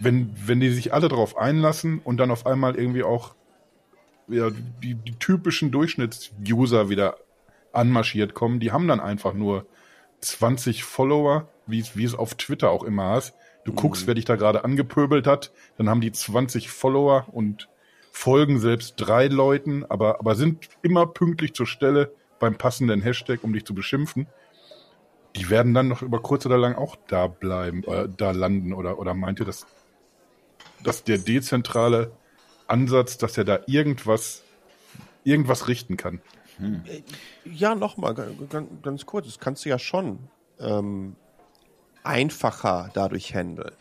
wenn, 0.00 0.34
wenn 0.44 0.58
die 0.58 0.70
sich 0.70 0.92
alle 0.92 1.06
darauf 1.06 1.36
einlassen 1.36 2.00
und 2.02 2.16
dann 2.16 2.32
auf 2.32 2.44
einmal 2.44 2.74
irgendwie 2.74 3.04
auch 3.04 3.36
ja, 4.26 4.50
die, 4.82 4.94
die 4.94 5.14
typischen 5.14 5.70
Durchschnittsuser 5.70 6.90
wieder 6.90 7.18
anmarschiert 7.76 8.34
kommen, 8.34 8.60
die 8.60 8.72
haben 8.72 8.88
dann 8.88 9.00
einfach 9.00 9.34
nur 9.34 9.66
20 10.20 10.84
Follower, 10.84 11.48
wie 11.66 11.80
es, 11.80 12.14
auf 12.14 12.34
Twitter 12.34 12.70
auch 12.70 12.82
immer 12.82 13.10
hast. 13.10 13.34
Du 13.64 13.72
guckst, 13.72 14.06
wer 14.06 14.14
dich 14.14 14.24
da 14.24 14.36
gerade 14.36 14.64
angepöbelt 14.64 15.26
hat, 15.26 15.52
dann 15.76 15.88
haben 15.88 16.00
die 16.00 16.12
20 16.12 16.70
Follower 16.70 17.26
und 17.32 17.68
folgen 18.12 18.60
selbst 18.60 18.94
drei 18.96 19.26
Leuten, 19.26 19.84
aber, 19.84 20.20
aber 20.20 20.34
sind 20.36 20.68
immer 20.82 21.06
pünktlich 21.06 21.52
zur 21.54 21.66
Stelle 21.66 22.12
beim 22.38 22.56
passenden 22.56 23.02
Hashtag, 23.02 23.42
um 23.42 23.52
dich 23.52 23.64
zu 23.64 23.74
beschimpfen. 23.74 24.26
Die 25.34 25.50
werden 25.50 25.74
dann 25.74 25.88
noch 25.88 26.00
über 26.00 26.22
kurz 26.22 26.46
oder 26.46 26.56
lang 26.56 26.76
auch 26.76 26.96
da 27.08 27.26
bleiben, 27.26 27.84
äh, 27.84 28.08
da 28.08 28.30
landen 28.30 28.72
oder, 28.72 28.98
oder 28.98 29.14
meint 29.14 29.40
ihr, 29.40 29.46
dass, 29.46 29.66
dass 30.82 31.04
der 31.04 31.18
dezentrale 31.18 32.12
Ansatz, 32.68 33.18
dass 33.18 33.36
er 33.36 33.44
da 33.44 33.60
irgendwas, 33.66 34.42
irgendwas 35.24 35.68
richten 35.68 35.96
kann? 35.96 36.20
Ja, 37.44 37.74
nochmal, 37.74 38.14
ganz, 38.14 38.68
ganz 38.82 39.06
kurz, 39.06 39.26
das 39.26 39.38
kannst 39.38 39.64
du 39.64 39.68
ja 39.68 39.78
schon 39.78 40.18
ähm, 40.58 41.16
einfacher 42.02 42.90
dadurch 42.94 43.34
handeln. 43.34 43.74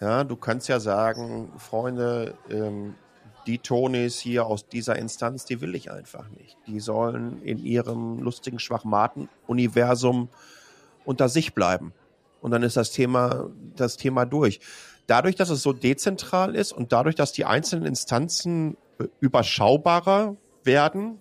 Ja, 0.00 0.24
du 0.24 0.36
kannst 0.36 0.68
ja 0.68 0.80
sagen, 0.80 1.52
Freunde, 1.58 2.34
ähm, 2.50 2.94
die 3.46 3.58
Tonis 3.58 4.18
hier 4.18 4.46
aus 4.46 4.68
dieser 4.68 4.96
Instanz, 4.96 5.44
die 5.44 5.60
will 5.60 5.74
ich 5.74 5.90
einfach 5.90 6.28
nicht. 6.30 6.56
Die 6.66 6.80
sollen 6.80 7.42
in 7.42 7.58
ihrem 7.58 8.18
lustigen 8.18 8.58
Schwachmaten-Universum 8.58 10.28
unter 11.04 11.28
sich 11.28 11.54
bleiben. 11.54 11.92
Und 12.40 12.50
dann 12.50 12.62
ist 12.62 12.76
das 12.76 12.90
Thema, 12.90 13.50
das 13.76 13.96
Thema 13.96 14.24
durch. 14.24 14.60
Dadurch, 15.06 15.36
dass 15.36 15.50
es 15.50 15.62
so 15.62 15.72
dezentral 15.72 16.54
ist 16.54 16.72
und 16.72 16.92
dadurch, 16.92 17.14
dass 17.14 17.32
die 17.32 17.44
einzelnen 17.44 17.86
Instanzen 17.86 18.76
äh, 18.98 19.04
überschaubarer 19.20 20.36
werden, 20.64 21.20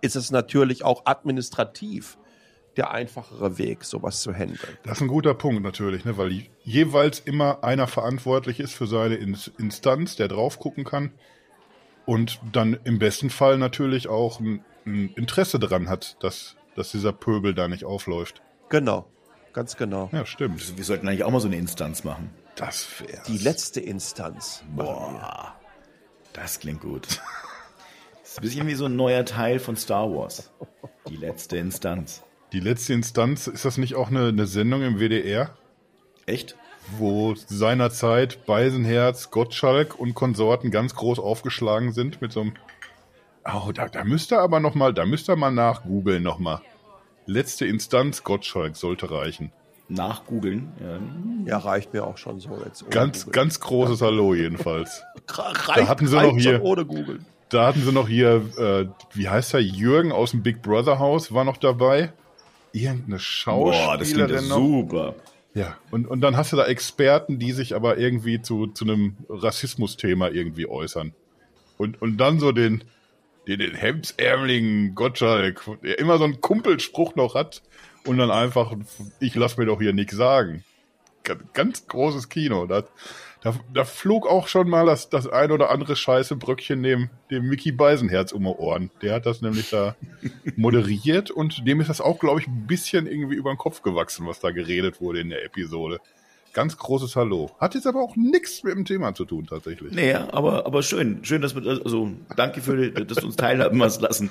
ist 0.00 0.16
es 0.16 0.30
natürlich 0.30 0.84
auch 0.84 1.06
administrativ 1.06 2.18
der 2.76 2.90
einfachere 2.92 3.58
Weg, 3.58 3.84
sowas 3.84 4.22
zu 4.22 4.32
handeln. 4.32 4.78
Das 4.84 4.98
ist 4.98 5.02
ein 5.02 5.08
guter 5.08 5.34
Punkt 5.34 5.62
natürlich, 5.62 6.04
ne? 6.04 6.16
weil 6.16 6.46
jeweils 6.62 7.20
immer 7.20 7.64
einer 7.64 7.86
verantwortlich 7.86 8.60
ist 8.60 8.74
für 8.74 8.86
seine 8.86 9.16
In 9.16 9.36
Instanz, 9.58 10.16
der 10.16 10.28
drauf 10.28 10.58
gucken 10.58 10.84
kann 10.84 11.12
und 12.06 12.40
dann 12.52 12.78
im 12.84 12.98
besten 12.98 13.30
Fall 13.30 13.58
natürlich 13.58 14.08
auch 14.08 14.40
ein, 14.40 14.64
ein 14.86 15.12
Interesse 15.16 15.58
daran 15.58 15.88
hat, 15.88 16.16
dass, 16.20 16.56
dass 16.76 16.92
dieser 16.92 17.12
Pöbel 17.12 17.54
da 17.54 17.68
nicht 17.68 17.84
aufläuft. 17.84 18.40
Genau, 18.68 19.06
ganz 19.52 19.76
genau. 19.76 20.08
Ja, 20.12 20.24
stimmt. 20.24 20.76
Wir 20.76 20.84
sollten 20.84 21.08
eigentlich 21.08 21.24
auch 21.24 21.30
mal 21.30 21.40
so 21.40 21.48
eine 21.48 21.56
Instanz 21.56 22.04
machen. 22.04 22.30
Das 22.54 22.86
wäre 23.00 23.22
Die 23.26 23.38
letzte 23.38 23.80
Instanz. 23.80 24.62
Boah, 24.74 25.54
das 26.32 26.60
klingt 26.60 26.80
gut. 26.80 27.20
Das 28.40 28.50
ist 28.50 28.56
ein 28.56 28.66
bisschen 28.66 28.66
wie 28.68 28.74
so 28.74 28.86
ein 28.86 28.96
neuer 28.96 29.24
Teil 29.24 29.58
von 29.58 29.76
Star 29.76 30.10
Wars. 30.10 30.50
Die 31.08 31.16
letzte 31.16 31.58
Instanz. 31.58 32.22
Die 32.52 32.60
letzte 32.60 32.94
Instanz, 32.94 33.46
ist 33.46 33.64
das 33.64 33.78
nicht 33.78 33.94
auch 33.94 34.08
eine, 34.08 34.28
eine 34.28 34.46
Sendung 34.46 34.82
im 34.82 34.98
WDR, 34.98 35.50
Echt? 36.26 36.56
wo 36.98 37.34
seinerzeit 37.34 38.44
Beisenherz, 38.46 39.30
Gottschalk 39.30 39.98
und 39.98 40.14
Konsorten 40.14 40.70
ganz 40.70 40.94
groß 40.94 41.18
aufgeschlagen 41.18 41.92
sind 41.92 42.20
mit 42.22 42.32
so 42.32 42.40
einem... 42.40 42.54
Oh, 43.44 43.70
da, 43.72 43.88
da 43.88 44.04
müsst 44.04 44.32
ihr 44.32 44.40
aber 44.40 44.58
noch 44.60 44.74
mal, 44.74 44.92
da 44.92 45.06
müsst 45.06 45.28
ihr 45.28 45.36
mal 45.36 45.50
nachgoogeln 45.50 46.22
noch 46.22 46.38
mal. 46.38 46.60
Letzte 47.26 47.66
Instanz, 47.66 48.24
Gottschalk 48.24 48.76
sollte 48.76 49.10
reichen. 49.10 49.52
Nachgoogeln. 49.88 50.72
Ja. 51.46 51.52
Ja, 51.52 51.58
reicht 51.58 51.92
mir 51.92 52.04
auch 52.06 52.16
schon 52.16 52.40
so 52.40 52.58
jetzt. 52.64 52.90
Ganz, 52.90 53.24
Google. 53.24 53.32
ganz 53.32 53.60
großes 53.60 54.00
Hallo 54.02 54.34
jedenfalls. 54.34 55.02
reicht, 55.28 55.88
hatten 55.88 56.06
sie 56.06 56.16
noch 56.16 56.36
hier- 56.36 56.54
schon 56.56 56.62
ohne 56.62 56.84
Google. 56.84 57.20
Da 57.50 57.66
hatten 57.66 57.82
sie 57.82 57.92
noch 57.92 58.08
hier, 58.08 58.42
äh, 58.56 58.86
wie 59.12 59.28
heißt 59.28 59.54
er, 59.54 59.60
Jürgen 59.60 60.12
aus 60.12 60.30
dem 60.30 60.42
Big 60.42 60.62
Brother 60.62 60.98
Haus 60.98 61.32
war 61.32 61.44
noch 61.44 61.56
dabei. 61.56 62.12
Irgendeine 62.72 63.18
Boah, 63.44 63.98
das 63.98 64.12
klingt 64.12 64.30
ja 64.30 64.38
Schauspielerin 64.38 64.44
super. 64.44 65.14
Ja, 65.54 65.76
und, 65.90 66.06
und 66.06 66.20
dann 66.20 66.36
hast 66.36 66.52
du 66.52 66.56
da 66.56 66.66
Experten, 66.66 67.40
die 67.40 67.50
sich 67.50 67.74
aber 67.74 67.98
irgendwie 67.98 68.40
zu, 68.40 68.68
zu 68.68 68.84
einem 68.84 69.16
Rassismusthema 69.28 70.28
irgendwie 70.28 70.68
äußern. 70.68 71.12
Und, 71.76 72.00
und 72.00 72.18
dann 72.18 72.38
so 72.38 72.52
den, 72.52 72.84
den, 73.48 73.58
den 73.58 73.74
hemdsärmeligen 73.74 74.94
Gottschalk, 74.94 75.62
der 75.82 75.98
immer 75.98 76.18
so 76.18 76.24
einen 76.24 76.40
Kumpelspruch 76.40 77.16
noch 77.16 77.34
hat 77.34 77.62
und 78.06 78.18
dann 78.18 78.30
einfach, 78.30 78.76
ich 79.18 79.34
lass 79.34 79.56
mir 79.56 79.66
doch 79.66 79.80
hier 79.80 79.92
nichts 79.92 80.14
sagen. 80.14 80.64
Ganz, 81.24 81.42
ganz 81.52 81.86
großes 81.88 82.28
Kino. 82.28 82.66
Da, 82.66 82.84
da, 83.42 83.54
da 83.72 83.84
flog 83.84 84.26
auch 84.26 84.48
schon 84.48 84.68
mal 84.68 84.86
das, 84.86 85.08
das 85.08 85.26
ein 85.26 85.50
oder 85.50 85.70
andere 85.70 85.96
scheiße 85.96 86.36
Bröckchen 86.36 86.82
dem, 86.82 87.08
dem 87.30 87.48
Mickey 87.48 87.72
Beisenherz 87.72 88.32
um 88.32 88.44
die 88.44 88.50
Ohren. 88.50 88.90
Der 89.00 89.14
hat 89.14 89.26
das 89.26 89.40
nämlich 89.40 89.70
da 89.70 89.96
moderiert 90.56 91.30
und 91.30 91.66
dem 91.66 91.80
ist 91.80 91.88
das 91.88 92.00
auch, 92.00 92.18
glaube 92.18 92.40
ich, 92.40 92.46
ein 92.46 92.66
bisschen 92.66 93.06
irgendwie 93.06 93.36
über 93.36 93.52
den 93.52 93.58
Kopf 93.58 93.82
gewachsen, 93.82 94.26
was 94.26 94.40
da 94.40 94.50
geredet 94.50 95.00
wurde 95.00 95.20
in 95.20 95.30
der 95.30 95.44
Episode. 95.44 96.00
Ganz 96.52 96.76
großes 96.76 97.14
Hallo. 97.14 97.50
Hat 97.60 97.76
jetzt 97.76 97.86
aber 97.86 98.02
auch 98.02 98.16
nichts 98.16 98.64
mit 98.64 98.74
dem 98.74 98.84
Thema 98.84 99.14
zu 99.14 99.24
tun, 99.24 99.46
tatsächlich. 99.48 99.92
Nee, 99.92 100.14
aber, 100.14 100.66
aber 100.66 100.82
schön. 100.82 101.20
Schön, 101.24 101.42
dass 101.42 101.54
wir, 101.54 101.64
also, 101.64 102.10
danke 102.36 102.60
für, 102.60 102.90
dass 102.90 103.18
du 103.18 103.26
uns 103.26 103.36
teilhaben 103.36 103.80
hast 103.82 104.00
lassen 104.00 104.30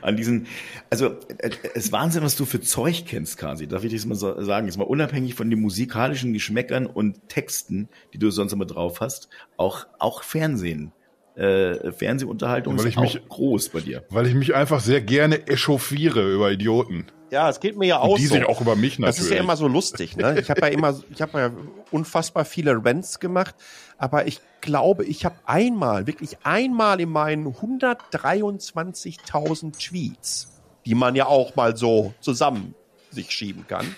an 0.00 0.16
diesen, 0.16 0.46
also, 0.88 1.08
äh, 1.38 1.50
es 1.74 1.84
ist 1.86 1.92
Wahnsinn, 1.92 2.22
was 2.22 2.36
du 2.36 2.46
für 2.46 2.60
Zeug 2.62 3.04
kennst, 3.06 3.36
Kasi. 3.36 3.66
Darf 3.66 3.84
ich 3.84 3.92
das 3.92 4.06
mal 4.06 4.14
so 4.14 4.40
sagen? 4.42 4.66
Jetzt 4.66 4.78
mal 4.78 4.84
unabhängig 4.84 5.34
von 5.34 5.50
den 5.50 5.60
musikalischen 5.60 6.32
Geschmäckern 6.32 6.86
und 6.86 7.28
Texten, 7.28 7.88
die 8.14 8.18
du 8.18 8.30
sonst 8.30 8.52
immer 8.54 8.64
drauf 8.66 9.00
hast, 9.00 9.28
auch, 9.58 9.86
auch 9.98 10.22
Fernsehen. 10.22 10.92
Äh, 11.34 11.92
Fernsehunterhaltung 11.92 12.74
Weil 12.78 12.86
ist 12.86 12.90
ich 12.92 12.98
auch 12.98 13.02
mich- 13.02 13.28
groß 13.28 13.68
bei 13.70 13.80
dir. 13.80 14.04
Weil 14.10 14.26
ich 14.26 14.34
mich 14.34 14.54
einfach 14.54 14.80
sehr 14.80 15.00
gerne 15.00 15.46
echauffiere 15.46 16.30
über 16.32 16.50
Idioten. 16.52 17.06
Ja, 17.32 17.48
es 17.48 17.58
geht 17.60 17.78
mir 17.78 17.86
ja 17.86 17.98
auch 17.98 18.10
Und 18.10 18.20
die 18.20 18.26
so. 18.26 18.34
sich 18.34 18.44
auch 18.44 18.60
über 18.60 18.76
mich 18.76 18.96
Das 18.96 19.16
natürlich. 19.16 19.22
ist 19.22 19.30
ja 19.30 19.38
immer 19.42 19.56
so 19.56 19.66
lustig, 19.66 20.18
ne? 20.18 20.38
Ich 20.38 20.50
habe 20.50 20.60
ja 20.60 20.66
immer, 20.66 21.00
ich 21.08 21.22
habe 21.22 21.38
ja 21.38 21.50
unfassbar 21.90 22.44
viele 22.44 22.84
Rants 22.84 23.20
gemacht, 23.20 23.54
aber 23.96 24.26
ich 24.26 24.42
glaube, 24.60 25.06
ich 25.06 25.24
habe 25.24 25.36
einmal, 25.46 26.06
wirklich 26.06 26.36
einmal 26.44 27.00
in 27.00 27.08
meinen 27.08 27.46
123.000 27.46 29.78
Tweets, 29.78 30.60
die 30.84 30.94
man 30.94 31.16
ja 31.16 31.24
auch 31.24 31.56
mal 31.56 31.74
so 31.74 32.12
zusammen 32.20 32.74
sich 33.10 33.30
schieben 33.30 33.66
kann, 33.66 33.96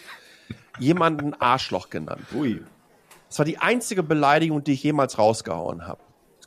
jemanden 0.78 1.35
Arschloch 1.35 1.91
genannt. 1.91 2.26
Ui. 2.37 2.62
Das 3.28 3.41
war 3.41 3.45
die 3.45 3.59
einzige 3.59 4.05
Beleidigung, 4.05 4.62
die 4.62 4.74
ich 4.74 4.85
jemals 4.85 5.18
rausgehauen 5.18 5.89
habe. 5.89 5.99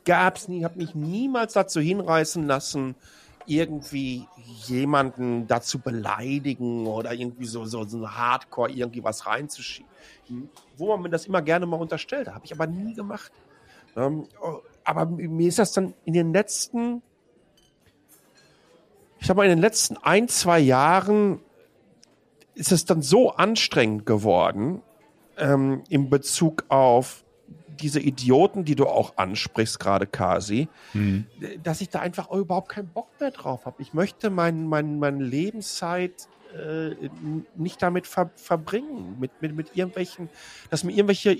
Gab's 0.06 0.48
nie, 0.48 0.64
habe 0.64 0.78
mich 0.78 0.94
niemals 0.94 1.52
dazu 1.52 1.80
hinreißen 1.80 2.46
lassen, 2.46 2.94
irgendwie 3.48 4.28
jemanden 4.66 5.46
dazu 5.46 5.78
beleidigen 5.78 6.86
oder 6.86 7.12
irgendwie 7.14 7.46
so, 7.46 7.64
so, 7.64 7.84
so 7.84 8.08
Hardcore 8.08 8.70
irgendwie 8.70 9.02
was 9.02 9.26
reinzuschieben. 9.26 9.90
Wo 10.76 10.88
man 10.88 11.02
mir 11.02 11.08
das 11.08 11.26
immer 11.26 11.42
gerne 11.42 11.66
mal 11.66 11.80
unterstellt, 11.80 12.28
habe 12.28 12.44
ich 12.44 12.52
aber 12.52 12.66
nie 12.66 12.94
gemacht. 12.94 13.32
Ähm, 13.96 14.28
oh, 14.40 14.58
aber 14.84 15.06
mir 15.06 15.48
ist 15.48 15.58
das 15.58 15.72
dann 15.72 15.94
in 16.04 16.12
den 16.12 16.32
letzten, 16.32 17.02
ich 19.18 19.26
sag 19.26 19.36
mal, 19.36 19.44
in 19.44 19.50
den 19.50 19.60
letzten 19.60 19.96
ein, 19.96 20.28
zwei 20.28 20.60
Jahren 20.60 21.40
ist 22.54 22.72
es 22.72 22.84
dann 22.84 23.02
so 23.02 23.30
anstrengend 23.32 24.04
geworden, 24.04 24.82
ähm, 25.38 25.82
in 25.88 26.10
Bezug 26.10 26.64
auf 26.68 27.24
diese 27.80 28.00
Idioten, 28.00 28.64
die 28.64 28.74
du 28.74 28.86
auch 28.86 29.16
ansprichst, 29.16 29.78
gerade 29.80 30.06
Kasi, 30.06 30.68
Mhm. 30.92 31.26
dass 31.62 31.80
ich 31.80 31.88
da 31.88 32.00
einfach 32.00 32.30
überhaupt 32.30 32.70
keinen 32.70 32.88
Bock 32.88 33.08
mehr 33.20 33.30
drauf 33.30 33.66
habe. 33.66 33.80
Ich 33.80 33.94
möchte 33.94 34.30
mein, 34.30 34.66
mein, 34.66 34.98
meine 34.98 35.22
Lebenszeit 35.22 36.28
äh, 36.54 37.08
nicht 37.56 37.82
damit 37.82 38.06
ver 38.06 38.30
verbringen, 38.36 39.16
mit, 39.20 39.30
mit, 39.42 39.54
mit 39.54 39.76
irgendwelchen, 39.76 40.28
dass 40.70 40.84
mir 40.84 40.92
irgendwelche 40.92 41.38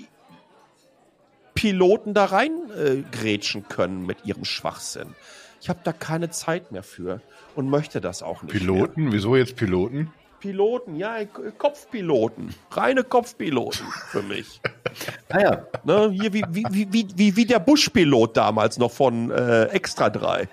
Piloten 1.55 2.13
da 2.13 2.25
rein 2.25 2.51
äh, 2.77 3.03
können 3.67 4.05
mit 4.05 4.25
ihrem 4.25 4.45
Schwachsinn. 4.45 5.15
Ich 5.61 5.67
habe 5.67 5.79
da 5.83 5.91
keine 5.91 6.29
Zeit 6.29 6.71
mehr 6.71 6.83
für 6.83 7.21
und 7.55 7.69
möchte 7.69 7.99
das 7.99 8.23
auch 8.23 8.43
nicht. 8.43 8.53
Mehr. 8.53 8.61
Piloten? 8.61 9.11
Wieso 9.11 9.35
jetzt 9.35 9.55
Piloten? 9.55 10.13
Piloten, 10.39 10.95
ja, 10.95 11.23
K- 11.25 11.51
Kopfpiloten. 11.57 12.53
Reine 12.71 13.03
Kopfpiloten 13.03 13.85
für 14.11 14.21
mich. 14.23 14.61
Ah 15.31 15.39
ja, 15.39 15.63
Ne, 15.83 16.09
hier 16.11 16.33
wie, 16.33 16.43
wie, 16.49 16.65
wie, 16.71 17.07
wie, 17.15 17.35
wie, 17.35 17.45
der 17.45 17.59
Bush-Pilot 17.59 18.35
damals 18.35 18.79
noch 18.79 18.91
von 18.91 19.29
äh, 19.29 19.65
Extra 19.65 20.09
3. 20.09 20.47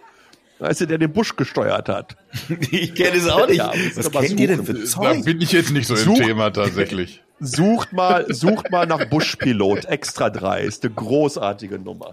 Weißt 0.58 0.82
du, 0.82 0.86
der 0.86 0.98
den 0.98 1.12
Busch 1.12 1.34
gesteuert 1.36 1.88
hat. 1.88 2.16
ich 2.70 2.94
kenne 2.94 3.16
es 3.16 3.26
auch 3.28 3.46
nicht. 3.48 3.56
Ja, 3.58 3.72
Was 3.94 4.10
kennt 4.10 4.38
ihr 4.38 4.48
denn 4.48 4.64
für 4.66 4.74
Da 4.74 4.84
Zeug? 4.84 5.24
bin 5.24 5.40
ich 5.40 5.52
jetzt 5.52 5.70
nicht 5.70 5.86
so 5.86 5.94
im 5.94 6.00
Such- 6.00 6.18
Thema 6.18 6.50
tatsächlich. 6.50 7.22
Sucht 7.40 7.92
mal, 7.94 8.26
sucht 8.32 8.70
mal 8.70 8.86
nach 8.86 9.06
Bush-Pilot. 9.08 9.86
Extra 9.86 10.28
3 10.30 10.62
ist 10.62 10.84
eine 10.84 10.94
großartige 10.94 11.78
Nummer. 11.78 12.10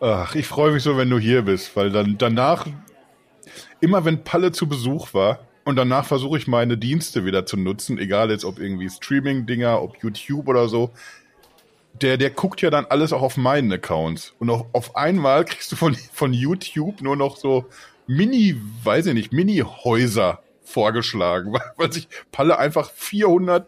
Ach, 0.00 0.34
ich 0.34 0.46
freue 0.48 0.72
mich 0.72 0.82
so, 0.82 0.96
wenn 0.96 1.10
du 1.10 1.18
hier 1.18 1.42
bist, 1.42 1.76
weil 1.76 1.90
dann 1.90 2.16
danach, 2.18 2.66
immer 3.80 4.04
wenn 4.04 4.22
Palle 4.24 4.50
zu 4.52 4.68
Besuch 4.68 5.14
war, 5.14 5.38
und 5.66 5.74
danach 5.74 6.06
versuche 6.06 6.38
ich 6.38 6.46
meine 6.46 6.78
Dienste 6.78 7.24
wieder 7.24 7.44
zu 7.44 7.56
nutzen, 7.56 7.98
egal 7.98 8.30
jetzt 8.30 8.44
ob 8.44 8.60
irgendwie 8.60 8.88
Streaming-Dinger, 8.88 9.82
ob 9.82 9.96
YouTube 10.00 10.46
oder 10.46 10.68
so, 10.68 10.92
der, 12.00 12.16
der 12.16 12.30
guckt 12.30 12.62
ja 12.62 12.70
dann 12.70 12.86
alles 12.86 13.12
auch 13.12 13.20
auf 13.20 13.36
meinen 13.36 13.72
Accounts. 13.72 14.32
Und 14.38 14.48
auf, 14.48 14.66
auf 14.72 14.94
einmal 14.94 15.44
kriegst 15.44 15.72
du 15.72 15.76
von, 15.76 15.96
von 16.12 16.32
YouTube 16.32 17.02
nur 17.02 17.16
noch 17.16 17.36
so 17.36 17.66
Mini, 18.06 18.54
weiß 18.84 19.06
ich 19.06 19.14
nicht, 19.14 19.32
Mini-Häuser 19.32 20.40
vorgeschlagen, 20.62 21.52
weil, 21.52 21.62
weil 21.76 21.92
sich 21.92 22.08
Palle 22.30 22.58
einfach 22.58 22.92
400 22.92 23.66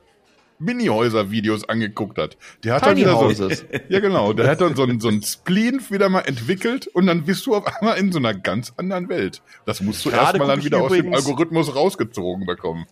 Mini-Häuser-Videos 0.59 1.69
angeguckt 1.69 2.19
hat. 2.19 2.37
Der 2.65 2.75
hat 2.75 2.87
dann 2.87 2.97
Tiny 2.97 3.07
wieder 3.07 3.35
so, 3.35 3.49
ja, 3.89 4.01
genau. 4.01 4.33
Der 4.33 4.49
hat 4.49 4.61
dann 4.61 4.75
so 4.75 4.83
ein, 4.83 5.01
so 5.01 5.09
ein 5.09 5.23
Spleen 5.23 5.81
wieder 5.91 6.09
mal 6.09 6.23
entwickelt 6.23 6.87
und 6.89 7.07
dann 7.07 7.25
bist 7.25 7.47
du 7.47 7.55
auf 7.55 7.67
einmal 7.67 7.99
in 7.99 8.13
so 8.13 8.19
einer 8.19 8.35
ganz 8.35 8.73
anderen 8.77 9.09
Welt. 9.09 9.43
Das 9.67 9.81
musst 9.81 10.05
du 10.05 10.11
erstmal 10.11 10.49
dann 10.49 10.65
wieder 10.65 10.83
aus 10.83 10.93
dem 10.93 11.15
Algorithmus 11.15 11.75
rausgezogen 11.75 12.47
bekommen. 12.47 12.87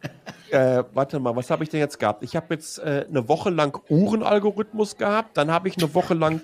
Äh, 0.50 0.84
warte 0.94 1.18
mal, 1.18 1.34
was 1.34 1.50
habe 1.50 1.64
ich 1.64 1.70
denn 1.70 1.80
jetzt 1.80 1.98
gehabt? 1.98 2.22
Ich 2.22 2.36
habe 2.36 2.54
jetzt 2.54 2.78
äh, 2.78 3.06
eine 3.08 3.28
Woche 3.28 3.50
lang 3.50 3.78
Uhrenalgorithmus 3.88 4.96
gehabt, 4.96 5.36
dann 5.36 5.50
habe 5.50 5.68
ich 5.68 5.76
eine 5.76 5.92
Woche 5.94 6.14
lang 6.14 6.42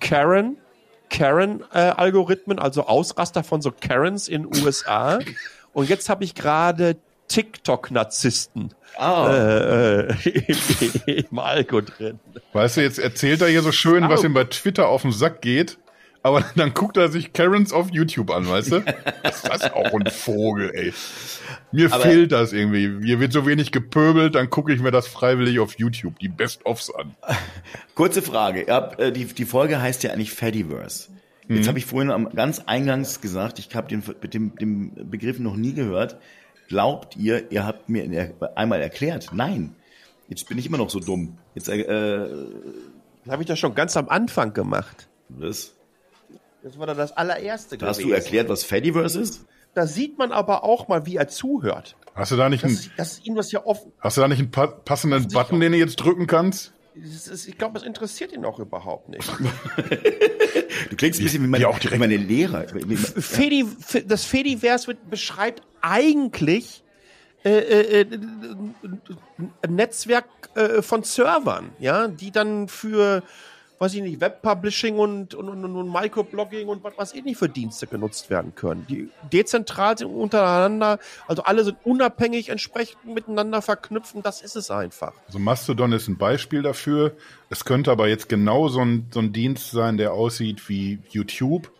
Karen, 0.00 0.58
Karen-Algorithmen, 1.08 2.58
also 2.58 2.86
Ausraster 2.86 3.42
von 3.42 3.62
so 3.62 3.72
Karens 3.72 4.28
in 4.28 4.46
USA. 4.46 5.18
Und 5.72 5.88
jetzt 5.88 6.08
habe 6.08 6.24
ich 6.24 6.34
gerade 6.34 6.96
TikTok-Narzissten 7.28 8.74
Ah, 8.96 9.30
äh, 9.32 10.08
äh, 10.08 10.14
im, 11.06 11.24
im 11.30 11.38
Algo 11.38 11.80
drin. 11.80 12.18
Weißt 12.52 12.76
du, 12.78 12.80
jetzt 12.82 12.98
erzählt 12.98 13.40
er 13.42 13.48
hier 13.48 13.62
so 13.62 13.70
schön, 13.70 14.08
was 14.08 14.24
ihm 14.24 14.34
bei 14.34 14.44
Twitter 14.44 14.88
auf 14.88 15.02
den 15.02 15.12
Sack 15.12 15.40
geht, 15.40 15.78
aber 16.22 16.44
dann 16.56 16.74
guckt 16.74 16.96
er 16.96 17.08
sich 17.08 17.32
Karens 17.32 17.72
auf 17.72 17.90
YouTube 17.92 18.30
an, 18.30 18.48
weißt 18.48 18.72
du? 18.72 18.76
Ist 19.22 19.48
das 19.48 19.72
auch 19.72 19.92
ein 19.92 20.06
Vogel, 20.10 20.72
ey. 20.74 20.92
Mir 21.70 21.92
Aber- 21.92 22.02
fehlt 22.02 22.32
das 22.32 22.52
irgendwie. 22.52 23.06
Hier 23.06 23.20
wird 23.20 23.32
so 23.32 23.46
wenig 23.46 23.70
gepöbelt, 23.70 24.34
dann 24.34 24.50
gucke 24.50 24.72
ich 24.72 24.80
mir 24.80 24.90
das 24.90 25.06
freiwillig 25.06 25.60
auf 25.60 25.78
YouTube, 25.78 26.18
die 26.18 26.28
Best-ofs 26.28 26.90
an. 26.92 27.14
kurze 27.94 28.20
Frage. 28.22 28.66
Äh, 28.66 29.12
die, 29.12 29.26
die 29.26 29.44
Folge 29.44 29.80
heißt 29.80 30.02
ja 30.02 30.10
eigentlich 30.10 30.32
Fediverse. 30.32 31.10
Jetzt 31.50 31.66
habe 31.66 31.78
ich 31.78 31.86
vorhin 31.86 32.10
am 32.10 32.28
ganz 32.34 32.60
eingangs 32.66 33.22
gesagt, 33.22 33.58
ich 33.58 33.74
habe 33.74 33.88
den, 33.88 34.02
mit 34.20 34.34
dem, 34.34 34.54
dem 34.56 34.92
Begriff 35.10 35.38
noch 35.38 35.56
nie 35.56 35.72
gehört. 35.72 36.18
Glaubt 36.68 37.16
ihr, 37.16 37.50
ihr 37.50 37.66
habt 37.66 37.88
mir 37.88 38.06
der, 38.08 38.32
einmal 38.56 38.80
erklärt? 38.80 39.30
Nein. 39.32 39.74
Jetzt 40.28 40.48
bin 40.48 40.58
ich 40.58 40.66
immer 40.66 40.78
noch 40.78 40.90
so 40.90 41.00
dumm. 41.00 41.38
Jetzt, 41.54 41.68
äh, 41.68 41.78
Das 41.86 43.32
habe 43.32 43.42
ich 43.42 43.48
das 43.48 43.58
schon 43.58 43.74
ganz 43.74 43.96
am 43.96 44.08
Anfang 44.08 44.52
gemacht. 44.52 45.08
das, 45.30 45.74
Das 46.62 46.78
war 46.78 46.86
dann 46.86 46.98
das 46.98 47.16
allererste 47.16 47.78
hast 47.80 48.02
du 48.02 48.10
erklärt, 48.12 48.48
was 48.48 48.64
Fediverse 48.64 49.20
ist? 49.20 49.44
Da 49.74 49.86
sieht 49.86 50.18
man 50.18 50.32
aber 50.32 50.64
auch 50.64 50.88
mal, 50.88 51.06
wie 51.06 51.16
er 51.16 51.28
zuhört. 51.28 51.96
Hast 52.14 52.32
du 52.32 52.36
da 52.36 52.48
nicht 52.48 52.64
einen, 52.64 52.74
Das, 52.74 52.90
das 52.96 53.12
ist 53.14 53.26
ihm 53.26 53.34
das 53.36 53.52
ja 53.52 53.64
offen. 53.64 53.92
hast 54.00 54.16
du 54.16 54.20
da 54.22 54.28
nicht 54.28 54.40
einen 54.40 54.50
pa 54.50 54.66
passenden 54.66 55.28
Button, 55.28 55.60
den 55.60 55.72
du 55.72 55.78
jetzt 55.78 55.96
drücken 55.96 56.26
kannst? 56.26 56.72
Das 56.94 57.28
ist, 57.28 57.46
ich 57.46 57.56
glaube, 57.56 57.78
es 57.78 57.84
interessiert 57.84 58.32
ihn 58.32 58.44
auch 58.44 58.58
überhaupt 58.58 59.08
nicht. 59.08 59.30
Du 60.90 60.96
klingst 60.96 61.20
ein 61.20 61.24
bisschen 61.24 61.42
wie 61.42 61.48
meine, 61.48 61.62
Ja, 61.62 61.68
auch 61.68 61.78
direkt. 61.78 61.96
wie 61.96 61.98
meine 61.98 62.16
Lehrer. 62.16 62.66
Fedi, 62.68 63.66
das 64.06 64.24
Fediverse 64.24 64.86
wird- 64.86 65.10
beschreibt 65.10 65.62
eigentlich 65.80 66.82
äh, 67.44 67.50
äh, 67.50 68.00
äh, 68.00 68.06
ein 69.62 69.74
Netzwerk 69.74 70.26
äh, 70.56 70.82
von 70.82 71.04
Servern, 71.04 71.70
ja, 71.78 72.08
die 72.08 72.32
dann 72.32 72.66
für, 72.66 73.22
weiß 73.78 73.94
ich 73.94 74.02
nicht, 74.02 74.20
Webpublishing 74.20 74.98
und, 74.98 75.34
und, 75.34 75.48
und, 75.48 75.64
und 75.64 75.92
Microblogging 75.92 76.66
und 76.66 76.82
was 76.82 76.98
weiß 76.98 77.14
ich 77.14 77.22
nicht 77.22 77.38
für 77.38 77.48
Dienste 77.48 77.86
genutzt 77.86 78.28
werden 78.28 78.56
können. 78.56 78.86
Die 78.90 79.08
dezentral 79.32 79.96
sind 79.96 80.08
untereinander, 80.08 80.98
also 81.28 81.44
alle 81.44 81.62
sind 81.62 81.78
unabhängig 81.84 82.48
entsprechend 82.48 83.04
miteinander 83.06 83.62
verknüpft 83.62 84.16
das 84.24 84.42
ist 84.42 84.56
es 84.56 84.70
einfach. 84.72 85.12
Also 85.28 85.38
Mastodon 85.38 85.92
ist 85.92 86.08
ein 86.08 86.18
Beispiel 86.18 86.62
dafür. 86.62 87.12
Es 87.50 87.64
könnte 87.64 87.92
aber 87.92 88.08
jetzt 88.08 88.28
genau 88.28 88.66
so 88.66 88.80
ein, 88.80 89.06
so 89.12 89.20
ein 89.20 89.32
Dienst 89.32 89.70
sein, 89.70 89.96
der 89.96 90.12
aussieht 90.12 90.68
wie 90.68 90.98
YouTube, 91.08 91.70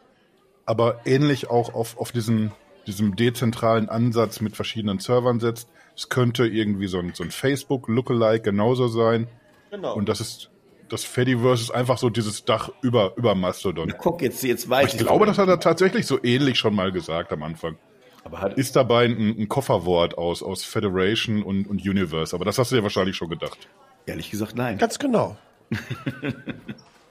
aber 0.66 1.00
ähnlich 1.04 1.50
auch 1.50 1.74
auf, 1.74 1.98
auf 1.98 2.12
diesen, 2.12 2.52
diesem 2.88 3.16
dezentralen 3.16 3.88
Ansatz 3.88 4.40
mit 4.40 4.56
verschiedenen 4.56 4.98
Servern 4.98 5.40
setzt. 5.40 5.68
Es 5.94 6.08
könnte 6.08 6.46
irgendwie 6.46 6.88
so 6.88 6.98
ein, 6.98 7.12
so 7.14 7.22
ein 7.22 7.30
Facebook-Lookalike 7.30 8.42
genauso 8.42 8.88
sein. 8.88 9.28
Genau. 9.70 9.94
Und 9.94 10.08
das 10.08 10.20
ist, 10.20 10.50
das 10.88 11.04
Fediverse 11.04 11.62
ist 11.62 11.70
einfach 11.70 11.98
so 11.98 12.10
dieses 12.10 12.44
Dach 12.44 12.70
über, 12.82 13.12
über 13.16 13.34
Mastodon. 13.34 13.92
Guck, 13.98 14.22
jetzt, 14.22 14.42
jetzt 14.42 14.68
weiß 14.68 14.94
Ich 14.94 14.98
glaube, 14.98 15.26
das 15.26 15.38
hat 15.38 15.48
er 15.48 15.60
tatsächlich 15.60 16.06
so 16.06 16.22
ähnlich 16.22 16.58
schon 16.58 16.74
mal 16.74 16.90
gesagt 16.90 17.32
am 17.32 17.42
Anfang. 17.42 17.76
Aber 18.24 18.40
hat, 18.40 18.58
Ist 18.58 18.76
dabei 18.76 19.04
ein, 19.04 19.36
ein 19.38 19.48
Kofferwort 19.48 20.18
aus, 20.18 20.42
aus 20.42 20.64
Federation 20.64 21.42
und, 21.42 21.66
und 21.66 21.80
Universe, 21.80 22.34
aber 22.34 22.44
das 22.44 22.58
hast 22.58 22.72
du 22.72 22.76
dir 22.76 22.82
wahrscheinlich 22.82 23.16
schon 23.16 23.28
gedacht. 23.28 23.68
ehrlich 24.06 24.30
gesagt, 24.30 24.56
nein. 24.56 24.78
Ganz 24.78 24.98
genau. 24.98 25.36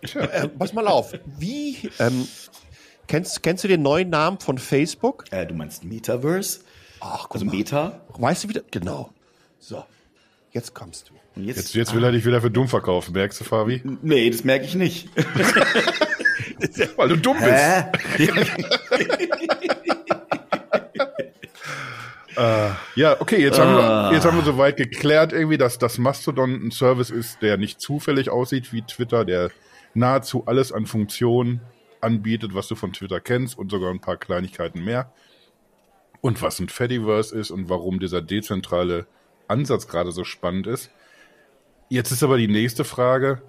äh, 0.01 0.47
pass 0.47 0.73
mal 0.73 0.88
auf. 0.88 1.13
Wie 1.25 1.78
ähm, 1.99 2.28
kennst, 3.08 3.41
kennst 3.43 3.64
du 3.64 3.68
den 3.68 3.82
neuen 3.82 4.10
Namen 4.10 4.39
von 4.39 4.58
Facebook? 4.58 5.26
Äh, 5.32 5.45
du 5.45 5.53
meinst 5.53 5.84
Metaverse? 5.84 6.60
Ach, 6.99 7.24
guck 7.24 7.36
Also 7.36 7.45
mal. 7.45 7.55
Meta? 7.55 8.01
Weißt 8.18 8.43
du 8.43 8.49
wieder? 8.49 8.62
Genau. 8.72 9.12
So. 9.60 9.84
Jetzt 10.51 10.74
kommst 10.74 11.10
du. 11.10 11.14
Und 11.36 11.45
jetzt, 11.45 11.58
Jetzt, 11.58 11.76
jetzt 11.76 11.93
will 11.95 12.03
er 12.03 12.12
dich 12.12 12.26
wieder 12.26 12.41
für 12.41 12.49
dumm 12.49 12.68
verkaufen, 12.68 13.14
merkst 13.14 13.39
du, 13.39 13.43
Fabi? 13.43 13.82
nee, 14.01 14.30
das 14.30 14.43
merke 14.43 14.66
ich 14.66 14.76
nicht. 14.76 15.10
Weil 16.97 17.10
du 17.10 17.16
dumm 17.18 17.38
bist. 17.38 17.51
Hä? 17.51 17.91
Ja, 22.95 23.20
okay, 23.20 23.41
jetzt 23.41 23.58
haben, 23.58 23.76
wir, 23.76 24.12
jetzt 24.14 24.24
haben 24.26 24.38
wir 24.38 24.43
soweit 24.45 24.78
geklärt, 24.78 25.34
irgendwie, 25.34 25.58
dass 25.58 25.80
das 25.80 25.97
Mastodon 25.97 26.68
ein 26.68 26.72
Service 26.72 27.10
ist, 27.10 27.41
der 27.41 27.58
nicht 27.58 27.82
zufällig 27.82 28.30
aussieht 28.30 28.72
wie 28.74 28.84
Twitter, 28.84 29.26
der 29.26 29.49
nahezu 29.95 30.43
alles 30.45 30.72
an 30.72 30.86
Funktionen 30.86 31.62
anbietet, 32.02 32.54
was 32.54 32.68
du 32.68 32.76
von 32.76 32.93
Twitter 32.93 33.20
kennst 33.20 33.58
und 33.58 33.72
sogar 33.72 33.91
ein 33.91 34.02
paar 34.02 34.18
Kleinigkeiten 34.18 34.84
mehr. 34.84 35.12
Und 36.22 36.41
was 36.41 36.60
ein 36.60 36.70
Fediverse 36.70 37.38
ist 37.38 37.52
und 37.52 37.70
warum 37.70 38.00
dieser 38.00 38.22
dezentrale 38.22 39.08
Ansatz 39.48 39.88
gerade 39.88 40.12
so 40.12 40.24
spannend 40.24 40.68
ist. 40.68 40.91
Jetzt 41.89 42.12
ist 42.12 42.24
aber 42.24 42.38
die 42.38 42.48
nächste 42.48 42.84
Frage, 42.84 43.41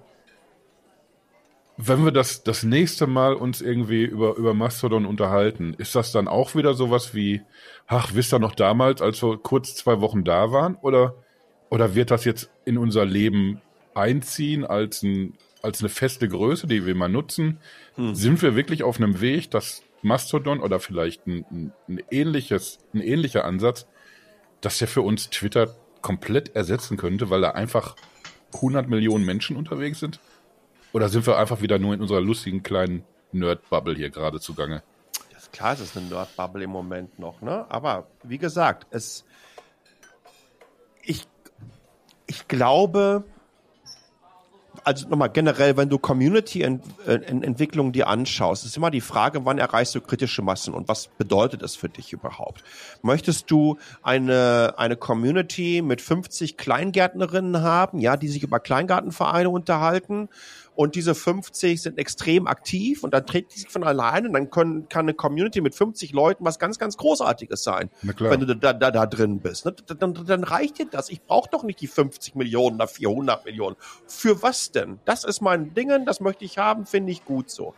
wenn 1.77 2.03
wir 2.03 2.11
das, 2.11 2.43
das 2.43 2.63
nächste 2.63 3.07
Mal 3.07 3.33
uns 3.33 3.61
irgendwie 3.61 4.03
über, 4.03 4.35
über 4.35 4.53
Mastodon 4.53 5.05
unterhalten, 5.05 5.73
ist 5.77 5.95
das 5.95 6.11
dann 6.11 6.27
auch 6.27 6.55
wieder 6.55 6.73
sowas 6.73 7.15
wie, 7.15 7.41
ach, 7.87 8.13
wisst 8.13 8.33
ihr 8.33 8.39
noch 8.39 8.55
damals, 8.55 9.01
als 9.01 9.23
wir 9.23 9.37
kurz 9.37 9.75
zwei 9.75 9.99
Wochen 10.01 10.23
da 10.23 10.51
waren? 10.51 10.75
Oder 10.75 11.15
Oder 11.71 11.93
wird 11.93 12.09
das 12.09 12.25
jetzt 12.25 12.49
in 12.65 12.77
unser 12.77 13.05
Leben 13.05 13.61
einziehen 13.93 14.65
als, 14.65 15.03
ein, 15.03 15.37
als 15.61 15.81
eine 15.81 15.89
feste 15.89 16.27
Größe, 16.27 16.67
die 16.67 16.85
wir 16.85 16.95
mal 16.95 17.09
nutzen? 17.09 17.59
Hm. 17.95 18.15
Sind 18.15 18.41
wir 18.41 18.55
wirklich 18.55 18.83
auf 18.83 18.97
einem 18.97 19.21
Weg, 19.21 19.51
dass 19.51 19.83
Mastodon 20.01 20.59
oder 20.59 20.79
vielleicht 20.79 21.27
ein, 21.27 21.73
ein, 21.87 22.01
ähnliches, 22.09 22.79
ein 22.93 23.01
ähnlicher 23.01 23.45
Ansatz, 23.45 23.85
dass 24.61 24.77
der 24.77 24.87
für 24.87 25.01
uns 25.01 25.29
Twitter 25.29 25.75
komplett 26.01 26.55
ersetzen 26.55 26.97
könnte, 26.97 27.29
weil 27.29 27.41
da 27.41 27.51
einfach 27.51 27.95
100 28.53 28.87
Millionen 28.87 29.25
Menschen 29.25 29.55
unterwegs 29.55 29.99
sind? 29.99 30.19
Oder 30.93 31.09
sind 31.09 31.27
wir 31.27 31.37
einfach 31.37 31.61
wieder 31.61 31.77
nur 31.77 31.93
in 31.93 32.01
unserer 32.01 32.21
lustigen 32.21 32.63
kleinen 32.63 33.03
Nerd-Bubble 33.31 33.95
hier 33.95 34.09
gerade 34.09 34.39
zugange? 34.39 34.81
Das 35.31 35.51
klar, 35.51 35.73
es 35.73 35.81
ist 35.81 35.97
eine 35.97 36.07
Nerd-Bubble 36.07 36.63
im 36.63 36.71
Moment 36.71 37.19
noch, 37.19 37.41
ne? 37.41 37.65
Aber 37.69 38.07
wie 38.23 38.37
gesagt, 38.37 38.87
es, 38.89 39.25
ich, 41.03 41.27
ich 42.25 42.47
glaube, 42.47 43.23
also 44.83 45.07
nochmal 45.07 45.29
generell, 45.29 45.77
wenn 45.77 45.89
du 45.89 45.97
Community-Entwicklung 45.99 47.91
dir 47.91 48.07
anschaust, 48.07 48.65
ist 48.65 48.77
immer 48.77 48.91
die 48.91 49.01
Frage, 49.01 49.45
wann 49.45 49.57
erreichst 49.57 49.95
du 49.95 50.01
kritische 50.01 50.41
Massen 50.41 50.73
und 50.73 50.87
was 50.87 51.07
bedeutet 51.07 51.61
das 51.61 51.75
für 51.75 51.89
dich 51.89 52.13
überhaupt? 52.13 52.63
Möchtest 53.01 53.49
du 53.51 53.77
eine, 54.01 54.73
eine 54.77 54.95
Community 54.95 55.81
mit 55.81 56.01
50 56.01 56.57
Kleingärtnerinnen 56.57 57.61
haben, 57.61 57.99
ja, 57.99 58.17
die 58.17 58.27
sich 58.27 58.43
über 58.43 58.59
Kleingartenvereine 58.59 59.49
unterhalten 59.49 60.29
und 60.79 60.95
diese 60.95 61.13
50 61.13 61.81
sind 61.81 61.97
extrem 61.97 62.47
aktiv 62.47 63.03
und 63.03 63.13
dann 63.13 63.25
treten 63.25 63.49
die 63.53 63.59
sich 63.59 63.69
von 63.69 63.83
alleine 63.83 64.29
und 64.29 64.33
dann 64.33 64.49
können, 64.49 64.87
kann 64.87 65.01
eine 65.03 65.13
Community 65.13 65.59
mit 65.59 65.75
50 65.75 66.13
Leuten 66.13 66.45
was 66.45 66.57
ganz, 66.57 66.79
ganz 66.79 66.95
Großartiges 66.95 67.61
sein, 67.65 67.89
wenn 68.01 68.39
du 68.39 68.55
da, 68.55 68.71
da, 68.71 68.89
da 68.89 69.05
drin 69.05 69.41
bist. 69.41 69.65
Ne? 69.65 69.75
Dann, 69.99 70.13
dann 70.13 70.45
reicht 70.45 70.79
dir 70.79 70.85
das. 70.85 71.09
Ich 71.09 71.21
brauche 71.21 71.49
doch 71.49 71.63
nicht 71.63 71.81
die 71.81 71.87
50 71.87 72.35
Millionen 72.35 72.77
oder 72.77 72.87
400 72.87 73.43
Millionen. 73.43 73.75
Für 74.07 74.41
was 74.41 74.71
denn? 74.71 74.99
Das 75.03 75.25
ist 75.25 75.41
mein 75.41 75.73
Dingen, 75.73 76.05
das 76.05 76.21
möchte 76.21 76.45
ich 76.45 76.57
haben, 76.57 76.85
finde 76.85 77.11
ich 77.11 77.25
gut 77.25 77.49
so. 77.49 77.73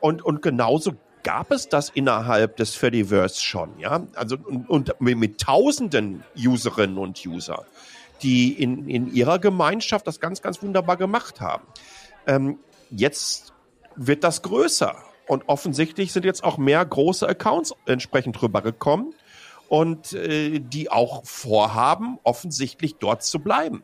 Und, 0.00 0.20
und 0.20 0.42
genauso 0.42 0.92
gab 1.22 1.52
es 1.52 1.70
das 1.70 1.88
innerhalb 1.88 2.58
des 2.58 2.74
Fediverse 2.74 3.40
schon, 3.40 3.78
ja. 3.78 4.06
Also 4.14 4.36
und, 4.36 4.68
und 4.68 5.00
mit 5.00 5.40
tausenden 5.40 6.22
Userinnen 6.36 6.98
und 6.98 7.24
User, 7.24 7.64
die 8.20 8.52
in, 8.52 8.90
in 8.90 9.10
ihrer 9.10 9.38
Gemeinschaft 9.38 10.06
das 10.06 10.20
ganz, 10.20 10.42
ganz 10.42 10.62
wunderbar 10.62 10.98
gemacht 10.98 11.40
haben. 11.40 11.64
Ähm, 12.26 12.58
jetzt 12.90 13.52
wird 13.96 14.24
das 14.24 14.42
größer. 14.42 14.96
Und 15.26 15.48
offensichtlich 15.48 16.12
sind 16.12 16.24
jetzt 16.24 16.44
auch 16.44 16.58
mehr 16.58 16.84
große 16.84 17.26
Accounts 17.28 17.74
entsprechend 17.86 18.40
rübergekommen 18.42 19.14
und 19.68 20.12
äh, 20.12 20.58
die 20.58 20.90
auch 20.90 21.24
vorhaben, 21.24 22.18
offensichtlich 22.24 22.96
dort 22.96 23.22
zu 23.22 23.38
bleiben. 23.38 23.82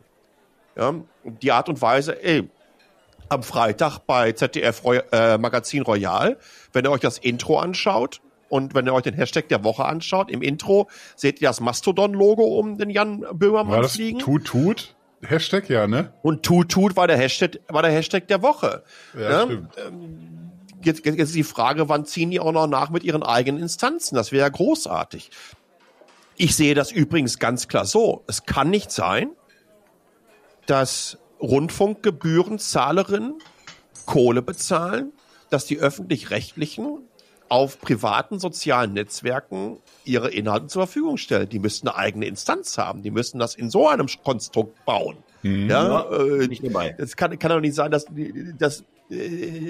Ja, 0.75 0.93
die 1.23 1.51
Art 1.51 1.69
und 1.69 1.81
Weise, 1.81 2.21
ey, 2.23 2.47
am 3.29 3.43
Freitag 3.43 3.99
bei 3.99 4.31
ZDF 4.31 4.83
Roy 4.83 5.01
äh, 5.11 5.37
Magazin 5.37 5.83
Royal, 5.83 6.37
wenn 6.73 6.85
ihr 6.85 6.91
euch 6.91 7.01
das 7.01 7.17
Intro 7.17 7.59
anschaut 7.59 8.21
und 8.49 8.73
wenn 8.73 8.85
ihr 8.85 8.93
euch 8.93 9.03
den 9.03 9.13
Hashtag 9.13 9.49
der 9.49 9.63
Woche 9.63 9.85
anschaut, 9.85 10.29
im 10.31 10.41
Intro 10.41 10.87
seht 11.15 11.41
ihr 11.41 11.49
das 11.49 11.59
Mastodon-Logo 11.59 12.43
um 12.43 12.77
den 12.77 12.89
Jan 12.89 13.25
Böhmermann 13.33 13.75
War 13.75 13.81
das 13.83 13.93
fliegen. 13.93 14.19
Tut, 14.19 14.45
tut. 14.45 14.95
Hashtag, 15.21 15.69
ja, 15.69 15.87
ne? 15.87 16.13
Und 16.21 16.43
Tut 16.43 16.69
Tut 16.69 16.95
war 16.95 17.07
der 17.07 17.17
Hashtag, 17.17 17.59
war 17.67 17.81
der 17.81 17.91
Hashtag 17.91 18.27
der 18.27 18.41
Woche. 18.41 18.83
Ja, 19.13 19.45
ne? 19.45 19.51
stimmt. 19.51 19.75
Ähm, 19.85 20.51
jetzt, 20.83 21.05
jetzt 21.05 21.17
ist 21.19 21.35
die 21.35 21.43
Frage, 21.43 21.89
wann 21.89 22.05
ziehen 22.05 22.31
die 22.31 22.39
auch 22.39 22.51
noch 22.51 22.67
nach 22.67 22.89
mit 22.89 23.03
ihren 23.03 23.23
eigenen 23.23 23.61
Instanzen? 23.61 24.15
Das 24.15 24.31
wäre 24.31 24.43
ja 24.43 24.49
großartig. 24.49 25.31
Ich 26.37 26.55
sehe 26.55 26.73
das 26.73 26.91
übrigens 26.91 27.37
ganz 27.39 27.67
klar 27.67 27.85
so. 27.85 28.23
Es 28.27 28.45
kann 28.45 28.69
nicht 28.69 28.91
sein, 28.91 29.31
dass 30.67 31.17
Rundfunkgebührenzahlerinnen 31.41 33.39
Kohle 34.05 34.41
bezahlen, 34.41 35.11
dass 35.49 35.65
die 35.65 35.79
öffentlich-rechtlichen 35.79 37.08
auf 37.49 37.79
privaten 37.81 38.39
sozialen 38.39 38.93
Netzwerken 38.93 39.77
ihre 40.05 40.29
Inhalte 40.29 40.67
zur 40.67 40.85
Verfügung 40.85 41.17
stellen. 41.17 41.49
Die 41.49 41.59
müssten 41.59 41.87
eine 41.87 41.97
eigene 41.97 42.25
Instanz 42.25 42.77
haben. 42.77 43.01
Die 43.01 43.11
müssen 43.11 43.39
das 43.39 43.55
in 43.55 43.69
so 43.69 43.87
einem 43.87 44.07
Konstrukt 44.23 44.85
bauen. 44.85 45.17
Mhm. 45.41 45.69
Ja, 45.69 46.01
äh, 46.11 46.47
nicht 46.47 46.65
dabei. 46.65 46.95
Es 46.97 47.15
kann, 47.15 47.37
kann 47.39 47.49
doch 47.49 47.59
nicht 47.59 47.75
sein, 47.75 47.91
dass, 47.91 48.05
dass 48.57 48.83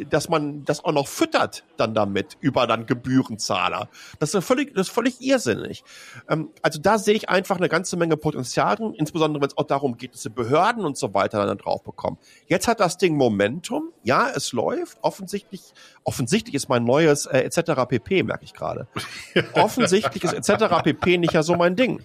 dass 0.09 0.27
man 0.27 0.65
das 0.65 0.83
auch 0.83 0.91
noch 0.91 1.07
füttert 1.07 1.63
dann 1.77 1.93
damit 1.93 2.37
über 2.41 2.67
dann 2.67 2.85
Gebührenzahler. 2.85 3.87
Das 4.19 4.33
ist 4.33 4.43
völlig, 4.43 4.73
das 4.73 4.87
ist 4.87 4.93
völlig 4.93 5.21
irrsinnig. 5.21 5.83
Ähm, 6.29 6.49
also 6.61 6.79
da 6.79 6.97
sehe 6.97 7.15
ich 7.15 7.29
einfach 7.29 7.57
eine 7.57 7.69
ganze 7.69 7.95
Menge 7.95 8.17
Potenzialen, 8.17 8.93
insbesondere 8.93 9.41
wenn 9.41 9.47
es 9.47 9.57
auch 9.57 9.63
darum 9.63 9.97
geht, 9.97 10.13
dass 10.13 10.23
die 10.23 10.29
Behörden 10.29 10.83
und 10.83 10.97
so 10.97 11.13
weiter 11.13 11.45
dann 11.45 11.57
drauf 11.57 11.83
bekommen. 11.83 12.17
Jetzt 12.47 12.67
hat 12.67 12.81
das 12.81 12.97
Ding 12.97 13.15
Momentum. 13.15 13.93
Ja, 14.03 14.29
es 14.29 14.51
läuft. 14.51 14.97
Offensichtlich, 15.03 15.73
offensichtlich 16.03 16.55
ist 16.55 16.67
mein 16.67 16.83
neues 16.83 17.25
äh, 17.25 17.39
etc. 17.39 17.87
pp, 17.87 18.23
merke 18.23 18.43
ich 18.43 18.53
gerade. 18.53 18.87
offensichtlich 19.53 20.23
ist 20.25 20.33
etc. 20.33 20.83
pp 20.83 21.17
nicht 21.17 21.33
ja 21.33 21.43
so 21.43 21.55
mein 21.55 21.77
Ding. 21.77 22.03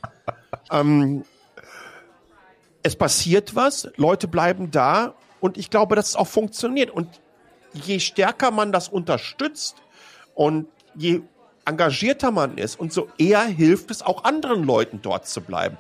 Ähm, 0.70 1.24
es 2.84 2.94
passiert 2.94 3.56
was, 3.56 3.88
Leute 3.96 4.28
bleiben 4.28 4.70
da 4.70 5.14
und 5.40 5.58
ich 5.58 5.70
glaube, 5.70 5.96
dass 5.96 6.10
es 6.10 6.16
auch 6.16 6.26
funktioniert. 6.26 6.90
Und 6.90 7.08
je 7.74 8.00
stärker 8.00 8.50
man 8.50 8.72
das 8.72 8.88
unterstützt 8.88 9.76
und 10.34 10.66
je 10.94 11.22
engagierter 11.64 12.30
man 12.30 12.58
ist, 12.58 12.78
und 12.78 12.92
so 12.92 13.08
eher 13.18 13.42
hilft 13.42 13.90
es 13.90 14.02
auch 14.02 14.24
anderen 14.24 14.64
Leuten 14.64 15.00
dort 15.02 15.26
zu 15.26 15.40
bleiben. 15.40 15.78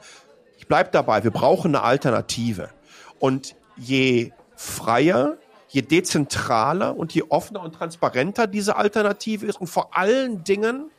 Ich 0.58 0.66
bleibe 0.66 0.90
dabei, 0.90 1.24
wir 1.24 1.30
brauchen 1.30 1.74
eine 1.74 1.84
Alternative. 1.84 2.70
Und 3.18 3.54
je 3.76 4.32
freier, 4.56 5.36
je 5.68 5.82
dezentraler 5.82 6.96
und 6.96 7.12
je 7.12 7.24
offener 7.28 7.62
und 7.62 7.74
transparenter 7.74 8.46
diese 8.46 8.76
Alternative 8.76 9.46
ist 9.46 9.60
und 9.60 9.66
vor 9.66 9.96
allen 9.96 10.44
Dingen 10.44 10.90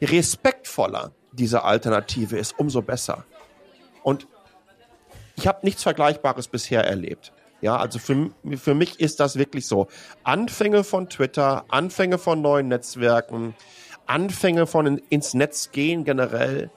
respektvoller 0.00 1.12
diese 1.32 1.62
Alternative 1.62 2.38
ist, 2.38 2.58
umso 2.58 2.82
besser. 2.82 3.24
Und 4.02 4.26
ich 5.36 5.46
habe 5.46 5.60
nichts 5.62 5.82
Vergleichbares 5.82 6.48
bisher 6.48 6.84
erlebt. 6.84 7.32
Ja, 7.60 7.76
also 7.76 7.98
für, 7.98 8.30
für 8.56 8.74
mich 8.74 9.00
ist 9.00 9.20
das 9.20 9.36
wirklich 9.36 9.66
so. 9.66 9.88
Anfänge 10.22 10.84
von 10.84 11.08
Twitter, 11.08 11.64
Anfänge 11.68 12.18
von 12.18 12.40
neuen 12.40 12.68
Netzwerken, 12.68 13.54
Anfänge 14.06 14.66
von 14.66 14.86
in, 14.86 14.98
ins 15.10 15.34
Netz 15.34 15.70
gehen 15.72 16.04
generell. 16.04 16.70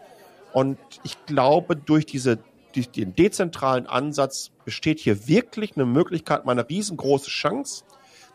Und 0.53 0.79
ich 1.03 1.23
glaube, 1.25 1.75
durch 1.75 2.05
diese, 2.05 2.39
durch 2.73 2.89
den 2.89 3.15
dezentralen 3.15 3.85
Ansatz 3.85 4.51
besteht 4.65 4.99
hier 4.99 5.27
wirklich 5.27 5.75
eine 5.75 5.85
Möglichkeit, 5.85 6.45
mal 6.45 6.53
eine 6.53 6.67
riesengroße 6.67 7.29
Chance, 7.29 7.83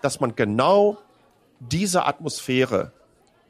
dass 0.01 0.20
man 0.20 0.36
genau 0.36 0.99
diese 1.59 2.07
Atmosphäre 2.07 2.92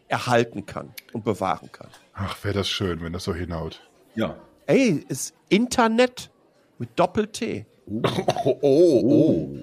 erhalten 0.09 0.67
kann 0.67 0.95
und 1.13 1.25
bewahren 1.25 1.71
kann. 1.73 1.89
Ach, 2.15 2.43
wäre 2.45 2.55
das 2.55 2.69
schön, 2.69 3.03
wenn 3.03 3.13
das 3.13 3.25
so 3.25 3.35
hinhaut. 3.35 3.81
Ja. 4.15 4.37
Ey, 4.67 5.05
ist 5.09 5.35
Internet 5.49 6.31
mit 6.79 6.99
Doppel-T. 6.99 7.67
Oh, 7.89 8.59
oh, 8.63 9.01
oh, 9.05 9.57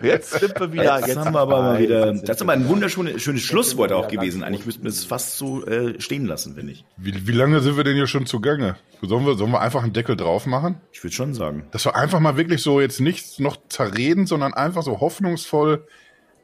Jetzt 0.00 0.38
sind 0.38 0.60
wir 0.60 0.72
wieder. 0.72 0.98
Jetzt, 0.98 1.08
jetzt 1.08 1.16
haben 1.16 1.34
wir 1.34 1.40
aber 1.40 1.60
mal 1.60 1.78
wieder. 1.80 2.12
Das 2.12 2.36
ist 2.36 2.42
aber 2.42 2.52
ein 2.52 2.68
wunderschönes 2.68 3.20
schönes 3.20 3.42
Schlusswort 3.42 3.90
auch 3.90 4.06
gewesen. 4.06 4.44
Eigentlich 4.44 4.64
müssten 4.64 4.84
wir 4.84 4.90
es 4.90 5.04
fast 5.04 5.38
so 5.38 5.66
äh, 5.66 6.00
stehen 6.00 6.24
lassen, 6.26 6.54
finde 6.54 6.72
ich. 6.72 6.84
Wie, 6.96 7.26
wie 7.26 7.32
lange 7.32 7.58
sind 7.60 7.76
wir 7.76 7.82
denn 7.82 7.96
hier 7.96 8.06
schon 8.06 8.26
zugange? 8.26 8.76
Sollen 9.02 9.26
wir, 9.26 9.34
sollen 9.34 9.50
wir 9.50 9.60
einfach 9.60 9.82
einen 9.82 9.92
Deckel 9.92 10.16
drauf 10.16 10.46
machen? 10.46 10.80
Ich 10.92 11.02
würde 11.02 11.16
schon 11.16 11.34
sagen. 11.34 11.66
Dass 11.72 11.84
wir 11.84 11.96
einfach 11.96 12.20
mal 12.20 12.36
wirklich 12.36 12.62
so 12.62 12.80
jetzt 12.80 13.00
nichts 13.00 13.40
noch 13.40 13.56
zerreden, 13.68 14.26
sondern 14.26 14.54
einfach 14.54 14.84
so 14.84 15.00
hoffnungsvoll, 15.00 15.84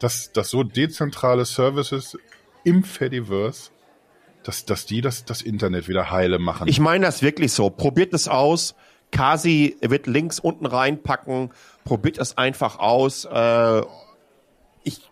dass, 0.01 0.33
dass 0.33 0.51
so 0.51 0.64
dezentrale 0.64 1.45
Services 1.45 2.18
im 2.64 2.83
Fediverse 2.83 3.70
dass, 4.43 4.64
dass 4.64 4.87
die 4.87 5.03
das, 5.03 5.26
das 5.26 5.43
Internet 5.43 5.87
wieder 5.87 6.11
heile 6.11 6.39
machen. 6.39 6.66
Ich 6.66 6.81
meine 6.81 7.05
das 7.05 7.22
wirklich 7.22 7.53
so. 7.53 7.68
Probiert 7.70 8.14
es 8.14 8.26
aus. 8.26 8.74
Kasi 9.11 9.77
wird 9.81 10.07
Links 10.07 10.39
unten 10.39 10.67
reinpacken. 10.67 11.51
Probiert 11.85 12.19
es 12.19 12.39
einfach 12.39 12.79
aus. 12.79 13.25
Äh, 13.25 13.83
ich 14.85 15.11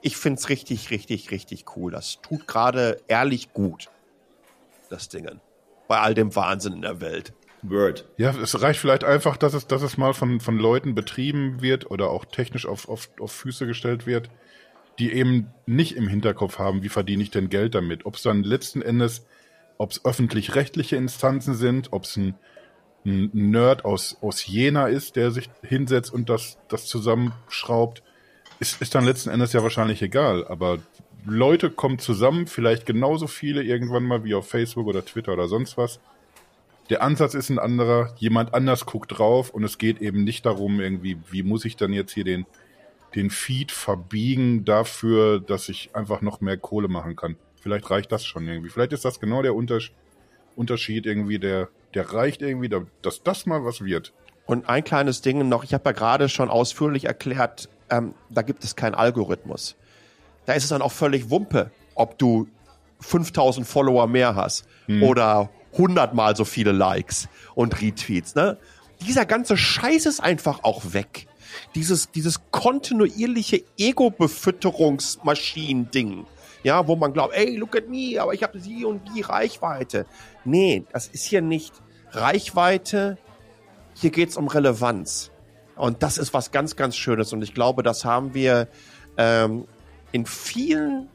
ich 0.00 0.16
finde 0.16 0.38
es 0.38 0.48
richtig, 0.48 0.90
richtig, 0.90 1.30
richtig 1.30 1.64
cool. 1.76 1.92
Das 1.92 2.20
tut 2.22 2.46
gerade 2.46 3.00
ehrlich 3.08 3.52
gut, 3.52 3.88
das 4.90 5.08
Dingen. 5.08 5.40
Bei 5.88 5.98
all 6.00 6.14
dem 6.14 6.34
Wahnsinn 6.36 6.74
in 6.74 6.82
der 6.82 7.00
Welt. 7.00 7.32
Word. 7.62 8.06
Ja, 8.16 8.30
es 8.30 8.60
reicht 8.62 8.78
vielleicht 8.78 9.04
einfach, 9.04 9.36
dass 9.36 9.54
es, 9.54 9.66
dass 9.66 9.82
es 9.82 9.96
mal 9.96 10.14
von, 10.14 10.40
von 10.40 10.58
Leuten 10.58 10.94
betrieben 10.94 11.60
wird 11.60 11.90
oder 11.90 12.10
auch 12.10 12.24
technisch 12.24 12.66
auf, 12.66 12.88
auf, 12.88 13.10
auf 13.18 13.32
Füße 13.32 13.66
gestellt 13.66 14.06
wird, 14.06 14.30
die 14.98 15.12
eben 15.12 15.48
nicht 15.66 15.96
im 15.96 16.08
Hinterkopf 16.08 16.58
haben, 16.58 16.82
wie 16.82 16.88
verdiene 16.88 17.22
ich 17.22 17.30
denn 17.30 17.48
Geld 17.48 17.74
damit. 17.74 18.06
Ob 18.06 18.14
es 18.14 18.22
dann 18.22 18.44
letzten 18.44 18.82
Endes, 18.82 19.26
ob 19.76 19.90
es 19.90 20.04
öffentlich-rechtliche 20.04 20.96
Instanzen 20.96 21.54
sind, 21.54 21.92
ob 21.92 22.04
es 22.04 22.16
ein 22.16 22.34
ein 23.04 23.30
Nerd 23.32 23.84
aus, 23.84 24.16
aus 24.20 24.46
Jena 24.46 24.86
ist, 24.88 25.16
der 25.16 25.30
sich 25.30 25.50
hinsetzt 25.62 26.12
und 26.12 26.28
das, 26.28 26.58
das 26.68 26.86
zusammenschraubt, 26.86 28.02
ist, 28.60 28.82
ist 28.82 28.94
dann 28.94 29.04
letzten 29.04 29.30
Endes 29.30 29.52
ja 29.52 29.62
wahrscheinlich 29.62 30.02
egal. 30.02 30.46
Aber 30.46 30.78
Leute 31.24 31.70
kommen 31.70 31.98
zusammen, 31.98 32.46
vielleicht 32.46 32.86
genauso 32.86 33.26
viele 33.26 33.62
irgendwann 33.62 34.04
mal 34.04 34.24
wie 34.24 34.34
auf 34.34 34.48
Facebook 34.48 34.86
oder 34.86 35.04
Twitter 35.04 35.32
oder 35.32 35.48
sonst 35.48 35.76
was. 35.76 36.00
der 36.90 37.02
Ansatz 37.02 37.34
ist 37.34 37.50
ein 37.50 37.58
anderer, 37.58 38.14
jemand 38.18 38.54
anders 38.54 38.86
guckt 38.86 39.18
drauf 39.18 39.50
und 39.50 39.62
es 39.62 39.78
geht 39.78 40.00
eben 40.00 40.24
nicht 40.24 40.46
darum, 40.46 40.80
irgendwie, 40.80 41.18
wie 41.30 41.42
muss 41.42 41.64
ich 41.64 41.76
dann 41.76 41.92
jetzt 41.92 42.12
hier 42.12 42.24
den, 42.24 42.46
den 43.14 43.30
Feed 43.30 43.72
verbiegen 43.72 44.64
dafür, 44.64 45.40
dass 45.40 45.68
ich 45.68 45.94
einfach 45.94 46.22
noch 46.22 46.40
mehr 46.40 46.56
Kohle 46.56 46.88
machen 46.88 47.14
kann. 47.14 47.36
Vielleicht 47.60 47.90
reicht 47.90 48.12
das 48.12 48.24
schon 48.24 48.46
irgendwie. 48.46 48.70
Vielleicht 48.70 48.92
ist 48.92 49.04
das 49.04 49.20
genau 49.20 49.42
der 49.42 49.54
Unterschied, 49.54 49.94
Unterschied 50.56 51.06
irgendwie, 51.06 51.38
der, 51.38 51.68
der 51.94 52.12
reicht 52.12 52.42
irgendwie, 52.42 52.70
dass 53.02 53.22
das 53.22 53.46
mal 53.46 53.64
was 53.64 53.82
wird. 53.82 54.12
Und 54.46 54.68
ein 54.68 54.84
kleines 54.84 55.20
Ding 55.20 55.48
noch, 55.48 55.64
ich 55.64 55.74
habe 55.74 55.90
ja 55.90 55.92
gerade 55.92 56.28
schon 56.28 56.48
ausführlich 56.48 57.04
erklärt, 57.04 57.68
ähm, 57.90 58.14
da 58.30 58.42
gibt 58.42 58.64
es 58.64 58.76
keinen 58.76 58.94
Algorithmus. 58.94 59.76
Da 60.46 60.54
ist 60.54 60.64
es 60.64 60.70
dann 60.70 60.82
auch 60.82 60.92
völlig 60.92 61.30
Wumpe, 61.30 61.70
ob 61.94 62.18
du 62.18 62.48
5000 63.00 63.66
Follower 63.66 64.06
mehr 64.06 64.34
hast 64.34 64.66
hm. 64.86 65.02
oder 65.02 65.50
100 65.72 66.14
mal 66.14 66.36
so 66.36 66.44
viele 66.44 66.72
Likes 66.72 67.28
und 67.54 67.80
Retweets. 67.80 68.34
Ne? 68.34 68.58
Dieser 69.06 69.24
ganze 69.26 69.56
Scheiß 69.56 70.06
ist 70.06 70.20
einfach 70.20 70.64
auch 70.64 70.94
weg. 70.94 71.28
Dieses, 71.74 72.10
dieses 72.10 72.40
kontinuierliche 72.50 73.62
Ego-Befütterungsmaschinen-Ding. 73.78 76.26
Ja, 76.62 76.86
wo 76.86 76.96
man 76.96 77.12
glaubt, 77.12 77.34
ey, 77.34 77.56
look 77.56 77.76
at 77.76 77.88
me, 77.88 78.20
aber 78.20 78.34
ich 78.34 78.42
habe 78.42 78.58
sie 78.58 78.84
und 78.84 79.02
die 79.14 79.20
Reichweite. 79.20 80.06
Nee, 80.44 80.84
das 80.92 81.06
ist 81.08 81.24
hier 81.24 81.40
nicht 81.40 81.72
Reichweite. 82.10 83.18
Hier 83.94 84.10
geht's 84.10 84.36
um 84.36 84.48
Relevanz. 84.48 85.30
Und 85.76 86.02
das 86.02 86.18
ist 86.18 86.34
was 86.34 86.50
ganz, 86.50 86.76
ganz 86.76 86.96
Schönes. 86.96 87.32
Und 87.32 87.42
ich 87.42 87.54
glaube, 87.54 87.82
das 87.82 88.04
haben 88.04 88.34
wir 88.34 88.68
ähm, 89.16 89.66
in 90.12 90.26
vielen 90.26 91.08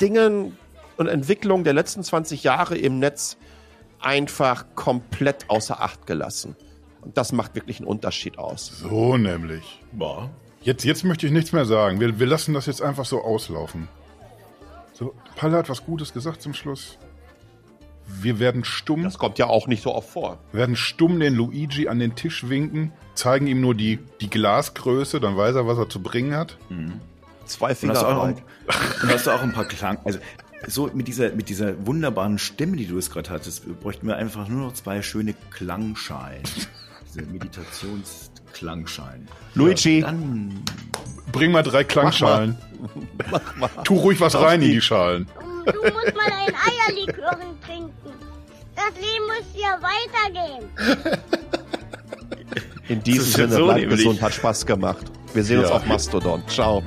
Dingen 0.00 0.56
und 0.96 1.06
Entwicklungen 1.06 1.64
der 1.64 1.72
letzten 1.72 2.02
20 2.02 2.42
Jahre 2.44 2.76
im 2.76 2.98
Netz 2.98 3.38
einfach 4.00 4.66
komplett 4.74 5.48
außer 5.48 5.80
Acht 5.80 6.06
gelassen. 6.06 6.56
Und 7.00 7.16
das 7.16 7.32
macht 7.32 7.54
wirklich 7.54 7.78
einen 7.78 7.88
Unterschied 7.88 8.38
aus. 8.38 8.66
So 8.66 9.16
nämlich. 9.16 9.80
Boah. 9.92 10.30
Jetzt, 10.62 10.84
jetzt 10.84 11.04
möchte 11.04 11.26
ich 11.26 11.32
nichts 11.32 11.52
mehr 11.52 11.64
sagen. 11.64 12.00
Wir, 12.00 12.18
wir 12.18 12.26
lassen 12.26 12.52
das 12.52 12.66
jetzt 12.66 12.82
einfach 12.82 13.06
so 13.06 13.22
auslaufen. 13.22 13.88
So, 15.00 15.14
Palle 15.34 15.56
hat 15.56 15.70
was 15.70 15.84
Gutes 15.84 16.12
gesagt 16.12 16.42
zum 16.42 16.52
Schluss. 16.52 16.98
Wir 18.06 18.38
werden 18.38 18.64
stumm. 18.64 19.02
Das 19.02 19.18
kommt 19.18 19.38
ja 19.38 19.46
auch 19.46 19.66
nicht 19.66 19.82
so 19.82 19.94
oft 19.94 20.10
vor. 20.10 20.38
Wir 20.52 20.60
werden 20.60 20.76
stumm 20.76 21.18
den 21.18 21.34
Luigi 21.34 21.88
an 21.88 21.98
den 21.98 22.14
Tisch 22.16 22.48
winken, 22.48 22.92
zeigen 23.14 23.46
ihm 23.46 23.62
nur 23.62 23.74
die, 23.74 23.98
die 24.20 24.28
Glasgröße, 24.28 25.18
dann 25.18 25.38
weiß 25.38 25.54
er, 25.54 25.66
was 25.66 25.78
er 25.78 25.88
zu 25.88 26.02
bringen 26.02 26.36
hat. 26.36 26.58
Mhm. 26.68 27.00
Zwei 27.46 27.74
Finger. 27.74 27.92
Und 27.92 27.98
hast, 27.98 28.04
auch, 28.04 29.02
und 29.02 29.10
hast 29.10 29.26
du 29.26 29.30
auch 29.30 29.42
ein 29.42 29.52
paar 29.52 29.64
Klang. 29.64 29.98
Also 30.04 30.18
so 30.66 30.90
mit 30.92 31.08
dieser, 31.08 31.32
mit 31.32 31.48
dieser 31.48 31.86
wunderbaren 31.86 32.38
Stimme, 32.38 32.76
die 32.76 32.86
du 32.86 32.98
es 32.98 33.10
gerade 33.10 33.30
hattest, 33.30 33.80
bräuchten 33.80 34.06
wir 34.06 34.16
einfach 34.16 34.48
nur 34.48 34.66
noch 34.66 34.74
zwei 34.74 35.00
schöne 35.00 35.34
Klangschalen. 35.50 36.42
Diese 37.06 37.22
Meditationsklangschalen. 38.50 39.28
Luigi, 39.54 40.00
ja, 40.00 40.14
bring 41.32 41.52
mal 41.52 41.62
drei 41.62 41.84
Klangschalen. 41.84 42.56
Mach 43.30 43.56
mal. 43.56 43.70
Tu 43.84 43.94
ruhig 43.94 44.20
was 44.20 44.34
rein 44.34 44.62
in 44.62 44.72
die 44.72 44.80
Schalen. 44.80 45.26
Du 45.66 45.72
musst 45.72 46.16
mal 46.16 46.32
ein 46.32 46.54
Eierlikör 46.54 47.38
trinken. 47.64 47.92
Das 48.74 48.94
Leben 48.94 49.26
muss 49.26 49.46
hier 49.52 49.78
weitergehen. 49.80 50.68
In 52.88 53.02
diesem 53.02 53.24
Sinne, 53.24 53.52
so 53.52 53.64
bleibt 53.66 53.90
gesund, 53.90 54.22
hat 54.22 54.34
Spaß 54.34 54.66
gemacht. 54.66 55.06
Wir 55.34 55.44
sehen 55.44 55.60
ja. 55.60 55.66
uns 55.66 55.70
auf 55.72 55.86
Mastodon. 55.86 56.42
Ciao. 56.48 56.82